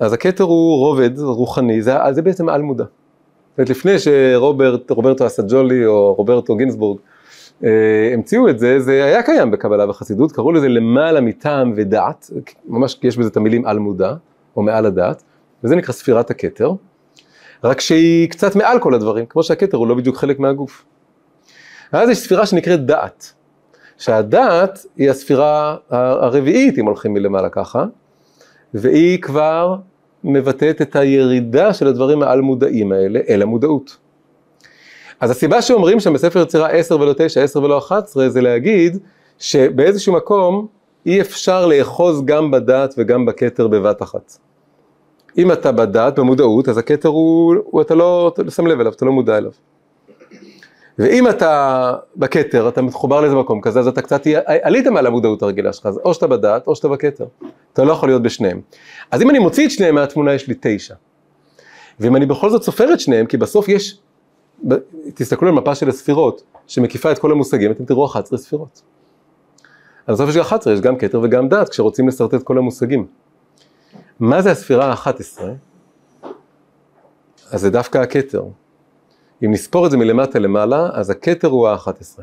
אז 0.00 0.12
הכתר 0.12 0.44
הוא 0.44 0.78
רובד 0.78 1.18
רוחני, 1.18 1.82
זה, 1.82 1.94
זה 2.10 2.22
בעצם 2.22 2.48
על 2.48 2.62
מודע. 2.62 2.84
זאת 2.84 3.58
אומרת, 3.58 3.70
לפני 3.70 3.98
שרוברט, 3.98 4.90
רוברטו 4.90 5.26
אסג'ולי 5.26 5.86
או 5.86 6.14
רוברטו 6.14 6.56
גינסבורג 6.56 6.98
אה, 7.64 8.10
המציאו 8.14 8.48
את 8.48 8.58
זה, 8.58 8.80
זה 8.80 9.04
היה 9.04 9.22
קיים 9.22 9.50
בקבלה 9.50 9.90
וחסידות, 9.90 10.32
קראו 10.32 10.52
לזה 10.52 10.68
למעלה 10.68 11.20
מטעם 11.20 11.72
ודעת, 11.76 12.30
ממש 12.68 13.00
יש 13.02 13.16
בזה 13.16 13.28
את 13.28 13.36
המילים 13.36 13.66
על 13.66 13.78
מודע, 13.78 14.14
או 14.56 14.62
מעל 14.62 14.86
הדעת, 14.86 15.22
וזה 15.64 15.76
נקרא 15.76 15.94
ספירת 15.94 16.30
הכתר, 16.30 16.72
רק 17.64 17.80
שהיא 17.80 18.28
קצת 18.28 18.56
מעל 18.56 18.78
כל 18.78 18.94
הדברים, 18.94 19.26
כמו 19.26 19.42
שהכתר 19.42 19.76
הוא 19.76 19.86
לא 19.86 19.94
בדיוק 19.94 20.16
חלק 20.16 20.38
מהגוף. 20.38 20.84
ואז 21.92 22.08
יש 22.08 22.18
ספירה 22.18 22.46
שנקראת 22.46 22.86
דעת, 22.86 23.32
שהדעת 23.98 24.86
היא 24.96 25.10
הספירה 25.10 25.76
הרביעית, 25.90 26.78
אם 26.78 26.86
הולכים 26.86 27.14
מלמעלה 27.14 27.48
ככה, 27.48 27.84
והיא 28.74 29.22
כבר 29.22 29.76
מבטאת 30.24 30.82
את 30.82 30.96
הירידה 30.96 31.74
של 31.74 31.86
הדברים 31.86 32.22
העל 32.22 32.40
מודעים 32.40 32.92
האלה 32.92 33.20
אל 33.28 33.42
המודעות. 33.42 33.96
אז 35.20 35.30
הסיבה 35.30 35.62
שאומרים 35.62 36.00
שם 36.00 36.12
בספר 36.12 36.42
יצירה 36.42 36.68
10 36.68 37.00
ולא 37.00 37.14
9, 37.16 37.42
10 37.42 37.62
ולא 37.62 37.78
11, 37.78 38.28
זה 38.28 38.40
להגיד 38.40 38.98
שבאיזשהו 39.38 40.14
מקום 40.14 40.66
אי 41.06 41.20
אפשר 41.20 41.66
לאחוז 41.66 42.24
גם 42.24 42.50
בדעת 42.50 42.94
וגם 42.98 43.26
בכתר 43.26 43.68
בבת 43.68 44.02
אחת. 44.02 44.38
אם 45.38 45.52
אתה 45.52 45.72
בדעת, 45.72 46.18
במודעות, 46.18 46.68
אז 46.68 46.78
הכתר 46.78 47.08
הוא, 47.08 47.54
הוא 47.64 47.82
אתה 47.82 47.94
לא, 47.94 48.30
אתה 48.34 48.42
לא 48.42 48.50
שם 48.50 48.66
לב 48.66 48.80
אליו, 48.80 48.92
אתה 48.92 49.04
לא 49.04 49.12
מודע 49.12 49.38
אליו. 49.38 49.50
ואם 50.98 51.28
אתה 51.28 51.94
בכתר, 52.16 52.68
אתה 52.68 52.82
מחובר 52.82 53.20
לאיזה 53.20 53.36
מקום 53.36 53.60
כזה, 53.60 53.80
אז 53.80 53.86
אתה 53.86 54.02
קצת 54.02 54.22
עלית 54.62 54.86
מעל 54.86 55.06
המודעות 55.06 55.42
הרגילה 55.42 55.72
שלך, 55.72 55.86
אז 55.86 56.00
או 56.04 56.14
שאתה 56.14 56.26
בדעת 56.26 56.66
או 56.66 56.76
שאתה 56.76 56.88
בכתר. 56.88 57.26
אתה 57.72 57.84
לא 57.84 57.92
יכול 57.92 58.08
להיות 58.08 58.22
בשניהם. 58.22 58.60
אז 59.10 59.22
אם 59.22 59.30
אני 59.30 59.38
מוציא 59.38 59.66
את 59.66 59.70
שניהם 59.70 59.94
מהתמונה, 59.94 60.34
יש 60.34 60.48
לי 60.48 60.54
תשע. 60.60 60.94
ואם 62.00 62.16
אני 62.16 62.26
בכל 62.26 62.50
זאת 62.50 62.62
סופר 62.62 62.92
את 62.92 63.00
שניהם, 63.00 63.26
כי 63.26 63.36
בסוף 63.36 63.68
יש, 63.68 63.98
תסתכלו 65.14 65.48
על 65.48 65.54
מפה 65.54 65.74
של 65.74 65.88
הספירות, 65.88 66.42
שמקיפה 66.66 67.12
את 67.12 67.18
כל 67.18 67.32
המושגים, 67.32 67.70
אתם 67.70 67.84
תראו 67.84 68.06
11 68.06 68.38
ספירות. 68.38 68.82
אז 70.06 70.14
בסוף 70.14 70.30
יש 70.30 70.36
גם 70.36 70.42
11, 70.42 70.72
יש 70.72 70.80
גם 70.80 70.96
כתר 70.96 71.20
וגם 71.22 71.48
דעת, 71.48 71.68
כשרוצים 71.68 72.08
לשרטט 72.08 72.42
כל 72.42 72.58
המושגים. 72.58 73.06
מה 74.20 74.42
זה 74.42 74.50
הספירה 74.50 74.92
ה-11? 74.92 75.42
אז 77.50 77.60
זה 77.60 77.70
דווקא 77.70 77.98
הכתר. 77.98 78.44
אם 79.44 79.50
נספור 79.50 79.86
את 79.86 79.90
זה 79.90 79.96
מלמטה 79.96 80.38
למעלה, 80.38 80.88
אז 80.92 81.10
הכתר 81.10 81.48
הוא 81.48 81.68
ה-11. 81.68 82.22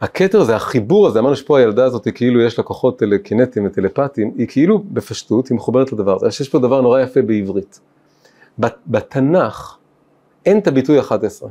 הכתר 0.00 0.44
זה 0.44 0.56
החיבור 0.56 1.06
הזה, 1.06 1.18
אמרנו 1.18 1.36
שפה 1.36 1.58
הילדה 1.58 1.84
הזאת 1.84 2.08
כאילו 2.14 2.40
יש 2.40 2.58
לה 2.58 2.64
כוחות 2.64 2.98
טלקינטיים 2.98 3.66
וטלפטיים, 3.66 4.34
היא 4.38 4.46
כאילו 4.48 4.78
בפשטות, 4.78 5.48
היא 5.48 5.56
מחוברת 5.56 5.92
לדבר 5.92 6.16
הזה. 6.16 6.26
יש 6.26 6.48
פה 6.48 6.58
דבר 6.58 6.80
נורא 6.80 7.00
יפה 7.00 7.22
בעברית. 7.22 7.80
בתנ"ך 8.86 9.76
אין 10.46 10.58
את 10.58 10.66
הביטוי 10.66 11.00
11. 11.00 11.48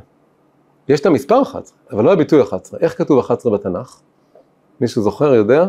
יש 0.88 1.00
את 1.00 1.06
המספר 1.06 1.42
11, 1.42 1.78
אבל 1.92 2.04
לא 2.04 2.12
הביטוי 2.12 2.42
11. 2.42 2.80
איך 2.82 2.98
כתוב 2.98 3.18
11 3.18 3.52
בתנ"ך? 3.52 4.00
מישהו 4.80 5.02
זוכר, 5.02 5.34
יודע? 5.34 5.68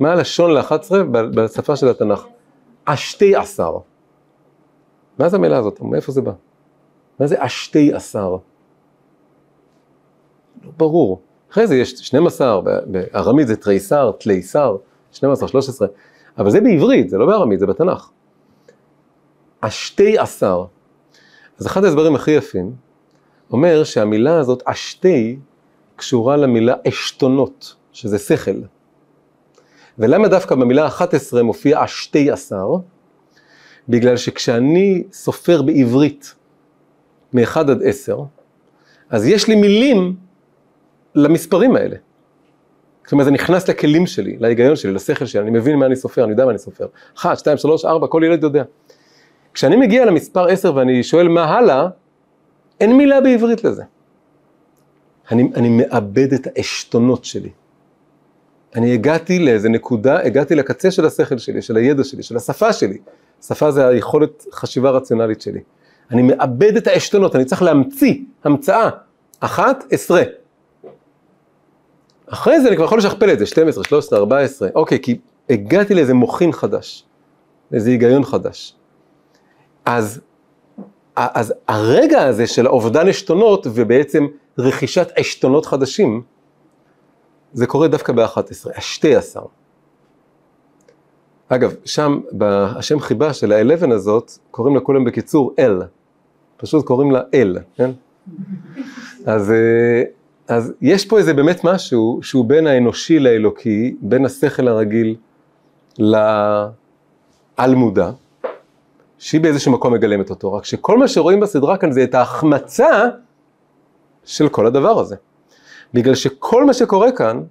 מה 0.00 0.12
הלשון 0.12 0.50
ל-11 0.50 0.92
בשפה 1.10 1.76
של 1.76 1.88
התנ"ך? 1.88 2.26
השתי 2.86 3.36
עשר. 3.36 3.78
מה 5.18 5.28
זה 5.28 5.36
המילה 5.36 5.58
הזאת? 5.58 5.80
מאיפה 5.80 6.12
זה 6.12 6.22
בא? 6.22 6.32
מה 7.20 7.26
זה 7.26 7.42
השתי 7.42 7.94
עשר? 7.94 8.36
לא 10.64 10.70
ברור. 10.76 11.20
אחרי 11.50 11.66
זה 11.66 11.76
יש 11.76 11.90
12, 11.90 12.60
בארמית 12.86 13.46
זה 13.48 13.56
תריסר, 13.56 14.10
תליסר, 14.20 14.76
12, 15.12 15.48
13, 15.48 15.88
אבל 16.38 16.50
זה 16.50 16.60
בעברית, 16.60 17.10
זה 17.10 17.18
לא 17.18 17.26
בארמית, 17.26 17.60
זה 17.60 17.66
בתנ"ך. 17.66 18.10
השתי 19.62 20.18
עשר. 20.18 20.64
אז 21.58 21.66
אחד 21.66 21.84
ההסברים 21.84 22.14
הכי 22.14 22.30
יפים, 22.30 22.72
אומר 23.52 23.84
שהמילה 23.84 24.38
הזאת, 24.38 24.62
השתי, 24.66 25.38
קשורה 25.96 26.36
למילה 26.36 26.74
אשתונות, 26.88 27.74
שזה 27.92 28.18
שכל. 28.18 28.60
ולמה 29.98 30.28
דווקא 30.28 30.54
במילה 30.54 30.86
11 30.86 31.42
מופיע 31.42 31.80
השתי 31.80 32.30
עשר? 32.30 32.66
בגלל 33.88 34.16
שכשאני 34.16 35.04
סופר 35.12 35.62
בעברית 35.62 36.34
מ-1 37.32 37.58
עד 37.58 37.82
10, 37.84 38.22
אז 39.10 39.26
יש 39.26 39.48
לי 39.48 39.54
מילים 39.54 40.16
למספרים 41.14 41.76
האלה. 41.76 41.96
זאת 43.04 43.12
אומרת, 43.12 43.24
זה 43.24 43.30
נכנס 43.30 43.68
לכלים 43.68 44.06
שלי, 44.06 44.36
להיגיון 44.40 44.76
שלי, 44.76 44.92
לשכל 44.92 45.26
שלי, 45.26 45.40
אני 45.40 45.50
מבין 45.50 45.76
מה 45.76 45.86
אני 45.86 45.96
סופר, 45.96 46.24
אני 46.24 46.32
יודע 46.32 46.44
מה 46.44 46.50
אני 46.50 46.58
סופר. 46.58 46.86
1, 47.16 47.38
2, 47.38 47.56
3, 47.56 47.84
4, 47.84 48.06
כל 48.06 48.22
ילד 48.24 48.42
יודע. 48.42 48.62
כשאני 49.54 49.76
מגיע 49.76 50.04
למספר 50.04 50.48
10 50.48 50.74
ואני 50.74 51.02
שואל 51.02 51.28
מה 51.28 51.44
הלאה, 51.44 51.88
אין 52.80 52.96
מילה 52.96 53.20
בעברית 53.20 53.64
לזה. 53.64 53.82
אני, 55.30 55.50
אני 55.54 55.68
מאבד 55.68 56.32
את 56.32 56.46
העשתונות 56.46 57.24
שלי. 57.24 57.50
אני 58.74 58.94
הגעתי 58.94 59.38
לאיזה 59.38 59.68
נקודה, 59.68 60.20
הגעתי 60.22 60.54
לקצה 60.54 60.90
של 60.90 61.06
השכל 61.06 61.38
שלי, 61.38 61.62
של 61.62 61.76
הידע 61.76 62.04
שלי, 62.04 62.22
של 62.22 62.36
השפה 62.36 62.72
שלי. 62.72 62.98
שפה 63.46 63.70
זה 63.70 63.86
היכולת 63.86 64.46
חשיבה 64.52 64.90
רציונלית 64.90 65.40
שלי. 65.40 65.60
אני 66.10 66.22
מאבד 66.22 66.76
את 66.76 66.86
העשתונות, 66.86 67.36
אני 67.36 67.44
צריך 67.44 67.62
להמציא 67.62 68.14
המצאה. 68.44 68.90
אחת, 69.40 69.84
עשרה. 69.90 70.22
אחרי 72.26 72.60
זה 72.60 72.68
אני 72.68 72.76
כבר 72.76 72.84
יכול 72.84 72.98
לשכפל 72.98 73.32
את 73.32 73.38
זה, 73.38 73.46
12, 73.46 73.84
13, 73.84 74.18
14, 74.18 74.68
אוקיי, 74.74 74.98
כי 75.02 75.18
הגעתי 75.50 75.94
לאיזה 75.94 76.14
מוחין 76.14 76.52
חדש, 76.52 77.04
לאיזה 77.72 77.90
היגיון 77.90 78.24
חדש. 78.24 78.74
אז, 79.84 80.20
אז 81.16 81.54
הרגע 81.68 82.22
הזה 82.22 82.46
של 82.46 82.68
אובדן 82.68 83.08
עשתונות 83.08 83.66
ובעצם 83.74 84.26
רכישת 84.58 85.08
עשתונות 85.16 85.66
חדשים, 85.66 86.22
זה 87.52 87.66
קורה 87.66 87.88
דווקא 87.88 88.12
ב-11, 88.12 88.76
השתי 88.76 89.14
עשר. 89.14 89.42
אגב, 91.48 91.74
שם, 91.84 92.20
השם 92.76 93.00
חיבה 93.00 93.32
של 93.32 93.52
ה-11 93.52 93.94
הזאת, 93.94 94.32
קוראים 94.50 94.74
לה 94.74 94.80
כולם 94.80 95.04
בקיצור 95.04 95.54
אל. 95.58 95.82
פשוט 96.56 96.84
קוראים 96.84 97.10
לה 97.10 97.20
אל, 97.34 97.58
כן? 97.76 97.90
אז, 99.26 99.50
אה, 99.50 100.02
אז 100.48 100.72
יש 100.80 101.04
פה 101.04 101.18
איזה 101.18 101.34
באמת 101.34 101.64
משהו 101.64 102.18
שהוא 102.22 102.44
בין 102.44 102.66
האנושי 102.66 103.18
לאלוקי, 103.18 103.96
בין 104.00 104.24
השכל 104.24 104.68
הרגיל 104.68 105.16
לעל 105.98 107.74
מודע, 107.74 108.10
שהיא 109.18 109.40
באיזשהו 109.40 109.72
מקום 109.72 109.94
מגלמת 109.94 110.30
אותו, 110.30 110.52
רק 110.52 110.64
שכל 110.64 110.98
מה 110.98 111.08
שרואים 111.08 111.40
בסדרה 111.40 111.76
כאן 111.76 111.92
זה 111.92 112.04
את 112.04 112.14
ההחמצה 112.14 113.08
של 114.24 114.48
כל 114.48 114.66
הדבר 114.66 114.98
הזה. 115.00 115.16
בגלל 115.94 116.14
שכל 116.14 116.64
מה 116.64 116.74
שקורה 116.74 117.12
כאן 117.12 117.42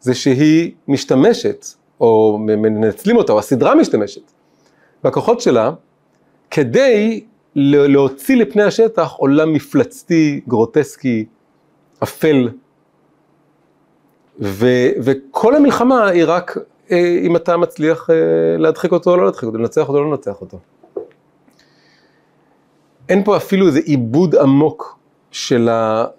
זה 0.00 0.14
שהיא 0.14 0.72
משתמשת, 0.88 1.66
או 2.00 2.38
מנצלים 2.40 3.16
אותה, 3.16 3.32
או 3.32 3.38
הסדרה 3.38 3.74
משתמשת, 3.74 4.32
בכוחות 5.04 5.40
שלה, 5.40 5.70
כדי 6.50 7.24
להוציא 7.56 8.36
לפני 8.36 8.62
השטח 8.62 9.12
עולם 9.12 9.52
מפלצתי, 9.52 10.40
גרוטסקי, 10.48 11.24
אפל. 12.02 12.48
ו, 14.40 14.66
וכל 15.02 15.56
המלחמה 15.56 16.08
היא 16.08 16.24
רק 16.26 16.56
אה, 16.90 17.18
אם 17.22 17.36
אתה 17.36 17.56
מצליח 17.56 18.10
אה, 18.10 18.16
להדחיק 18.58 18.92
אותו 18.92 19.10
או 19.10 19.16
לא 19.16 19.24
להדחיק 19.24 19.44
אותו, 19.44 19.58
לנצח 19.58 19.88
אותו 19.88 19.98
או 19.98 20.04
לא 20.04 20.10
לנצח 20.10 20.40
אותו. 20.40 20.58
אין 23.08 23.24
פה 23.24 23.36
אפילו 23.36 23.66
איזה 23.66 23.80
עיבוד 23.84 24.36
עמוק 24.36 24.98
של 25.34 25.68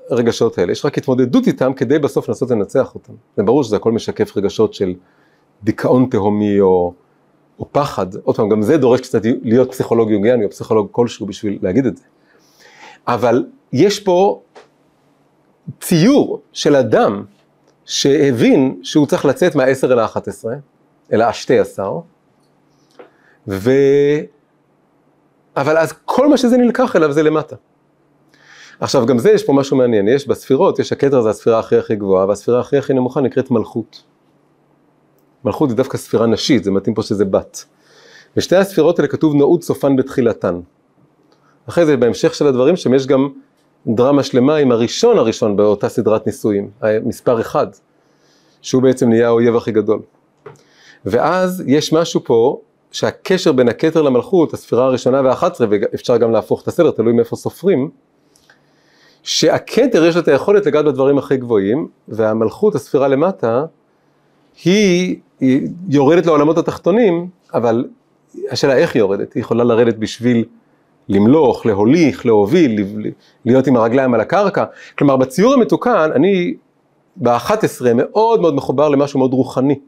הרגשות 0.09 0.57
האלה, 0.57 0.71
יש 0.71 0.85
רק 0.85 0.97
התמודדות 0.97 1.47
איתם 1.47 1.73
כדי 1.73 1.99
בסוף 1.99 2.29
לנסות 2.29 2.51
לנצח 2.51 2.95
אותם. 2.95 3.13
זה 3.37 3.43
ברור 3.43 3.63
שזה 3.63 3.75
הכל 3.75 3.91
משקף 3.91 4.37
רגשות 4.37 4.73
של 4.73 4.93
דיכאון 5.63 6.07
תהומי 6.11 6.59
או, 6.59 6.93
או 7.59 7.65
פחד, 7.71 8.15
עוד 8.23 8.35
פעם, 8.35 8.49
גם 8.49 8.61
זה 8.61 8.77
דורש 8.77 9.01
קצת 9.01 9.21
להיות 9.43 9.71
פסיכולוג 9.71 10.11
יוגיאני 10.11 10.45
או 10.45 10.49
פסיכולוג 10.49 10.87
כלשהו 10.91 11.25
בשביל 11.25 11.59
להגיד 11.61 11.85
את 11.85 11.97
זה. 11.97 12.03
אבל 13.07 13.45
יש 13.73 13.99
פה 13.99 14.41
ציור 15.79 16.41
של 16.53 16.75
אדם 16.75 17.23
שהבין 17.85 18.79
שהוא 18.83 19.07
צריך 19.07 19.25
לצאת 19.25 19.55
מהעשר 19.55 19.93
אל 19.93 19.99
האחת 19.99 20.27
עשרה, 20.27 20.55
אל 21.13 21.21
השתי 21.21 21.59
עשר, 21.59 21.99
ו... 23.47 23.71
אבל 25.57 25.77
אז 25.77 25.93
כל 26.05 26.27
מה 26.27 26.37
שזה 26.37 26.57
נלקח 26.57 26.95
אליו 26.95 27.11
זה 27.11 27.23
למטה. 27.23 27.55
עכשיו 28.79 29.05
גם 29.05 29.17
זה 29.17 29.31
יש 29.31 29.43
פה 29.43 29.53
משהו 29.53 29.77
מעניין, 29.77 30.07
יש 30.07 30.27
בספירות, 30.27 30.79
יש 30.79 30.91
הכתר 30.91 31.21
זה 31.21 31.29
הספירה 31.29 31.59
הכי 31.59 31.75
הכי 31.77 31.95
גבוהה, 31.95 32.25
והספירה 32.25 32.59
הכי 32.59 32.77
הכי 32.77 32.93
נמוכה 32.93 33.21
נקראת 33.21 33.51
מלכות. 33.51 34.03
מלכות 35.45 35.69
היא 35.69 35.77
דווקא 35.77 35.97
ספירה 35.97 36.27
נשית, 36.27 36.63
זה 36.63 36.71
מתאים 36.71 36.95
פה 36.95 37.01
שזה 37.01 37.25
בת. 37.25 37.65
בשתי 38.35 38.55
הספירות 38.55 38.99
האלה 38.99 39.07
כתוב 39.07 39.35
נעוד 39.35 39.63
סופן 39.63 39.95
בתחילתן. 39.95 40.59
אחרי 41.69 41.85
זה 41.85 41.97
בהמשך 41.97 42.35
של 42.35 42.47
הדברים 42.47 42.75
שם 42.75 42.93
יש 42.93 43.07
גם 43.07 43.29
דרמה 43.87 44.23
שלמה 44.23 44.55
עם 44.55 44.71
הראשון 44.71 45.17
הראשון 45.17 45.55
באותה 45.55 45.89
סדרת 45.89 46.25
נישואים, 46.25 46.69
מספר 47.03 47.41
אחד, 47.41 47.67
שהוא 48.61 48.83
בעצם 48.83 49.09
נהיה 49.09 49.27
האויב 49.27 49.55
הכי 49.55 49.71
גדול. 49.71 50.01
ואז 51.05 51.63
יש 51.67 51.93
משהו 51.93 52.23
פה 52.23 52.61
שהקשר 52.91 53.51
בין 53.51 53.69
הכתר 53.69 54.01
למלכות, 54.01 54.53
הספירה 54.53 54.85
הראשונה 54.85 55.21
והאחת 55.21 55.51
עשרה, 55.51 55.67
ואפשר 55.71 56.17
גם 56.17 56.31
להפוך 56.31 56.61
את 56.61 56.67
הסדר, 56.67 56.91
תלוי 56.91 57.13
מאיפה 57.13 57.35
סופרים, 57.35 57.89
שהכתר 59.25 60.05
יש 60.05 60.15
לה 60.15 60.21
את 60.21 60.27
היכולת 60.27 60.65
לגעת 60.65 60.85
בדברים 60.85 61.17
הכי 61.17 61.37
גבוהים, 61.37 61.87
והמלכות, 62.07 62.75
הספירה 62.75 63.07
למטה, 63.07 63.65
היא, 64.63 65.15
היא 65.39 65.67
יורדת 65.89 66.25
לעולמות 66.25 66.57
התחתונים, 66.57 67.27
אבל 67.53 67.85
השאלה 68.51 68.75
איך 68.75 68.95
היא 68.95 68.99
יורדת, 68.99 69.33
היא 69.33 69.41
יכולה 69.41 69.63
לרדת 69.63 69.95
בשביל 69.95 70.43
למלוך, 71.09 71.65
להוליך, 71.65 72.25
להוביל, 72.25 72.85
להיות 73.45 73.67
עם 73.67 73.75
הרגליים 73.75 74.13
על 74.13 74.21
הקרקע. 74.21 74.63
כלומר, 74.97 75.17
בציור 75.17 75.53
המתוקן, 75.53 76.09
אני 76.15 76.53
ב-11 77.15 77.85
מאוד 77.95 78.41
מאוד 78.41 78.55
מחובר 78.55 78.89
למשהו 78.89 79.19
מאוד 79.19 79.33
רוחני. 79.33 79.79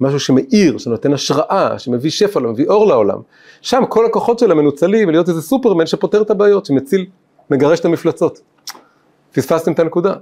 משהו 0.00 0.20
שמאיר, 0.20 0.78
שנותן 0.78 1.12
השראה, 1.12 1.78
שמביא 1.78 2.10
שפע, 2.10 2.40
מביא 2.40 2.66
אור 2.68 2.86
לעולם. 2.86 3.18
שם 3.62 3.82
כל 3.88 4.06
הכוחות 4.06 4.38
שלה 4.38 4.54
מנוצלים 4.54 5.08
ולהיות 5.08 5.28
איזה 5.28 5.42
סופרמן 5.42 5.86
שפותר 5.86 6.22
את 6.22 6.30
הבעיות, 6.30 6.66
שמציל, 6.66 7.06
מגרש 7.50 7.80
את 7.80 7.84
המפלצות. 7.84 8.40
פספסתם 9.32 9.72
את 9.72 9.78
הנקודה. 9.78 10.14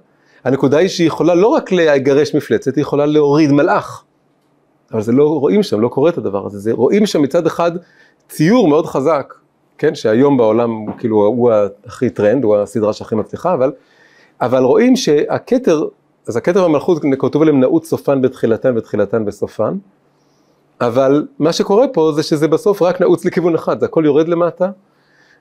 הנקודה 0.44 0.78
היא 0.78 0.88
שהיא 0.88 1.06
יכולה 1.06 1.34
לא 1.34 1.46
רק 1.46 1.72
לגרש 1.72 2.34
מפלצת, 2.34 2.76
היא 2.76 2.82
יכולה 2.82 3.06
להוריד 3.06 3.52
מלאך. 3.52 4.04
אבל 4.92 5.02
זה 5.02 5.12
לא 5.12 5.28
רואים 5.28 5.62
שם, 5.62 5.80
לא 5.80 5.88
קורה 5.88 6.10
את 6.10 6.18
הדבר 6.18 6.46
הזה. 6.46 6.58
זה 6.58 6.72
רואים 6.72 7.06
שם 7.06 7.22
מצד 7.22 7.46
אחד 7.46 7.72
ציור 8.28 8.68
מאוד 8.68 8.86
חזק, 8.86 9.34
כן, 9.78 9.94
שהיום 9.94 10.36
בעולם 10.36 10.70
כאילו 10.98 11.16
הוא 11.16 11.52
הכי 11.86 12.10
טרנד, 12.10 12.44
הוא 12.44 12.56
הסדרה 12.56 12.92
שהכי 12.92 13.14
מצליחה, 13.14 13.54
אבל, 13.54 13.72
אבל 14.40 14.62
רואים 14.62 14.96
שהכתר, 14.96 15.84
אז 16.28 16.36
הכתר 16.36 16.68
במלכות 16.68 17.02
כתוב 17.18 17.42
עליהם 17.42 17.60
נעוץ 17.60 17.88
סופן 17.88 18.22
בתחילתן 18.22 18.76
ותחילתן 18.76 19.24
בסופן, 19.24 19.74
אבל 20.80 21.26
מה 21.38 21.52
שקורה 21.52 21.88
פה 21.88 22.12
זה 22.14 22.22
שזה 22.22 22.48
בסוף 22.48 22.82
רק 22.82 23.00
נעוץ 23.00 23.24
לכיוון 23.24 23.54
אחד, 23.54 23.80
זה 23.80 23.86
הכל 23.86 24.02
יורד 24.06 24.28
למטה, 24.28 24.70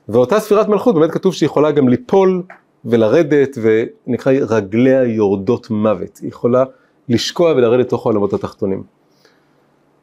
ואותה 0.10 0.40
ספירת 0.40 0.68
מלכות 0.68 0.96
באמת 0.96 1.12
כתוב 1.12 1.34
שהיא 1.34 1.48
יכולה 1.48 1.72
גם 1.72 1.90
ליפול 1.90 2.44
ולרדת, 2.86 3.58
ונקרא 3.62 4.34
רגליה 4.50 5.04
יורדות 5.04 5.70
מוות, 5.70 6.18
היא 6.18 6.30
יכולה 6.30 6.64
לשקוע 7.10 7.52
ולרדת 7.52 7.86
לתוך 7.86 8.06
העולמות 8.06 8.34
התחתונים. 8.34 8.84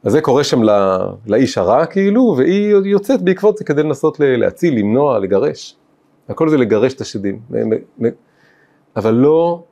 אז 0.03 0.11
זה 0.11 0.21
קורה 0.21 0.43
שם 0.43 0.63
לא, 0.63 0.73
לאיש 1.27 1.57
הרע 1.57 1.85
כאילו, 1.85 2.35
והיא 2.37 2.75
יוצאת 2.85 3.21
בעקבות 3.21 3.57
זה 3.57 3.63
כדי 3.63 3.83
לנסות 3.83 4.19
להציל, 4.19 4.79
למנוע, 4.79 5.19
לגרש. 5.19 5.75
הכל 6.29 6.49
זה 6.49 6.57
לגרש 6.57 6.93
את 6.93 7.01
השדים, 7.01 7.39
אבל 8.95 9.13
לא, 9.13 9.63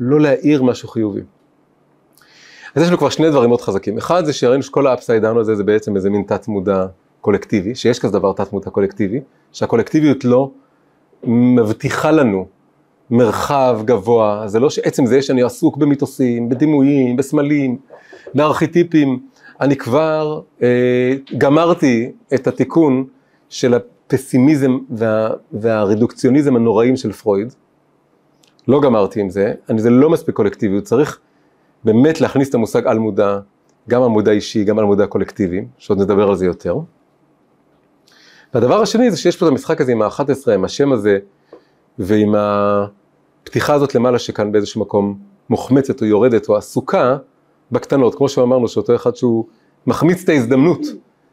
לא 0.00 0.20
להעיר 0.20 0.62
משהו 0.62 0.88
חיובי. 0.88 1.20
אז 2.74 2.82
יש 2.82 2.88
לנו 2.88 2.98
כבר 2.98 3.08
שני 3.08 3.30
דברים 3.30 3.48
מאוד 3.48 3.60
חזקים. 3.60 3.98
אחד 3.98 4.24
זה 4.24 4.32
שראינו 4.32 4.62
שכל 4.62 4.86
ה 4.86 4.91
upside 4.91 5.22
down 5.22 5.38
הזה 5.38 5.54
זה 5.54 5.64
בעצם 5.64 5.96
איזה 5.96 6.10
מין 6.10 6.22
תת 6.22 6.48
מודע 6.48 6.86
קולקטיבי, 7.20 7.74
שיש 7.74 7.98
כזה 7.98 8.12
דבר 8.12 8.32
תת 8.32 8.52
מודע 8.52 8.70
קולקטיבי, 8.70 9.20
שהקולקטיביות 9.52 10.24
לא 10.24 10.50
מבטיחה 11.24 12.10
לנו 12.10 12.46
מרחב 13.10 13.80
גבוה, 13.84 14.42
זה 14.46 14.60
לא 14.60 14.70
שעצם 14.70 15.06
זה 15.06 15.22
שאני 15.22 15.42
עסוק 15.42 15.76
במיתוסים, 15.76 16.48
בדימויים, 16.48 17.16
בסמלים, 17.16 17.78
בארכיטיפים, 18.34 19.18
אני 19.60 19.76
כבר 19.76 20.40
אה, 20.62 21.14
גמרתי 21.38 22.12
את 22.34 22.46
התיקון 22.46 23.04
של 23.48 23.74
הפסימיזם 23.74 24.78
וה, 24.90 25.30
והרדוקציוניזם 25.52 26.56
הנוראים 26.56 26.96
של 26.96 27.12
פרויד. 27.12 27.54
לא 28.68 28.80
גמרתי 28.80 29.20
עם 29.20 29.30
זה, 29.30 29.52
אני, 29.68 29.80
זה 29.80 29.90
לא 29.90 30.10
מספיק 30.10 30.34
קולקטיביות, 30.34 30.84
צריך 30.84 31.20
באמת 31.84 32.20
להכניס 32.20 32.48
את 32.48 32.54
המושג 32.54 32.86
על 32.86 32.98
מודע, 32.98 33.38
גם 33.88 34.02
על 34.02 34.08
מודע 34.08 34.32
אישי, 34.32 34.64
גם 34.64 34.78
על 34.78 34.84
מודע 34.84 35.06
קולקטיבי, 35.06 35.64
שעוד 35.78 36.00
נדבר 36.00 36.28
על 36.28 36.36
זה 36.36 36.46
יותר. 36.46 36.78
והדבר 38.54 38.82
השני 38.82 39.10
זה 39.10 39.16
שיש 39.16 39.36
פה 39.36 39.46
את 39.46 39.50
המשחק 39.50 39.80
הזה 39.80 39.92
עם 39.92 40.02
ה-11, 40.02 40.52
עם 40.54 40.64
השם 40.64 40.92
הזה, 40.92 41.18
ועם 41.98 42.34
הפתיחה 42.34 43.74
הזאת 43.74 43.94
למעלה 43.94 44.18
שכאן 44.18 44.52
באיזשהו 44.52 44.80
מקום 44.80 45.18
מוחמצת 45.50 46.00
או 46.00 46.06
יורדת 46.06 46.48
או 46.48 46.56
עסוקה, 46.56 47.16
בקטנות, 47.72 48.14
כמו 48.14 48.28
שאמרנו 48.28 48.68
שאותו 48.68 48.94
אחד 48.94 49.16
שהוא 49.16 49.44
מחמיץ 49.86 50.22
את 50.22 50.28
ההזדמנות 50.28 50.80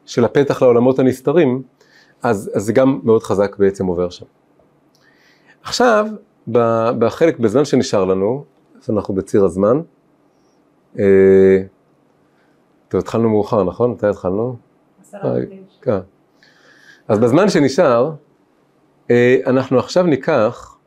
של 0.05 0.25
הפתח 0.25 0.61
לעולמות 0.61 0.99
הנסתרים, 0.99 1.61
אז, 2.23 2.51
אז 2.53 2.63
זה 2.63 2.73
גם 2.73 2.99
מאוד 3.03 3.23
חזק 3.23 3.55
בעצם 3.57 3.85
עובר 3.85 4.09
שם. 4.09 4.25
עכשיו, 5.63 6.07
בחלק, 6.47 7.39
בזמן 7.39 7.65
שנשאר 7.65 8.05
לנו, 8.05 8.43
אז 8.83 8.89
אנחנו 8.89 9.13
בציר 9.13 9.45
הזמן, 9.45 9.81
אה, 10.99 11.63
טוב, 12.87 12.99
התחלנו 12.99 13.29
מאוחר, 13.29 13.63
נכון? 13.63 13.91
מתי 13.91 14.07
התחלנו? 14.07 14.55
עשרה 15.01 15.33
כן. 15.81 15.99
אז 17.07 17.19
בזמן 17.19 17.49
שנשאר, 17.49 18.11
אה, 19.11 19.37
אנחנו 19.47 19.79
עכשיו 19.79 20.03
ניקח 20.03 20.77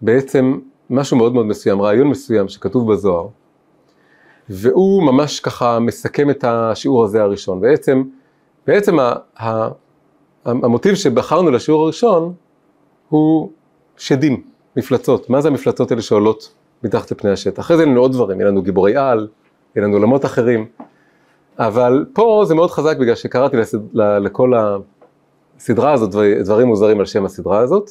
בעצם 0.00 0.58
משהו 0.90 1.16
מאוד 1.16 1.34
מאוד 1.34 1.46
מסוים, 1.46 1.82
רעיון 1.82 2.08
מסוים 2.08 2.48
שכתוב 2.48 2.92
בזוהר, 2.92 3.28
והוא 4.48 5.02
ממש 5.02 5.40
ככה 5.40 5.78
מסכם 5.78 6.30
את 6.30 6.44
השיעור 6.44 7.04
הזה 7.04 7.22
הראשון. 7.22 7.60
בעצם, 7.60 8.02
בעצם 8.66 8.98
ה, 8.98 9.12
ה, 9.40 9.68
המוטיב 10.44 10.94
שבחרנו 10.94 11.50
לשיעור 11.50 11.84
הראשון 11.84 12.34
הוא 13.08 13.50
שדים, 13.96 14.42
מפלצות. 14.76 15.30
מה 15.30 15.40
זה 15.40 15.48
המפלצות 15.48 15.90
האלה 15.90 16.02
שעולות 16.02 16.54
מתחת 16.82 17.10
לפני 17.10 17.30
השטח? 17.30 17.60
אחרי 17.60 17.76
זה 17.76 17.82
אין 17.82 17.90
לנו 17.90 18.00
עוד 18.00 18.12
דברים, 18.12 18.40
אין 18.40 18.48
לנו 18.48 18.62
גיבורי 18.62 18.96
על, 18.96 19.28
אין 19.76 19.84
לנו 19.84 19.96
עולמות 19.96 20.24
אחרים, 20.24 20.66
אבל 21.58 22.04
פה 22.12 22.42
זה 22.46 22.54
מאוד 22.54 22.70
חזק 22.70 22.96
בגלל 22.96 23.14
שקראתי 23.14 23.56
לכל 23.94 24.52
הסדרה 25.58 25.92
הזאת 25.92 26.10
דברים 26.44 26.68
מוזרים 26.68 27.00
על 27.00 27.06
שם 27.06 27.24
הסדרה 27.24 27.58
הזאת. 27.58 27.90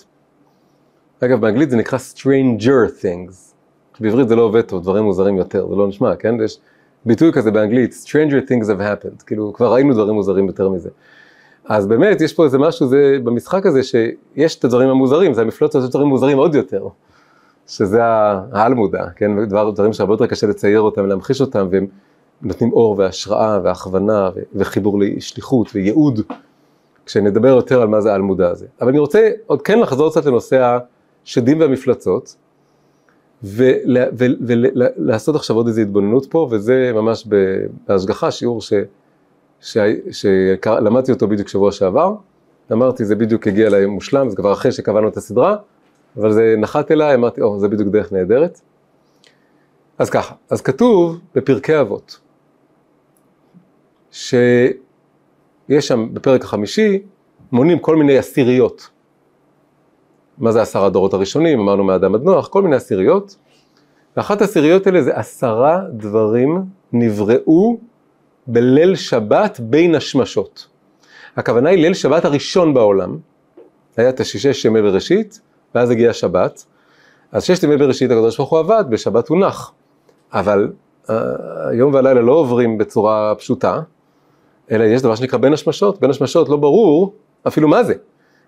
אגב, 1.20 1.42
באנגלית 1.42 1.70
זה 1.70 1.78
נקרא 1.78 2.00
Stranger 2.14 3.02
Things. 3.02 3.34
בעברית 4.00 4.28
זה 4.28 4.36
לא 4.36 4.42
עובד 4.42 4.62
טוב, 4.62 4.84
דברים 4.84 5.04
מוזרים 5.04 5.38
יותר, 5.38 5.68
זה 5.70 5.76
לא 5.76 5.88
נשמע, 5.88 6.16
כן? 6.16 6.36
יש 6.44 6.60
ביטוי 7.06 7.32
כזה 7.32 7.52
באנגלית, 7.52 7.96
Stranger 8.06 8.50
things 8.50 8.66
have 8.66 8.80
happened, 8.80 9.24
כאילו 9.26 9.54
כבר 9.54 9.74
ראינו 9.74 9.94
דברים 9.94 10.16
מוזרים 10.16 10.48
יותר 10.48 10.70
מזה. 10.70 10.90
אז 11.66 11.88
באמת 11.88 12.22
יש 12.22 12.34
פה 12.34 12.44
איזה 12.44 12.58
משהו, 12.58 12.88
זה 12.88 13.18
במשחק 13.24 13.66
הזה 13.66 13.84
שיש 13.84 14.56
את 14.56 14.66
הדברים 14.66 14.90
המוזרים, 14.90 15.34
זה 15.34 15.42
המפלוץ, 15.42 15.76
יש 15.76 15.90
דברים 15.90 16.08
מוזרים 16.08 16.38
עוד 16.38 16.56
יותר, 16.56 16.88
שזה 17.68 18.04
העל 18.04 18.74
מודע, 18.74 19.06
כן? 19.16 19.46
דבר, 19.46 19.72
דברים 19.72 19.94
שהרבה 19.94 20.14
יותר 20.14 20.28
קשה 20.28 20.48
לצייר 20.48 20.82
אותם, 20.82 21.06
להמחיש 21.06 21.42
אותם, 21.42 21.68
והם 21.72 21.88
נותנים 22.42 22.74
אור 22.74 22.96
והשראה 22.98 23.60
והכוונה 23.64 24.30
וחיבור 24.56 25.00
לשליחות 25.00 25.70
וייעוד, 25.76 26.22
כשנדבר 27.08 27.48
יותר 27.48 27.82
על 27.82 27.88
מה 27.88 28.02
זה 28.02 28.12
העל 28.12 28.22
מודע 28.22 28.50
הזה. 28.50 28.66
אבל 28.82 28.90
אני 28.90 29.00
רוצה 29.00 29.30
עוד 29.46 29.62
כן 29.62 29.80
לחזור 29.80 30.10
קצת 30.10 30.26
לנושא 30.26 30.78
השדים 31.26 31.60
והמפלצות. 31.60 32.36
ולעשות 33.44 35.36
עכשיו 35.36 35.56
עוד 35.56 35.68
איזו 35.68 35.82
התבוננות 35.82 36.26
פה, 36.30 36.48
וזה 36.52 36.92
ממש 36.94 37.28
בהשגחה, 37.88 38.32
שיעור 38.32 38.60
שלמדתי 40.12 41.12
אותו 41.12 41.28
בדיוק 41.28 41.48
שבוע 41.48 41.72
שעבר, 41.72 42.16
אמרתי 42.72 43.06
זה 43.06 43.16
בדיוק 43.16 43.48
הגיע 43.48 43.68
אליי 43.68 43.86
מושלם, 43.86 44.30
זה 44.30 44.36
כבר 44.36 44.54
אחרי 44.54 44.72
שקבענו 44.72 45.08
את 45.08 45.18
הסדרה, 45.18 45.56
אבל 46.18 46.32
זה 46.32 46.56
נחת 46.58 46.92
אליי, 46.92 47.16
אמרתי, 47.16 47.42
או, 47.42 47.60
זה 47.60 47.68
בדיוק 47.68 47.90
דרך 47.90 48.14
נהדרת. 48.14 48.62
אז 49.98 50.10
ככה, 50.10 50.36
אז 50.50 50.62
כתוב 50.62 51.20
בפרקי 51.36 51.82
אבות, 51.82 52.20
שיש 55.68 55.88
שם 55.88 56.14
בפרק 56.14 56.44
החמישי, 56.44 57.00
מונים 57.52 57.80
כל 57.80 57.96
מיני 57.96 58.18
עשיריות. 58.18 58.90
מה 60.38 60.52
זה 60.52 60.62
עשרה 60.62 60.90
דורות 60.90 61.14
הראשונים, 61.14 61.60
אמרנו 61.60 61.84
מאדם 61.84 62.16
עד 62.16 62.22
נוח, 62.24 62.48
כל 62.48 62.62
מיני 62.62 62.76
עשיריות, 62.76 63.36
ואחת 64.18 64.42
העשיריות 64.42 64.88
האלה 64.88 65.04
זה 65.04 65.18
עשרה 65.18 65.82
דברים 65.92 66.64
נבראו 66.94 67.78
בליל 68.48 68.96
שבת 68.96 69.60
בין 69.60 69.96
השמשות. 69.96 70.68
הכוונה 71.36 71.70
היא 71.70 71.80
ליל 71.82 71.94
שבת 71.94 72.26
הראשון 72.26 72.74
בעולם, 72.74 73.18
היה 73.98 74.10
את 74.10 74.20
הששש 74.20 74.66
ימי 74.66 74.82
בראשית, 74.82 75.42
ואז 75.76 75.90
הגיעה 75.90 76.14
שבת, 76.14 76.66
אז 77.32 77.44
ששת 77.44 77.64
ימי 77.64 77.78
בראשית 77.78 78.12
הקדוש 78.12 78.38
ברוך 78.38 78.50
הוא 78.50 78.60
עבד, 78.60 78.84
בשבת 78.90 79.28
הוא 79.28 79.38
נח, 79.38 79.72
אבל 80.34 80.72
אה, 81.10 81.16
היום 81.70 81.94
והלילה 81.94 82.22
לא 82.22 82.32
עוברים 82.32 82.78
בצורה 82.78 83.36
פשוטה, 83.38 83.82
אלא 84.72 84.84
יש 84.84 85.02
דבר 85.02 85.16
שנקרא 85.16 85.40
בין 85.40 85.54
השמשות, 85.54 86.00
בין 86.00 86.10
השמשות 86.10 86.50
לא 86.50 86.58
ברור 86.58 87.14
אפילו 87.48 87.68
מה 87.68 87.84
זה. 87.84 87.94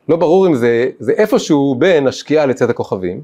לא 0.09 0.15
ברור 0.15 0.47
אם 0.47 0.55
זה, 0.55 0.89
זה 0.99 1.11
איפשהו 1.11 1.76
בין 1.76 2.07
השקיעה 2.07 2.45
לצאת 2.45 2.70
הכוכבים, 2.70 3.22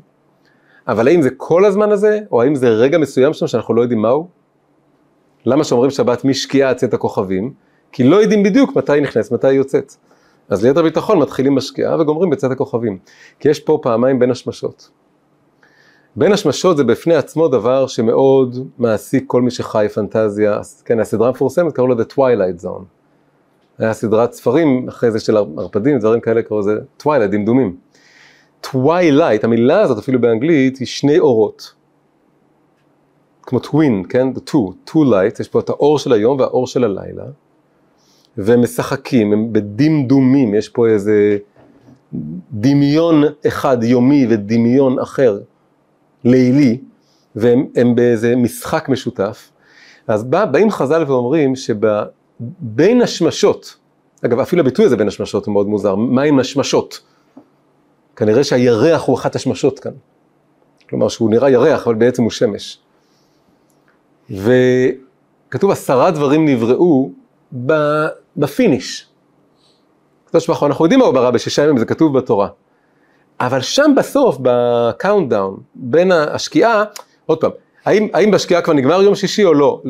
אבל 0.87 1.07
האם 1.07 1.21
זה 1.21 1.29
כל 1.37 1.65
הזמן 1.65 1.91
הזה, 1.91 2.19
או 2.31 2.41
האם 2.41 2.55
זה 2.55 2.69
רגע 2.69 2.97
מסוים 2.97 3.33
שם 3.33 3.47
שאנחנו 3.47 3.73
לא 3.73 3.81
יודעים 3.81 4.01
מהו? 4.01 4.27
למה 5.45 5.63
שאומרים 5.63 5.91
שבת 5.91 6.25
משקיעה 6.25 6.69
עד 6.69 6.75
צאת 6.75 6.93
הכוכבים? 6.93 7.53
כי 7.91 8.03
לא 8.03 8.15
יודעים 8.15 8.43
בדיוק 8.43 8.75
מתי 8.75 8.93
היא 8.93 9.03
נכנסת, 9.03 9.31
מתי 9.31 9.47
היא 9.47 9.57
יוצאת. 9.57 9.95
אז 10.49 10.65
ליתר 10.65 10.83
ביטחון 10.83 11.19
מתחילים 11.19 11.55
בשקיעה 11.55 12.01
וגומרים 12.01 12.29
בצאת 12.29 12.51
הכוכבים. 12.51 12.97
כי 13.39 13.49
יש 13.49 13.59
פה 13.59 13.79
פעמיים 13.81 14.19
בין 14.19 14.31
השמשות. 14.31 14.89
בין 16.15 16.31
השמשות 16.31 16.77
זה 16.77 16.83
בפני 16.83 17.15
עצמו 17.15 17.47
דבר 17.47 17.87
שמאוד 17.87 18.67
מעסיק 18.77 19.23
כל 19.27 19.41
מי 19.41 19.51
שחי 19.51 19.87
פנטזיה. 19.93 20.59
כן, 20.85 20.99
הסדרה 20.99 21.27
המפורסמת 21.27 21.73
קראו 21.73 21.87
לה 21.87 21.95
The 21.95 22.13
Twilight 22.13 22.63
Zone. 22.63 22.83
היה 23.77 23.93
סדרת 23.93 24.33
ספרים 24.33 24.87
אחרי 24.89 25.11
זה 25.11 25.19
של 25.19 25.37
ערפדים, 25.37 25.99
דברים 25.99 26.21
כאלה 26.21 26.41
קראו 26.41 26.59
לזה 26.59 26.77
Twilight, 27.03 27.27
דמדומים. 27.31 27.75
Twilight, 28.63 29.43
המילה 29.43 29.81
הזאת 29.81 29.97
אפילו 29.97 30.21
באנגלית 30.21 30.77
היא 30.77 30.87
שני 30.87 31.19
אורות. 31.19 31.73
כמו 33.43 33.59
טווין, 33.59 34.03
כן? 34.09 34.27
The 34.35 34.39
two, 34.49 34.91
two 34.91 34.97
light, 34.97 35.39
יש 35.39 35.47
פה 35.47 35.59
את 35.59 35.69
האור 35.69 35.99
של 35.99 36.13
היום 36.13 36.39
והאור 36.39 36.67
של 36.67 36.83
הלילה. 36.83 37.23
והם 38.37 38.61
משחקים, 38.61 39.33
הם 39.33 39.53
בדמדומים, 39.53 40.55
יש 40.55 40.69
פה 40.69 40.87
איזה 40.87 41.37
דמיון 42.51 43.23
אחד 43.47 43.83
יומי 43.83 44.27
ודמיון 44.29 44.99
אחר 44.99 45.39
לילי, 46.25 46.81
והם 47.35 47.95
באיזה 47.95 48.35
משחק 48.35 48.89
משותף. 48.89 49.51
אז 50.07 50.23
בא, 50.23 50.45
באים 50.45 50.71
חז"ל 50.71 51.03
ואומרים 51.07 51.55
שבין 51.55 53.01
השמשות, 53.01 53.77
אגב 54.25 54.39
אפילו 54.39 54.61
הביטוי 54.61 54.85
הזה 54.85 54.97
בין 54.97 55.07
השמשות 55.07 55.45
הוא 55.45 55.53
מאוד 55.53 55.67
מוזר, 55.67 55.95
מה 55.95 56.21
עם 56.21 56.39
השמשות? 56.39 56.99
כנראה 58.15 58.43
שהירח 58.43 59.03
הוא 59.03 59.15
אחת 59.15 59.35
השמשות 59.35 59.79
כאן. 59.79 59.91
כלומר 60.89 61.07
שהוא 61.07 61.29
נראה 61.29 61.49
ירח 61.49 61.87
אבל 61.87 61.95
בעצם 61.95 62.23
הוא 62.23 62.31
שמש. 62.31 62.79
וכתוב 64.29 65.71
עשרה 65.71 66.11
דברים 66.11 66.47
נבראו 66.47 67.11
ב 68.37 68.46
finish. 68.46 69.07
הקדוש 70.27 70.47
ברוך 70.47 70.59
הוא, 70.59 70.67
אנחנו 70.67 70.85
יודעים 70.85 70.99
מה 70.99 71.05
הוא 71.05 71.13
ברא 71.13 71.31
בשישה 71.31 71.63
ימים, 71.63 71.77
זה 71.77 71.85
כתוב 71.85 72.17
בתורה. 72.17 72.49
אבל 73.39 73.61
שם 73.61 73.93
בסוף, 73.97 74.37
ב 74.41 74.52
countdown, 74.52 75.57
בין 75.75 76.11
השקיעה, 76.11 76.83
עוד 77.25 77.41
פעם, 77.41 77.51
האם, 77.85 78.07
האם 78.13 78.31
בשקיעה 78.31 78.61
כבר 78.61 78.73
נגמר 78.73 79.01
יום 79.01 79.15
שישי 79.15 79.45
או 79.45 79.53
לא? 79.53 79.81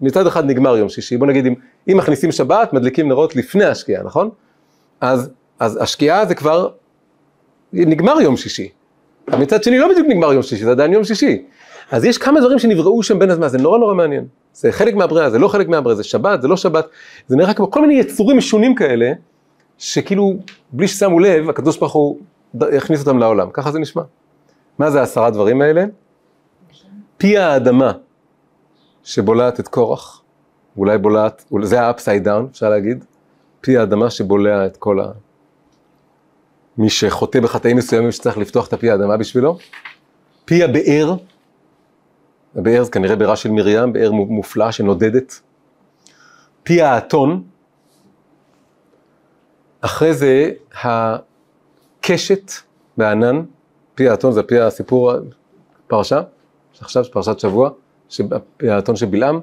מצד 0.00 0.26
אחד 0.26 0.44
נגמר 0.44 0.76
יום 0.76 0.88
שישי, 0.88 1.16
בוא 1.16 1.26
נגיד 1.26 1.46
אם, 1.46 1.54
אם 1.88 1.96
מכניסים 1.96 2.32
שבת, 2.32 2.72
מדליקים 2.72 3.08
נרות 3.08 3.36
לפני 3.36 3.64
השקיעה, 3.64 4.02
נכון? 4.02 4.30
אז, 5.00 5.30
אז 5.58 5.82
השקיעה 5.82 6.26
זה 6.26 6.34
כבר, 6.34 6.68
נגמר 7.72 8.20
יום 8.20 8.36
שישי. 8.36 8.68
מצד 9.28 9.62
שני 9.62 9.78
לא 9.78 9.88
בדיוק 9.88 10.06
נגמר 10.08 10.32
יום 10.32 10.42
שישי, 10.42 10.64
זה 10.64 10.70
עדיין 10.70 10.92
יום 10.92 11.04
שישי. 11.04 11.42
אז 11.90 12.04
יש 12.04 12.18
כמה 12.18 12.40
דברים 12.40 12.58
שנבראו 12.58 13.02
שם 13.02 13.18
בין 13.18 13.30
הזמן, 13.30 13.48
זה 13.48 13.58
נורא 13.58 13.78
נורא 13.78 13.94
מעניין. 13.94 14.24
זה 14.52 14.72
חלק 14.72 14.94
מהבריאה, 14.94 15.30
זה 15.30 15.38
לא 15.38 15.48
חלק 15.48 15.68
מהבריאה, 15.68 15.96
זה 15.96 16.04
שבת, 16.04 16.42
זה 16.42 16.48
לא 16.48 16.56
שבת, 16.56 16.86
זה 17.26 17.36
נראה 17.36 17.54
כמו 17.54 17.70
כל 17.70 17.80
מיני 17.80 17.94
יצורים 17.94 18.38
משונים 18.38 18.74
כאלה, 18.74 19.12
שכאילו, 19.78 20.34
בלי 20.72 20.88
ששמו 20.88 21.20
לב, 21.20 21.48
הקדוש 21.48 21.78
ברוך 21.78 21.92
הוא 21.92 22.18
הכניס 22.76 23.00
אותם 23.00 23.18
לעולם, 23.18 23.50
ככה 23.52 23.72
זה 23.72 23.78
נשמע. 23.78 24.02
מה 24.78 24.90
זה 24.90 25.00
העשרה 25.00 25.30
דברים 25.30 25.62
האלה? 25.62 25.84
פי 27.16 27.38
האדמה 27.38 27.92
שבולעת 29.02 29.60
את 29.60 29.68
קורח, 29.68 30.22
אולי 30.76 30.98
בולעת, 30.98 31.44
זה 31.62 31.80
ה-upside 31.82 32.26
down, 32.26 32.50
אפשר 32.50 32.70
להגיד, 32.70 33.04
פי 33.60 33.78
האדמה 33.78 34.10
שבולע 34.10 34.66
את 34.66 34.76
כל 34.76 35.00
ה... 35.00 35.06
מי 36.78 36.90
שחוטא 36.90 37.40
בחטאים 37.40 37.76
מסוימים 37.76 38.12
שצריך 38.12 38.38
לפתוח 38.38 38.68
את 38.68 38.72
הפי 38.72 38.90
האדמה 38.90 39.16
בשבילו, 39.16 39.58
פי 40.44 40.64
הבאר, 40.64 41.14
הבאר 42.56 42.84
זה 42.84 42.90
כנראה 42.90 43.16
בירה 43.16 43.36
של 43.36 43.50
מרים, 43.50 43.92
באר 43.92 44.12
מופלאה 44.12 44.72
שנודדת. 44.72 45.40
פי 46.62 46.82
האתון, 46.82 47.42
אחרי 49.80 50.14
זה 50.14 50.50
הקשת 52.00 52.52
בענן, 52.96 53.42
פי 53.94 54.08
האתון 54.08 54.32
זה 54.32 54.42
פי 54.42 54.60
הסיפור, 54.60 55.12
פרשה, 55.86 56.22
עכשיו 56.80 57.04
פרשת 57.12 57.38
שבוע, 57.38 57.70
פי 58.56 58.70
האתון 58.70 58.96
של 58.96 59.06
בלעם. 59.06 59.40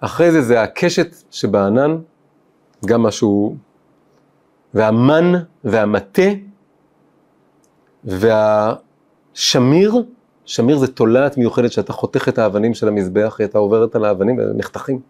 אחרי 0.00 0.32
זה 0.32 0.42
זה 0.42 0.62
הקשת 0.62 1.16
שבענן, 1.30 1.98
גם 2.86 3.02
משהו, 3.02 3.56
והמן 4.74 5.32
והמטה 5.64 6.22
והשמיר, 8.04 9.94
שמיר 10.44 10.78
זה 10.78 10.86
תולעת 10.86 11.38
מיוחדת 11.38 11.72
שאתה 11.72 11.92
חותך 11.92 12.28
את 12.28 12.38
האבנים 12.38 12.74
של 12.74 12.88
המזבח, 12.88 13.38
אתה 13.44 13.58
עוברת 13.58 13.96
על 13.96 14.04
האבנים 14.04 14.38
והם 14.38 14.56
נחתכים. 14.56 15.00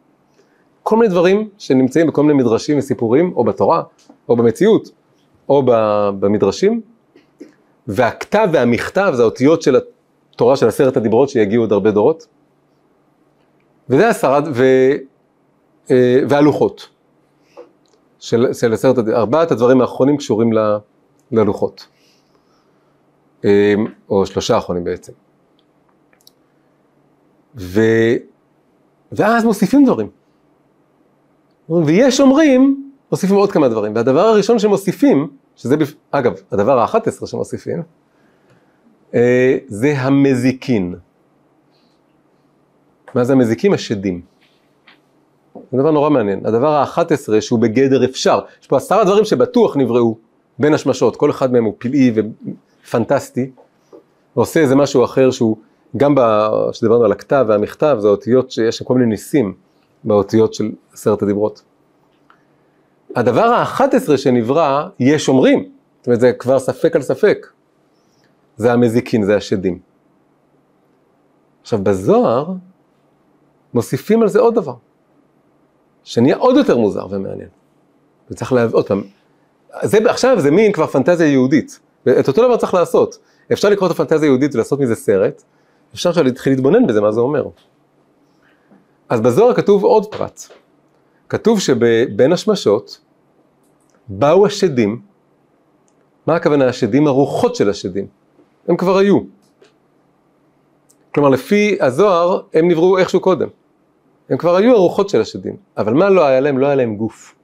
כל 0.83 0.97
מיני 0.97 1.09
דברים 1.09 1.49
שנמצאים 1.59 2.07
בכל 2.07 2.23
מיני 2.23 2.35
מדרשים 2.35 2.79
וסיפורים, 2.79 3.33
או 3.37 3.45
בתורה, 3.45 3.83
או 4.29 4.37
במציאות, 4.37 4.89
או 5.49 5.63
במדרשים, 6.21 6.81
והכתב 7.87 8.49
והמכתב 8.53 9.13
זה 9.15 9.23
האותיות 9.23 9.63
של 9.63 9.77
התורה 10.33 10.57
של 10.57 10.69
עשרת 10.69 10.97
הדיברות 10.97 11.29
שיגיעו 11.29 11.63
עוד 11.63 11.73
הרבה 11.73 11.91
דורות. 11.91 12.27
וזה 13.89 14.09
עשרה, 14.09 14.41
ו, 14.55 14.65
אה, 15.91 16.21
והלוחות 16.29 16.89
של, 18.19 18.53
של 18.53 18.73
עשרת 18.73 18.99
הדיברות, 18.99 19.19
ארבעת 19.19 19.51
הדברים 19.51 19.81
האחרונים 19.81 20.17
קשורים 20.17 20.51
ללוחות. 21.33 21.87
אה, 23.45 23.75
או 24.09 24.27
שלושה 24.27 24.55
האחרונים 24.55 24.85
בעצם. 24.85 25.13
ו... 27.57 27.81
ואז 29.13 29.45
מוסיפים 29.45 29.85
דברים. 29.85 30.11
ויש 31.87 32.21
אומרים, 32.21 32.86
מוסיפים 33.11 33.37
עוד 33.37 33.53
כמה 33.53 33.69
דברים. 33.69 33.95
והדבר 33.95 34.21
הראשון 34.21 34.59
שמוסיפים, 34.59 35.29
שזה, 35.57 35.77
בפ... 35.77 35.95
אגב, 36.11 36.35
הדבר 36.53 36.79
האחת 36.79 37.07
עשרה 37.07 37.29
שמוסיפים, 37.29 37.83
אה, 39.15 39.59
זה 39.67 39.95
המזיקין. 39.99 40.95
מה 43.15 43.25
זה 43.25 43.33
המזיקים? 43.33 43.73
השדים. 43.73 44.21
זה 45.73 45.79
דבר 45.79 45.91
נורא 45.91 46.11
מעניין. 46.11 46.47
הדבר 46.47 46.69
האחת 46.69 47.13
עשרה 47.13 47.41
שהוא 47.41 47.59
בגדר 47.59 48.05
אפשר. 48.05 48.41
יש 48.61 48.67
פה 48.67 48.77
עשרה 48.77 49.05
דברים 49.05 49.25
שבטוח 49.25 49.77
נבראו 49.77 50.17
בין 50.59 50.75
השמשות, 50.75 51.17
כל 51.17 51.31
אחד 51.31 51.53
מהם 51.53 51.65
הוא 51.65 51.75
פלאי 51.79 52.13
ופנטסטי, 52.85 53.51
ועושה 54.37 54.61
איזה 54.61 54.77
משהו 54.77 55.05
אחר 55.05 55.31
שהוא 55.31 55.57
גם 55.97 56.15
כשדיברנו 56.71 57.05
על 57.05 57.13
הכתב 57.13 57.45
והמכתב, 57.49 57.97
זה 58.01 58.09
אותיות 58.09 58.51
שיש 58.51 58.77
שם 58.77 58.85
כל 58.85 58.95
מיני 58.95 59.07
ניסים 59.07 59.55
באותיות 60.05 60.55
של 60.55 60.71
עשרת 60.93 61.23
הדיברות. 61.23 61.63
הדבר 63.15 63.45
האחת 63.45 63.95
עשרה 63.95 64.19
שנברא, 64.19 64.89
יש 64.99 65.29
אומרים, 65.29 65.71
זאת 65.99 66.07
אומרת 66.07 66.21
זה 66.21 66.33
כבר 66.33 66.59
ספק 66.59 66.97
על 66.97 67.03
ספק, 67.03 67.47
זה 68.57 68.73
המזיקין, 68.73 69.25
זה 69.25 69.37
השדים. 69.37 69.79
עכשיו 71.63 71.79
בזוהר, 71.79 72.53
מוסיפים 73.75 74.23
על 74.23 74.29
זה 74.29 74.41
עוד 74.41 74.55
דבר, 74.55 74.75
שנהיה 76.05 76.37
עוד 76.37 76.57
יותר 76.57 76.77
מוזר 76.77 77.07
ומעניין. 77.11 77.49
וצריך 78.31 78.53
להביא, 78.53 78.77
עוד 78.77 78.87
פעם, 78.87 79.03
זה, 79.83 79.99
עכשיו 80.09 80.41
זה 80.41 80.51
מין 80.51 80.73
כבר 80.73 80.87
פנטזיה 80.87 81.27
יהודית, 81.27 81.81
ואת 82.07 82.29
אותו 82.29 82.47
דבר 82.47 82.57
צריך 82.57 82.75
לעשות. 82.75 83.19
אפשר 83.53 83.69
לקרוא 83.69 83.87
את 83.87 83.93
הפנטזיה 83.93 84.29
היהודית 84.29 84.55
ולעשות 84.55 84.81
מזה 84.81 84.95
סרט, 84.95 85.43
אפשר 85.95 86.09
עכשיו 86.09 86.25
להתחיל 86.25 86.53
להתבונן 86.53 86.87
בזה, 86.87 87.01
מה 87.01 87.13
זה 87.13 87.21
אומר. 87.21 87.45
אז 89.09 89.21
בזוהר 89.21 89.55
כתוב 89.55 89.85
עוד 89.85 90.15
פרט. 90.15 90.49
כתוב 91.29 91.61
שבין 91.61 92.33
השמשות 92.33 93.01
באו 94.09 94.47
השדים, 94.47 95.01
מה 96.27 96.37
הכוונה 96.37 96.67
השדים? 96.67 97.07
הרוחות 97.07 97.57
של 97.57 97.71
השדים. 97.71 98.07
הם 98.69 98.77
כבר 98.77 98.99
היו. 98.99 99.21
כלומר, 101.15 101.29
לפי 101.29 101.79
הזוהר, 101.81 102.41
הם 102.55 102.69
נבראו 102.69 102.99
איכשהו 102.99 103.21
קודם. 103.21 103.49
הם 104.29 104.37
כבר 104.37 104.57
היו 104.57 104.75
הרוחות 104.75 105.09
של 105.09 105.21
השדים, 105.21 105.57
אבל 105.77 105.95
מה 105.95 106.11
לא 106.11 106.25
היה 106.27 106.41
להם? 106.41 106.59
לא 106.59 106.67
היה 106.67 106.75
להם 106.75 106.97
גוף. 106.97 107.35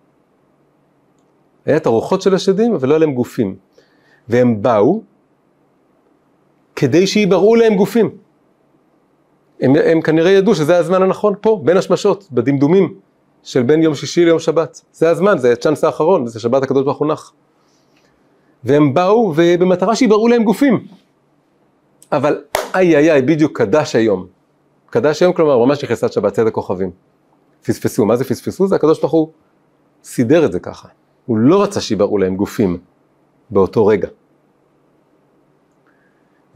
היה 1.66 1.76
את 1.76 1.87
הרוחות 1.87 2.22
של 2.22 2.35
השדים, 2.35 2.74
אבל 2.74 2.89
לא 2.89 2.95
היה 2.95 2.99
להם 2.99 3.14
גופים. 3.14 3.57
והם 4.28 4.62
באו 4.62 5.03
כדי 6.76 7.07
שיבראו 7.07 7.55
להם 7.55 7.74
גופים. 7.74 8.11
הם, 9.61 9.72
הם 9.85 10.01
כנראה 10.01 10.30
ידעו 10.30 10.55
שזה 10.55 10.78
הזמן 10.78 11.03
הנכון 11.03 11.35
פה, 11.41 11.61
בין 11.64 11.76
השמשות, 11.76 12.28
בדמדומים 12.33 12.95
של 13.43 13.62
בין 13.62 13.82
יום 13.82 13.95
שישי 13.95 14.24
ליום 14.24 14.38
שבת. 14.38 14.80
זה 14.93 15.11
הזמן, 15.11 15.38
זה 15.38 15.53
הצ'אנס 15.53 15.84
האחרון, 15.84 16.26
זה 16.26 16.40
שבת 16.40 16.62
הקדוש 16.62 16.84
ברוך 16.84 16.99
הוא 16.99 17.09
נח. 17.09 17.32
והם 18.64 18.95
באו 18.95 19.32
ובמטרה 19.36 19.97
שיבראו 19.97 20.28
להם 20.28 20.45
גופים. 20.45 20.86
אבל 22.12 22.43
איי 22.74 22.97
איי 22.97 23.12
איי, 23.12 23.22
בדיוק 23.22 23.59
קדש 23.59 23.97
היום. 23.97 24.26
קדש 24.86 25.22
היום 25.22 25.32
כלומר 25.32 25.59
ממש 25.59 25.84
נכנסת 25.84 26.12
שבת 26.12 26.32
צד 26.32 26.47
הכוכבים. 26.47 26.90
פספסו, 27.62 28.05
מה 28.05 28.16
זה 28.16 28.24
פספסו? 28.24 28.66
זה 28.66 28.74
הקדוש 28.74 29.01
ברוך 29.01 29.12
הוא 29.12 29.28
סידר 30.05 30.45
את 30.45 30.53
זה 30.53 30.61
ככה. 30.61 30.88
הוא 31.26 31.38
לא 31.38 31.62
רצה 31.62 31.80
שיבראו 31.80 32.18
להם 32.18 32.36
גופים 32.36 32.78
באותו 33.51 33.86
רגע. 33.86 34.09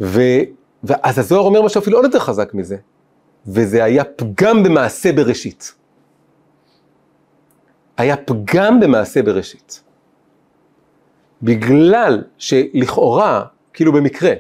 ו... 0.01 0.21
ואז 0.85 1.19
הזוהר 1.19 1.43
אומר 1.43 1.63
משהו 1.63 1.81
אפילו 1.81 1.99
עוד 1.99 2.05
יותר 2.05 2.19
חזק 2.19 2.55
מזה. 2.55 2.77
וזה 3.47 3.85
היה 3.85 4.05
פגם 4.05 4.63
במעשה 4.63 5.13
בראשית. 5.13 5.75
היה 7.97 8.17
פגם 8.17 8.81
במעשה 8.81 9.23
בראשית. 9.23 9.83
בגלל 11.43 12.23
שלכאורה, 12.39 13.45
כאילו 13.73 13.93
במקרה, 13.93 14.33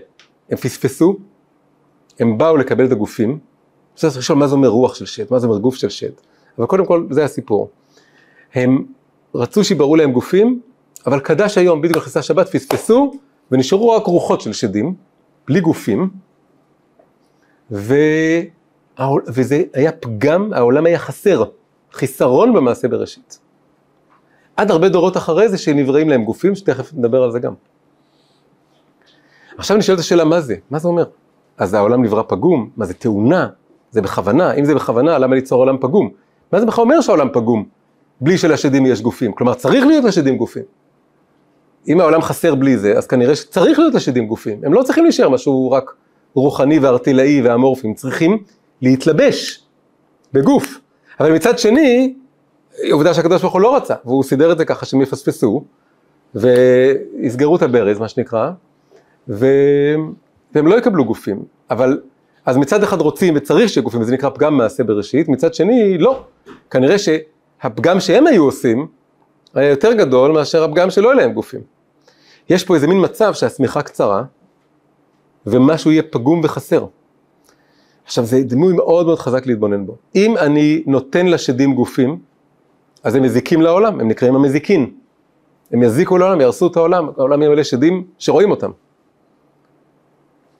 הם 0.50 0.56
פספסו, 0.56 1.16
הם 2.18 2.38
באו 2.38 2.56
לקבל 2.56 2.86
את 2.86 2.92
הגופים, 2.92 3.38
צריך 3.94 4.16
לשאול 4.16 4.38
מה 4.38 4.46
זה 4.46 4.54
אומר 4.54 4.68
רוח 4.68 4.94
של 4.94 5.06
שד, 5.06 5.24
מה 5.30 5.38
זה 5.38 5.46
אומר 5.46 5.58
גוף 5.58 5.74
של 5.74 5.88
שד, 5.88 6.10
אבל 6.58 6.66
קודם 6.66 6.86
כל 6.86 7.06
זה 7.10 7.24
הסיפור. 7.24 7.70
הם 8.54 8.84
רצו 9.34 9.64
שיבראו 9.64 9.96
להם 9.96 10.12
גופים, 10.12 10.60
אבל 11.06 11.20
קדש 11.20 11.58
היום, 11.58 11.82
בדיוק 11.82 11.96
נכנסה 11.96 12.20
השבת, 12.20 12.48
פספסו, 12.48 13.12
ונשארו 13.50 13.90
רק 13.90 14.06
רוחות 14.06 14.40
של 14.40 14.52
שדים, 14.52 14.94
בלי 15.46 15.60
גופים, 15.60 16.10
ו... 17.70 17.94
וזה 19.26 19.62
היה 19.74 19.92
פגם, 19.92 20.52
העולם 20.52 20.86
היה 20.86 20.98
חסר, 20.98 21.44
חיסרון 21.92 22.52
במעשה 22.52 22.88
בראשית. 22.88 23.38
עד 24.56 24.70
הרבה 24.70 24.88
דורות 24.88 25.16
אחרי 25.16 25.48
זה 25.48 25.58
שנבראים 25.58 26.08
להם 26.08 26.24
גופים, 26.24 26.54
שתכף 26.54 26.90
נדבר 26.94 27.22
על 27.22 27.30
זה 27.30 27.38
גם. 27.38 27.54
עכשיו 29.58 29.76
נשאלת 29.76 29.98
השאלה 29.98 30.24
מה 30.24 30.40
זה, 30.40 30.56
מה 30.70 30.78
זה 30.78 30.88
אומר? 30.88 31.04
אז 31.58 31.74
העולם 31.74 32.04
נברא 32.04 32.22
פגום, 32.28 32.70
מה 32.76 32.84
זה 32.84 32.94
תאונה, 32.94 33.48
זה 33.90 34.02
בכוונה, 34.02 34.52
אם 34.52 34.64
זה 34.64 34.74
בכוונה 34.74 35.18
למה 35.18 35.34
ליצור 35.34 35.58
עולם 35.58 35.78
פגום? 35.80 36.10
מה 36.52 36.60
זה 36.60 36.66
בכלל 36.66 36.84
אומר 36.84 37.00
שהעולם 37.00 37.28
פגום? 37.32 37.64
בלי 38.20 38.38
שלשדים 38.38 38.86
יש 38.86 39.02
גופים, 39.02 39.32
כלומר 39.32 39.54
צריך 39.54 39.86
להיות 39.86 40.04
לשדים 40.04 40.36
גופים. 40.36 40.62
אם 41.88 42.00
העולם 42.00 42.22
חסר 42.22 42.54
בלי 42.54 42.78
זה, 42.78 42.98
אז 42.98 43.06
כנראה 43.06 43.36
שצריך 43.36 43.78
להיות 43.78 43.94
לשדים 43.94 44.26
גופים, 44.26 44.60
הם 44.64 44.72
לא 44.72 44.82
צריכים 44.82 45.04
להישאר 45.04 45.28
משהו 45.28 45.70
רק 45.70 45.94
רוחני 46.34 46.78
וארטילאי 46.78 47.42
ואמורפי, 47.42 47.86
הם 47.86 47.94
צריכים 47.94 48.38
להתלבש 48.82 49.62
בגוף. 50.32 50.80
אבל 51.20 51.32
מצד 51.32 51.58
שני, 51.58 52.14
עובדה 52.90 53.14
שהקדוש 53.14 53.42
ברוך 53.42 53.54
הוא 53.54 53.60
לא 53.60 53.76
רצה, 53.76 53.94
והוא 54.04 54.22
סידר 54.22 54.52
את 54.52 54.58
זה 54.58 54.64
ככה 54.64 54.86
שהם 54.86 55.02
יפספסו, 55.02 55.64
ויסגרו 56.34 57.56
את 57.56 57.62
הברז, 57.62 57.98
מה 57.98 58.08
שנקרא, 58.08 58.50
ו... 59.28 59.46
והם 60.54 60.66
לא 60.66 60.78
יקבלו 60.78 61.04
גופים. 61.04 61.44
אבל, 61.70 62.00
אז 62.46 62.56
מצד 62.56 62.82
אחד 62.82 63.00
רוצים 63.00 63.34
וצריך 63.36 63.68
שיהיה 63.68 63.84
גופים, 63.84 64.00
וזה 64.00 64.12
נקרא 64.12 64.30
פגם 64.30 64.56
מעשה 64.56 64.84
בראשית, 64.84 65.28
מצד 65.28 65.54
שני, 65.54 65.98
לא. 65.98 66.24
כנראה 66.70 66.96
שהפגם 66.98 68.00
שהם 68.00 68.26
היו 68.26 68.44
עושים, 68.44 68.86
היה 69.54 69.70
יותר 69.70 69.92
גדול 69.92 70.32
מאשר 70.32 70.64
הפגם 70.64 70.90
שלא 70.90 71.08
יהיה 71.08 71.14
להם 71.14 71.32
גופים. 71.32 71.60
יש 72.50 72.64
פה 72.64 72.74
איזה 72.74 72.86
מין 72.86 73.04
מצב 73.04 73.34
שהשמיכה 73.34 73.82
קצרה, 73.82 74.22
ומשהו 75.46 75.90
יהיה 75.90 76.02
פגום 76.02 76.40
וחסר. 76.44 76.86
עכשיו 78.04 78.24
זה 78.24 78.42
דימוי 78.42 78.72
מאוד 78.72 79.06
מאוד 79.06 79.18
חזק 79.18 79.46
להתבונן 79.46 79.86
בו. 79.86 79.96
אם 80.14 80.36
אני 80.36 80.82
נותן 80.86 81.26
לשדים 81.26 81.74
גופים, 81.74 82.18
אז 83.06 83.14
הם 83.14 83.22
מזיקים 83.22 83.62
לעולם, 83.62 84.00
הם 84.00 84.08
נקראים 84.08 84.34
המזיקין. 84.34 84.90
הם 85.72 85.82
יזיקו 85.82 86.18
לעולם, 86.18 86.40
יהרסו 86.40 86.66
את 86.66 86.76
העולם, 86.76 87.08
העולם 87.16 87.42
יהיה 87.42 87.50
מלא 87.50 87.62
שדים 87.62 88.06
שרואים 88.18 88.50
אותם. 88.50 88.70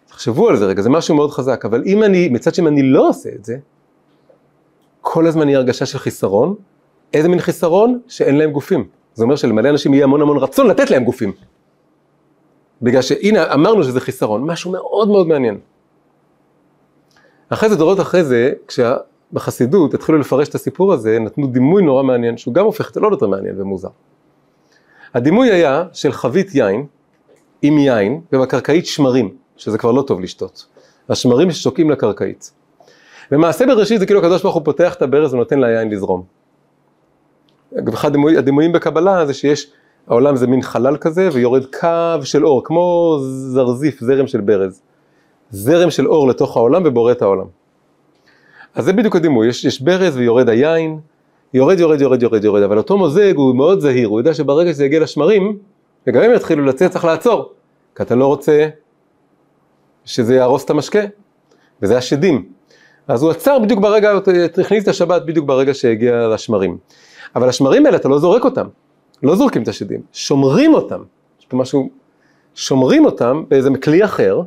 תחשבו 0.07 0.49
על 0.49 0.57
זה 0.57 0.67
רגע, 0.67 0.83
זה 0.83 0.91
משהו 0.91 1.15
מאוד 1.15 1.31
חזק, 1.31 1.65
אבל 1.65 1.83
אם 1.87 2.03
אני, 2.03 2.29
מצד 2.29 2.55
שאם 2.55 2.67
אני 2.67 2.83
לא 2.83 3.09
עושה 3.09 3.29
את 3.35 3.45
זה, 3.45 3.57
כל 5.01 5.27
הזמן 5.27 5.49
יהיה 5.49 5.59
הרגשה 5.59 5.87
של 5.87 5.99
חיסרון, 5.99 6.55
איזה 7.15 7.29
מין 7.29 7.41
חיסרון? 7.41 8.01
שאין 8.09 8.37
להם 8.37 8.51
גופים. 8.51 8.89
זה 9.15 9.25
אומר 9.25 9.37
שלמלא 9.37 9.69
אנשים 9.69 9.95
יהיה 9.95 10.05
המון 10.05 10.23
המון 10.23 10.37
רצון 10.37 10.67
לתת 10.67 10.91
להם 10.91 11.05
גופים. 11.05 11.33
בגלל 12.83 13.03
שהנה 13.03 13.55
אמרנו 13.55 13.85
שזה 13.85 14.01
חיסרון, 14.01 14.43
משהו 14.45 14.73
מאוד 14.73 15.09
מאוד 15.09 15.29
מעניין. 15.29 15.59
אחרי 17.49 17.69
זה, 17.69 17.77
דורות 17.77 18.01
אחרי 18.01 18.25
זה, 18.25 18.53
כשבחסידות 19.31 19.95
התחילו 19.95 20.19
לפרש 20.19 20.49
את 20.49 20.55
הסיפור 20.55 20.93
הזה, 20.93 21.19
נתנו 21.19 21.47
דימוי 21.47 21.83
נורא 21.83 22.03
מעניין, 22.03 22.37
שהוא 22.37 22.55
גם 22.55 22.65
הופך 22.65 22.89
את 22.89 22.95
זה 22.95 23.01
לא 23.01 23.09
יותר 23.09 23.27
מעניין 23.27 23.61
ומוזר. 23.61 23.89
הדימוי 25.15 25.51
היה 25.51 25.85
של 25.93 26.13
חבית 26.13 26.55
יין, 26.55 26.87
עם 27.63 27.79
יין, 27.79 28.21
ובקרקעית 28.33 28.87
שמרים, 28.87 29.35
שזה 29.57 29.79
כבר 29.79 29.93
לא 29.93 30.03
טוב 30.03 30.21
לשתות. 30.21 30.67
השמרים 31.09 31.51
ששוקעים 31.51 31.91
לקרקעית. 31.91 32.53
במעשה 33.31 33.67
בראשית 33.67 34.01
זה 34.01 34.07
כאילו 34.07 34.21
הקדוש 34.21 34.43
ברוך 34.43 34.55
הוא 34.55 34.65
פותח 34.65 34.95
את 34.95 35.03
הברז 35.03 35.35
ונותן 35.35 35.61
ליין 35.61 35.91
לזרום. 35.91 36.23
אחד 37.95 38.09
הדימוי, 38.09 38.39
הדימויים 38.39 38.73
בקבלה 38.73 39.27
זה 39.27 39.35
שיש, 39.35 39.71
העולם 40.07 40.37
זה 40.37 40.47
מין 40.47 40.63
חלל 40.63 40.97
כזה 40.97 41.29
ויורד 41.33 41.65
קו 41.81 42.25
של 42.25 42.47
אור, 42.47 42.65
כמו 42.65 43.17
זרזיף, 43.21 44.01
זרם 44.01 44.27
של 44.27 44.41
ברז. 44.41 44.83
זרם 45.51 45.91
של 45.91 46.09
אור 46.09 46.29
לתוך 46.29 46.57
העולם 46.57 46.83
ובורא 46.85 47.13
את 47.13 47.23
העולם. 47.23 47.47
אז 48.77 48.85
זה 48.85 48.93
בדיוק 48.93 49.17
הדימוי, 49.17 49.49
יש, 49.49 49.65
יש 49.65 49.81
ברז 49.81 50.17
ויורד 50.17 50.49
היין, 50.49 51.01
יורד, 51.55 51.81
יורד, 51.81 52.01
יורד, 52.01 52.23
יורד, 52.23 52.45
יורד, 52.45 52.63
אבל 52.63 52.79
אותו 52.79 52.99
מוזג 52.99 53.37
הוא 53.37 53.57
מאוד 53.57 53.81
זהיר, 53.81 54.09
הוא 54.09 54.21
יודע 54.21 54.35
שברגע 54.35 54.73
שזה 54.73 54.85
יגיע 54.85 55.01
לשמרים, 55.01 55.59
וגם 56.07 56.23
הם 56.23 56.35
יתחילו 56.35 56.65
לצאת, 56.65 56.91
צריך 56.91 57.05
לעצור, 57.05 57.53
כי 57.95 58.03
אתה 58.03 58.15
לא 58.15 58.27
רוצה 58.27 58.69
שזה 60.05 60.35
יהרוס 60.35 60.65
את 60.65 60.71
המשקה, 60.71 61.01
וזה 61.83 61.99
השדים. 61.99 62.45
אז 63.09 63.23
הוא 63.23 63.31
עצר 63.31 63.59
בדיוק 63.59 63.81
ברגע, 63.81 64.19
הכניס 64.61 64.83
את 64.83 64.89
השבת 64.89 65.23
בדיוק 65.27 65.47
ברגע 65.47 65.75
שהגיע 65.75 66.29
לשמרים. 66.29 66.79
אבל 67.37 67.49
השמרים 67.49 67.87
האלה 67.87 67.97
אתה 67.97 68.09
לא 68.09 68.19
זורק 68.19 68.45
אותם, 68.45 68.67
לא 69.23 69.37
זורקים 69.37 69.63
את 69.63 69.69
השדים, 69.69 70.01
שומרים 70.13 70.75
אותם, 70.75 71.03
יש 71.41 71.47
פה 71.47 71.57
משהו, 71.57 71.91
שומרים 72.55 73.05
אותם 73.05 73.45
באיזה 73.49 73.71
כלי 73.83 74.05
אחר, 74.05 74.43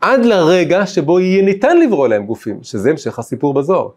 עד 0.00 0.24
לרגע 0.24 0.86
שבו 0.86 1.20
יהיה 1.20 1.44
ניתן 1.44 1.80
לברוא 1.80 2.08
להם 2.08 2.26
גופים, 2.26 2.58
שזה 2.62 2.90
המשך 2.90 3.18
הסיפור 3.18 3.54
בזוהר. 3.54 3.88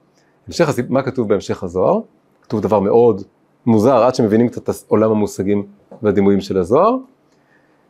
המשך 0.48 0.70
הסיפור, 0.70 0.94
מה 0.94 1.02
כתוב 1.02 1.30
בהמשך 1.30 1.64
הזוהר? 1.64 2.00
כתוב 2.42 2.62
דבר 2.62 2.80
מאוד 2.80 3.22
מוזר, 3.66 4.04
עד 4.04 4.16
שמבינים 4.16 4.50
קצת 4.50 4.70
את 4.70 4.76
עולם 4.88 5.12
המושגים 5.12 5.66
והדימויים 6.02 6.42
של 6.42 6.58
הזוהר, 6.58 6.96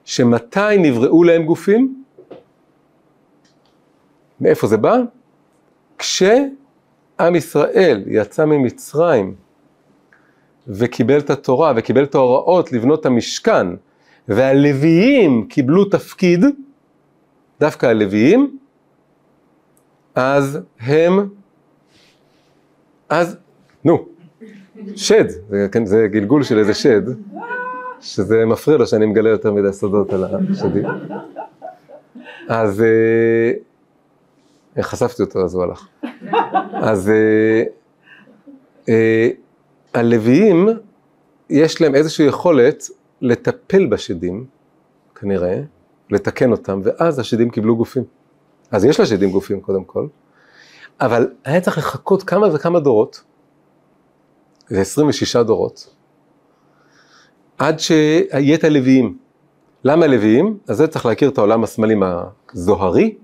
שמתי 0.05 0.77
נבראו 0.77 1.23
להם 1.23 1.43
גופים? 1.43 2.03
מאיפה 4.41 4.67
זה 4.67 4.77
בא? 4.77 4.97
כשעם 5.97 7.35
ישראל 7.35 8.03
יצא 8.07 8.45
ממצרים 8.45 9.35
וקיבל 10.67 11.17
את 11.17 11.29
התורה 11.29 11.73
וקיבל 11.75 12.03
את 12.03 12.15
ההוראות 12.15 12.71
לבנות 12.71 12.99
את 12.99 13.05
המשכן, 13.05 13.67
והלוויים 14.27 15.47
קיבלו 15.49 15.85
תפקיד, 15.85 16.45
דווקא 17.59 17.85
הלוויים, 17.85 18.57
אז 20.15 20.59
הם, 20.79 21.29
אז, 23.09 23.37
נו, 23.83 24.05
שד, 24.95 25.29
זה, 25.49 25.67
כן, 25.71 25.85
זה 25.85 26.07
גלגול 26.11 26.43
של 26.43 26.59
איזה 26.59 26.73
שד, 26.73 27.01
שזה 28.01 28.45
מפריע 28.45 28.77
לו 28.77 28.87
שאני 28.87 29.05
מגלה 29.05 29.29
יותר 29.29 29.53
מדי 29.53 29.73
סודות 29.73 30.13
על 30.13 30.23
השדים. 30.23 30.85
אז 32.49 32.83
אה, 34.77 34.83
חשפתי 34.83 35.21
אותו, 35.21 35.43
אז 35.43 35.55
הוא 35.55 35.63
הלך. 35.63 35.87
אז 36.73 37.09
אה, 37.09 37.63
אה, 38.89 39.29
הלוויים, 39.93 40.69
יש 41.49 41.81
להם 41.81 41.95
איזושהי 41.95 42.25
יכולת 42.25 42.83
לטפל 43.21 43.85
בשדים, 43.85 44.45
כנראה, 45.15 45.61
לתקן 46.11 46.51
אותם, 46.51 46.81
ואז 46.83 47.19
השדים 47.19 47.49
קיבלו 47.49 47.77
גופים. 47.77 48.03
אז 48.71 48.85
יש 48.85 48.99
לשדים 48.99 49.31
גופים 49.31 49.61
קודם 49.61 49.83
כל, 49.83 50.07
אבל 51.01 51.31
היה 51.45 51.61
צריך 51.61 51.77
לחכות 51.77 52.23
כמה 52.23 52.47
וכמה 52.55 52.79
דורות, 52.79 53.23
זה 54.67 54.81
26 54.81 55.35
דורות, 55.35 55.95
עד 57.57 57.79
שיהיה 57.79 58.55
את 58.55 58.63
הלוויים. 58.63 59.17
למה 59.83 60.07
לוויים? 60.07 60.57
אז 60.67 60.77
זה 60.77 60.87
צריך 60.87 61.05
להכיר 61.05 61.29
את 61.29 61.37
העולם 61.37 61.63
הסמלים 61.63 62.03
הזוהרי. 62.53 63.15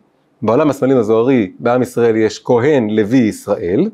בעולם 0.42 0.70
הסמלים 0.70 0.98
הזוהרי, 0.98 1.54
בעם 1.60 1.82
ישראל 1.82 2.16
יש 2.16 2.44
כהן 2.44 2.90
לוי 2.90 3.18
ישראל. 3.18 3.90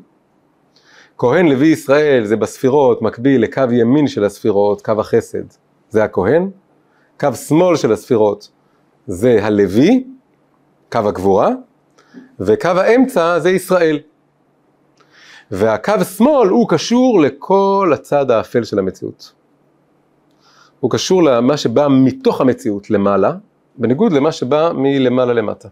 כהן 1.18 1.46
לוי 1.46 1.66
ישראל 1.66 2.24
זה 2.24 2.36
בספירות 2.36 3.02
מקביל 3.02 3.42
לקו 3.42 3.62
ימין 3.72 4.06
של 4.06 4.24
הספירות, 4.24 4.82
קו 4.82 4.92
החסד, 4.98 5.44
זה 5.90 6.04
הכהן. 6.04 6.50
קו 7.20 7.34
שמאל 7.34 7.76
של 7.76 7.92
הספירות 7.92 8.50
זה 9.06 9.44
הלוי, 9.44 10.04
קו 10.92 10.98
הגבורה, 10.98 11.50
וקו 12.40 12.68
האמצע 12.68 13.38
זה 13.38 13.50
ישראל. 13.50 13.98
והקו 15.50 16.04
שמאל 16.16 16.48
הוא 16.48 16.68
קשור 16.68 17.20
לכל 17.20 17.90
הצד 17.94 18.30
האפל 18.30 18.64
של 18.64 18.78
המציאות. 18.78 19.32
הוא 20.80 20.90
קשור 20.90 21.22
למה 21.22 21.56
שבא 21.56 21.88
מתוך 21.90 22.40
המציאות 22.40 22.90
למעלה, 22.90 23.32
בניגוד 23.78 24.12
למה 24.12 24.32
שבא 24.32 24.72
מלמעלה 24.74 25.32
למטה. 25.32 25.68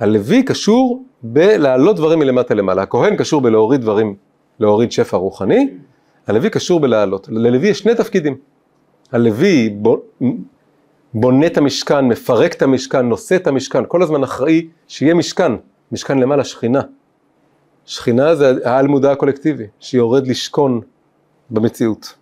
הלוי 0.00 0.42
קשור 0.42 1.04
בלהעלות 1.22 1.96
דברים 1.96 2.18
מלמטה 2.18 2.54
למעלה, 2.54 2.82
הכהן 2.82 3.16
קשור 3.16 3.40
בלהוריד 3.40 3.80
דברים, 3.80 4.14
להוריד 4.60 4.92
שפע 4.92 5.16
רוחני, 5.16 5.68
הלוי 6.26 6.50
קשור 6.50 6.80
בלהעלות. 6.80 7.28
ללוי 7.28 7.68
יש 7.68 7.78
שני 7.78 7.94
תפקידים. 7.94 8.36
הלוי 9.12 9.78
בונה 11.14 11.46
את 11.46 11.56
המשכן, 11.56 12.08
מפרק 12.08 12.54
את 12.54 12.62
המשכן, 12.62 13.06
נושא 13.06 13.36
את 13.36 13.46
המשכן, 13.46 13.82
כל 13.88 14.02
הזמן 14.02 14.22
אחראי 14.22 14.68
שיהיה 14.88 15.14
משכן, 15.14 15.52
משכן 15.92 16.18
למעלה 16.18 16.44
שכינה. 16.44 16.80
שכינה 17.86 18.34
זה 18.34 18.54
העל 18.64 18.86
מודע 18.86 19.12
הקולקטיבי, 19.12 19.66
שיורד 19.80 20.26
לשכון 20.26 20.80
במציאות. 21.50 22.14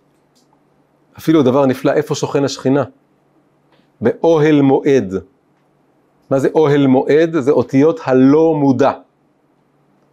אפילו 1.17 1.43
דבר 1.43 1.65
נפלא, 1.65 1.91
איפה 1.91 2.15
שוכן 2.15 2.43
השכינה? 2.43 2.83
באוהל 4.01 4.61
מועד. 4.61 5.13
מה 6.29 6.39
זה 6.39 6.49
אוהל 6.55 6.87
מועד? 6.87 7.39
זה 7.39 7.51
אותיות 7.51 7.99
הלא 8.03 8.55
מודע. 8.55 8.91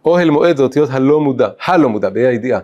אוהל 0.05 0.29
מועד 0.29 0.57
זה 0.57 0.63
אותיות 0.63 0.89
הלא 0.89 1.21
מודע, 1.21 1.49
הלא 1.65 1.89
מודע, 1.89 2.09
באי 2.09 2.27
הידיעה. 2.27 2.59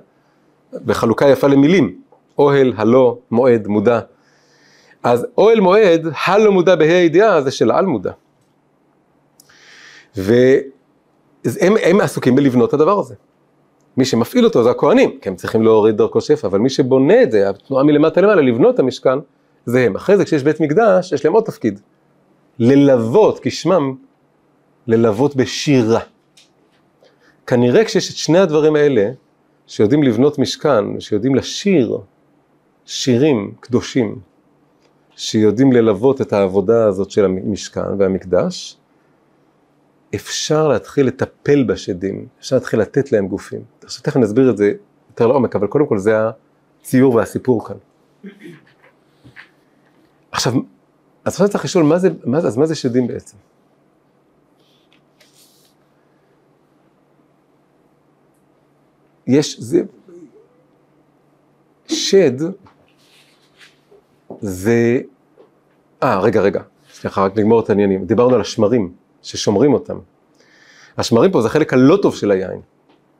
בחלוקה 0.73 1.27
יפה 1.27 1.47
למילים, 1.47 2.01
אוהל, 2.37 2.73
הלא, 2.77 3.17
מועד, 3.31 3.67
מודע. 3.67 3.99
אז 5.03 5.27
אוהל 5.37 5.59
מועד, 5.59 6.07
הלא 6.25 6.51
מודע 6.51 6.75
בה"א 6.75 6.87
הידיעה, 6.87 7.41
זה 7.41 7.51
של 7.51 7.71
העל 7.71 7.85
מודע. 7.85 8.11
והם 10.15 11.73
הם 11.83 12.01
עסוקים 12.01 12.35
בלבנות 12.35 12.69
את 12.69 12.73
הדבר 12.73 12.99
הזה. 12.99 13.15
מי 13.97 14.05
שמפעיל 14.05 14.45
אותו 14.45 14.63
זה 14.63 14.69
הכהנים, 14.69 15.19
כי 15.21 15.29
הם 15.29 15.35
צריכים 15.35 15.63
להוריד 15.63 15.97
דרכו 15.97 16.21
שפע, 16.21 16.47
אבל 16.47 16.59
מי 16.59 16.69
שבונה 16.69 17.23
את 17.23 17.31
זה, 17.31 17.49
התנועה 17.49 17.83
מלמטה 17.83 18.21
למעלה, 18.21 18.41
לבנות 18.41 18.75
את 18.75 18.79
המשכן, 18.79 19.19
זה 19.65 19.85
הם. 19.85 19.95
אחרי 19.95 20.17
זה 20.17 20.25
כשיש 20.25 20.43
בית 20.43 20.59
מקדש, 20.59 21.11
יש 21.11 21.25
להם 21.25 21.33
עוד 21.33 21.43
תפקיד. 21.43 21.79
ללוות, 22.59 23.39
כשמם, 23.41 23.95
ללוות 24.87 25.35
בשירה. 25.35 25.99
כנראה 27.47 27.85
כשיש 27.85 28.11
את 28.11 28.15
שני 28.15 28.39
הדברים 28.39 28.75
האלה, 28.75 29.09
שיודעים 29.67 30.03
לבנות 30.03 30.39
משכן, 30.39 30.99
שיודעים 30.99 31.35
לשיר 31.35 31.97
שירים 32.85 33.53
קדושים, 33.59 34.19
שיודעים 35.15 35.71
ללוות 35.71 36.21
את 36.21 36.33
העבודה 36.33 36.85
הזאת 36.85 37.11
של 37.11 37.25
המשכן 37.25 37.99
והמקדש, 37.99 38.77
אפשר 40.15 40.67
להתחיל 40.67 41.07
לטפל 41.07 41.63
בשדים, 41.63 42.27
אפשר 42.39 42.55
להתחיל 42.55 42.79
לתת 42.79 43.11
להם 43.11 43.27
גופים. 43.27 43.61
עכשיו 43.83 44.03
תכף 44.03 44.17
נסביר 44.17 44.49
את 44.49 44.57
זה 44.57 44.73
יותר 45.09 45.27
לעומק, 45.27 45.55
אבל 45.55 45.67
קודם 45.67 45.87
כל 45.87 45.97
זה 45.97 46.15
הציור 46.81 47.15
והסיפור 47.15 47.67
כאן. 47.67 47.75
עכשיו, 50.31 50.53
אז 51.25 51.33
עכשיו 51.33 51.49
צריך 51.49 51.65
לשאול, 51.65 51.83
מה 51.83 51.99
זה, 51.99 52.09
מה, 52.25 52.37
אז 52.37 52.57
מה 52.57 52.65
זה 52.65 52.75
שדים 52.75 53.07
בעצם? 53.07 53.37
יש, 59.27 59.59
זה, 59.59 59.81
שד 61.87 62.41
זה, 64.41 64.99
אה, 66.03 66.19
רגע, 66.19 66.41
רגע, 66.41 66.61
סליחה, 66.93 67.25
רק 67.25 67.37
נגמור 67.37 67.59
את 67.59 67.69
העניינים. 67.69 68.05
דיברנו 68.05 68.35
על 68.35 68.41
השמרים, 68.41 68.91
ששומרים 69.21 69.73
אותם. 69.73 69.99
השמרים 70.97 71.31
פה 71.31 71.41
זה 71.41 71.47
החלק 71.47 71.73
הלא 71.73 71.97
טוב 72.01 72.15
של 72.15 72.31
היין. 72.31 72.59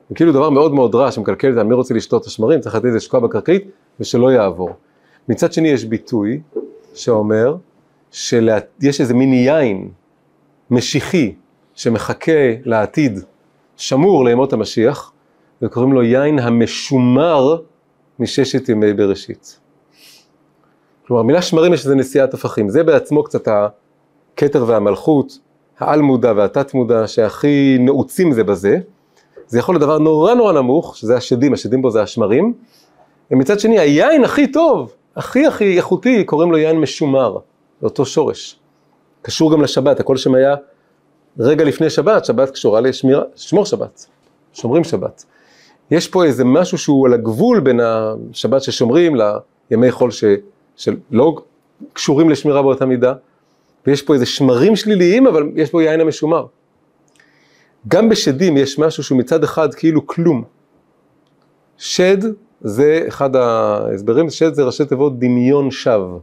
זה 0.10 0.16
כאילו 0.16 0.32
דבר 0.32 0.50
מאוד 0.50 0.74
מאוד 0.74 0.96
רע 0.96 1.12
שמקלקל 1.12 1.50
את 1.50 1.56
זה, 1.56 1.64
מי 1.64 1.74
רוצה 1.74 1.94
לשתות 1.94 2.22
את 2.22 2.28
השמרים, 2.28 2.60
צריך 2.60 2.76
לתת 2.76 2.86
איזה 2.86 3.00
שקוע 3.00 3.20
בקרקעית 3.20 3.64
ושלא 4.00 4.32
יעבור. 4.32 4.70
מצד 5.30 5.54
שני 5.54 5.68
יש 5.68 5.86
ביטוי 5.86 6.42
שאומר 6.94 7.56
שיש 8.12 9.02
איזה 9.02 9.14
מיני 9.14 9.36
יין 9.36 9.90
משיחי 10.72 11.34
שמחכה 11.76 12.32
לעתיד, 12.66 13.20
שמור 13.78 14.26
לימות 14.26 14.54
המשיח, 14.54 15.12
וקוראים 15.62 15.94
לו 15.94 16.04
יין 16.04 16.40
המשומר 16.40 17.56
מששת 18.20 18.70
ימי 18.70 18.94
בראשית. 18.94 19.60
כלומר, 21.08 21.22
המילה 21.22 21.42
שמרים 21.42 21.74
יש 21.74 21.84
איזה 21.84 21.96
נשיאת 21.96 22.34
הפכים, 22.34 22.70
זה 22.70 22.84
בעצמו 22.84 23.24
קצת 23.24 23.48
הכתר 23.48 24.66
והמלכות, 24.68 25.40
העל 25.80 26.02
מודע 26.02 26.34
והתת 26.36 26.74
מודע 26.74 27.08
שהכי 27.08 27.78
נעוצים 27.80 28.32
זה 28.32 28.44
בזה. 28.44 28.78
זה 29.48 29.60
יכול 29.60 29.76
להיות 29.76 29.82
דבר 29.82 30.00
נורא 30.00 30.34
נורא 30.34 30.54
נמוך, 30.54 30.98
שזה 30.98 31.16
השדים, 31.18 31.54
השדים 31.54 31.82
פה 31.82 31.90
זה 31.90 32.02
השמרים. 32.02 32.54
ומצד 33.32 33.60
שני, 33.60 33.80
היין 33.80 34.24
הכי 34.24 34.52
טוב, 34.52 34.94
הכי 35.16 35.46
הכי 35.46 35.78
איכותי, 35.78 36.24
קוראים 36.24 36.52
לו 36.52 36.58
יין 36.58 36.80
משומר, 36.80 37.38
זה 37.82 37.88
אותו 37.88 38.06
שורש. 38.06 38.60
קשור 39.22 39.52
גם 39.52 39.62
לשבת, 39.62 40.00
הכל 40.00 40.18
שם 40.18 40.36
היה 40.36 40.56
רגע 41.40 41.64
לפני 41.64 41.90
שבת, 41.90 42.26
שבת 42.26 42.50
קשורה 42.50 42.82
לשמור 42.82 43.66
שבת, 43.66 44.06
שומרים 44.54 44.84
שבת. 44.84 45.26
יש 45.92 46.08
פה 46.08 46.24
איזה 46.24 46.46
משהו 46.46 46.78
שהוא 46.78 47.08
על 47.08 47.14
הגבול 47.14 47.60
בין 47.60 47.80
השבת 47.84 48.62
ששומרים 48.64 49.16
לימי 49.72 49.92
חול 49.92 50.12
ש, 50.12 50.24
שלא 50.76 51.36
קשורים 51.94 52.30
לשמירה 52.30 52.62
באותה 52.62 52.86
מידה, 52.86 53.14
ויש 53.88 54.02
פה 54.02 54.14
איזה 54.14 54.26
שמרים 54.26 54.76
שליליים, 54.76 55.28
אבל 55.28 55.52
יש 55.56 55.70
פה 55.70 55.84
יין 55.84 56.02
המשומר. 56.02 56.46
גם 57.88 58.10
בשדים 58.10 58.58
יש 58.58 58.80
משהו 58.80 59.04
שהוא 59.04 59.18
מצד 59.18 59.44
אחד 59.44 59.74
כאילו 59.74 60.08
כלום. 60.08 60.44
שד 61.78 62.18
זה 62.62 63.04
אחד 63.08 63.36
ההסברים, 63.36 64.30
שד 64.30 64.54
זה 64.54 64.64
ראשי 64.64 64.86
תיבות 64.86 65.20
דמיון 65.20 65.72
שווא. 65.72 66.20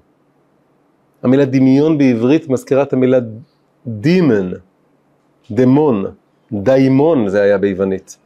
המילה 1.22 1.44
דמיון 1.44 1.98
בעברית 1.98 2.48
מזכירה 2.48 2.82
את 2.82 2.92
המילה 2.92 3.18
דימן, 3.86 4.50
דמון, 5.50 6.04
דיימון 6.52 7.28
זה 7.28 7.42
היה 7.42 7.58
ביוונית. 7.58 8.16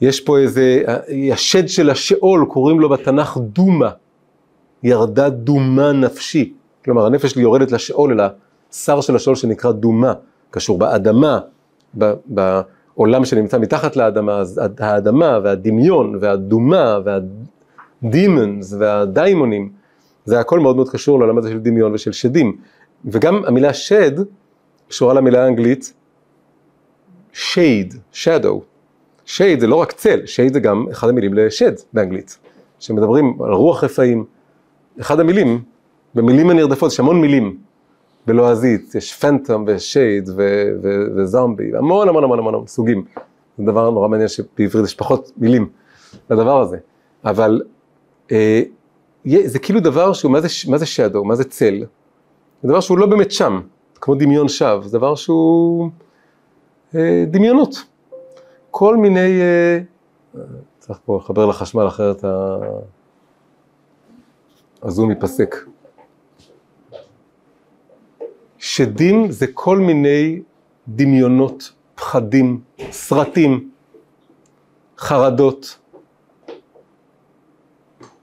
יש 0.00 0.20
פה 0.20 0.38
איזה, 0.38 0.82
השד 1.32 1.68
של 1.68 1.90
השאול, 1.90 2.46
קוראים 2.48 2.80
לו 2.80 2.88
בתנ"ך 2.88 3.38
דומה, 3.40 3.90
ירדה 4.82 5.28
דומה 5.28 5.92
נפשי. 5.92 6.52
כלומר, 6.84 7.06
הנפש 7.06 7.30
שלי 7.30 7.42
יורדת 7.42 7.72
לשאול, 7.72 8.20
אל 8.20 8.28
השר 8.72 9.00
של 9.00 9.16
השאול 9.16 9.36
שנקרא 9.36 9.72
דומה, 9.72 10.12
קשור 10.50 10.78
באדמה, 10.78 11.38
בעולם 12.26 13.24
שנמצא 13.24 13.58
מתחת 13.58 13.96
לאדמה, 13.96 14.38
אז 14.38 14.60
האדמה 14.78 15.38
והדמיון 15.44 16.18
והדומה 16.20 16.98
והדימונס 18.02 18.74
והדיימונים, 18.78 19.72
זה 20.24 20.40
הכל 20.40 20.60
מאוד 20.60 20.76
מאוד 20.76 20.88
קשור 20.88 21.18
לעולם 21.18 21.38
הזה 21.38 21.50
של 21.50 21.58
דמיון 21.58 21.94
ושל 21.94 22.12
שדים. 22.12 22.56
וגם 23.04 23.44
המילה 23.46 23.72
שד 23.72 24.12
קשורה 24.88 25.14
למילה 25.14 25.44
האנגלית 25.44 25.92
shade, 27.34 27.94
shadow. 28.12 28.60
שייד 29.24 29.60
זה 29.60 29.66
לא 29.66 29.76
רק 29.76 29.92
צל, 29.92 30.26
שייד 30.26 30.52
זה 30.52 30.60
גם 30.60 30.86
אחד 30.90 31.08
המילים 31.08 31.34
לשד 31.34 31.72
באנגלית, 31.92 32.38
שמדברים 32.78 33.38
על 33.44 33.52
רוח 33.52 33.84
רפאים. 33.84 34.24
אחד 35.00 35.20
המילים, 35.20 35.62
במילים 36.14 36.50
הנרדפות, 36.50 36.92
יש 36.92 37.00
המון 37.00 37.20
מילים 37.20 37.58
בלועזית, 38.26 38.94
יש 38.94 39.14
פנטום 39.14 39.64
ושייד 39.66 40.30
וזומבי, 41.16 41.76
המון 41.76 42.08
המון 42.08 42.24
המון 42.24 42.38
המון 42.38 42.66
סוגים. 42.66 43.04
זה 43.58 43.64
דבר 43.64 43.90
נורא 43.90 44.08
מעניין 44.08 44.28
שבעברית 44.28 44.84
יש 44.84 44.94
פחות 44.94 45.32
מילים 45.36 45.68
לדבר 46.30 46.60
הזה, 46.60 46.76
אבל 47.24 47.62
אה, 48.32 48.62
זה 49.44 49.58
כאילו 49.58 49.80
דבר 49.80 50.12
שהוא, 50.12 50.32
מה 50.32 50.40
זה, 50.40 50.48
מה 50.68 50.78
זה 50.78 50.84
shadow, 50.84 51.24
מה 51.24 51.34
זה 51.34 51.44
צל? 51.44 51.84
זה 52.62 52.68
דבר 52.68 52.80
שהוא 52.80 52.98
לא 52.98 53.06
באמת 53.06 53.32
שם, 53.32 53.60
כמו 54.00 54.14
דמיון 54.14 54.48
שווא, 54.48 54.88
זה 54.88 54.98
דבר 54.98 55.14
שהוא 55.14 55.90
אה, 56.94 57.24
דמיונות. 57.30 57.84
כל 58.70 58.96
מיני, 58.96 59.40
אה, 59.40 59.78
צריך 60.78 60.98
פה 61.04 61.16
לחבר 61.16 61.46
לחשמל 61.46 61.88
אחרת 61.88 62.24
הזום 64.82 65.10
ייפסק. 65.10 65.56
שדים 68.58 69.30
זה 69.30 69.46
כל 69.54 69.78
מיני 69.78 70.40
דמיונות, 70.88 71.72
פחדים, 71.94 72.60
סרטים, 72.90 73.70
חרדות, 74.98 75.78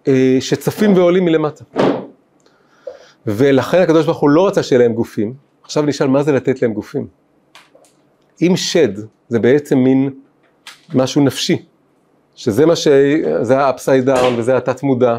אה, 0.07 0.37
שצפים 0.39 0.93
ועולים 0.93 1.25
מלמטה. 1.25 1.63
ולכן 3.25 3.81
הקדוש 3.81 4.05
ברוך 4.05 4.19
הוא 4.19 4.29
לא 4.29 4.47
רצה 4.47 4.63
שיהיה 4.63 4.79
להם 4.79 4.93
גופים, 4.93 5.33
עכשיו 5.63 5.83
נשאל 5.83 6.07
מה 6.07 6.23
זה 6.23 6.31
לתת 6.31 6.61
להם 6.61 6.73
גופים. 6.73 7.07
אם 8.41 8.53
שד 8.55 8.93
זה 9.29 9.39
בעצם 9.39 9.77
מין 9.77 10.13
משהו 10.95 11.23
נפשי, 11.23 11.65
שזה 12.35 12.65
מה 12.65 12.75
ש... 12.75 12.87
זה 13.41 13.59
ה-upside 13.59 14.07
down 14.07 14.33
וזה 14.37 14.57
התת 14.57 14.83
מודע, 14.83 15.17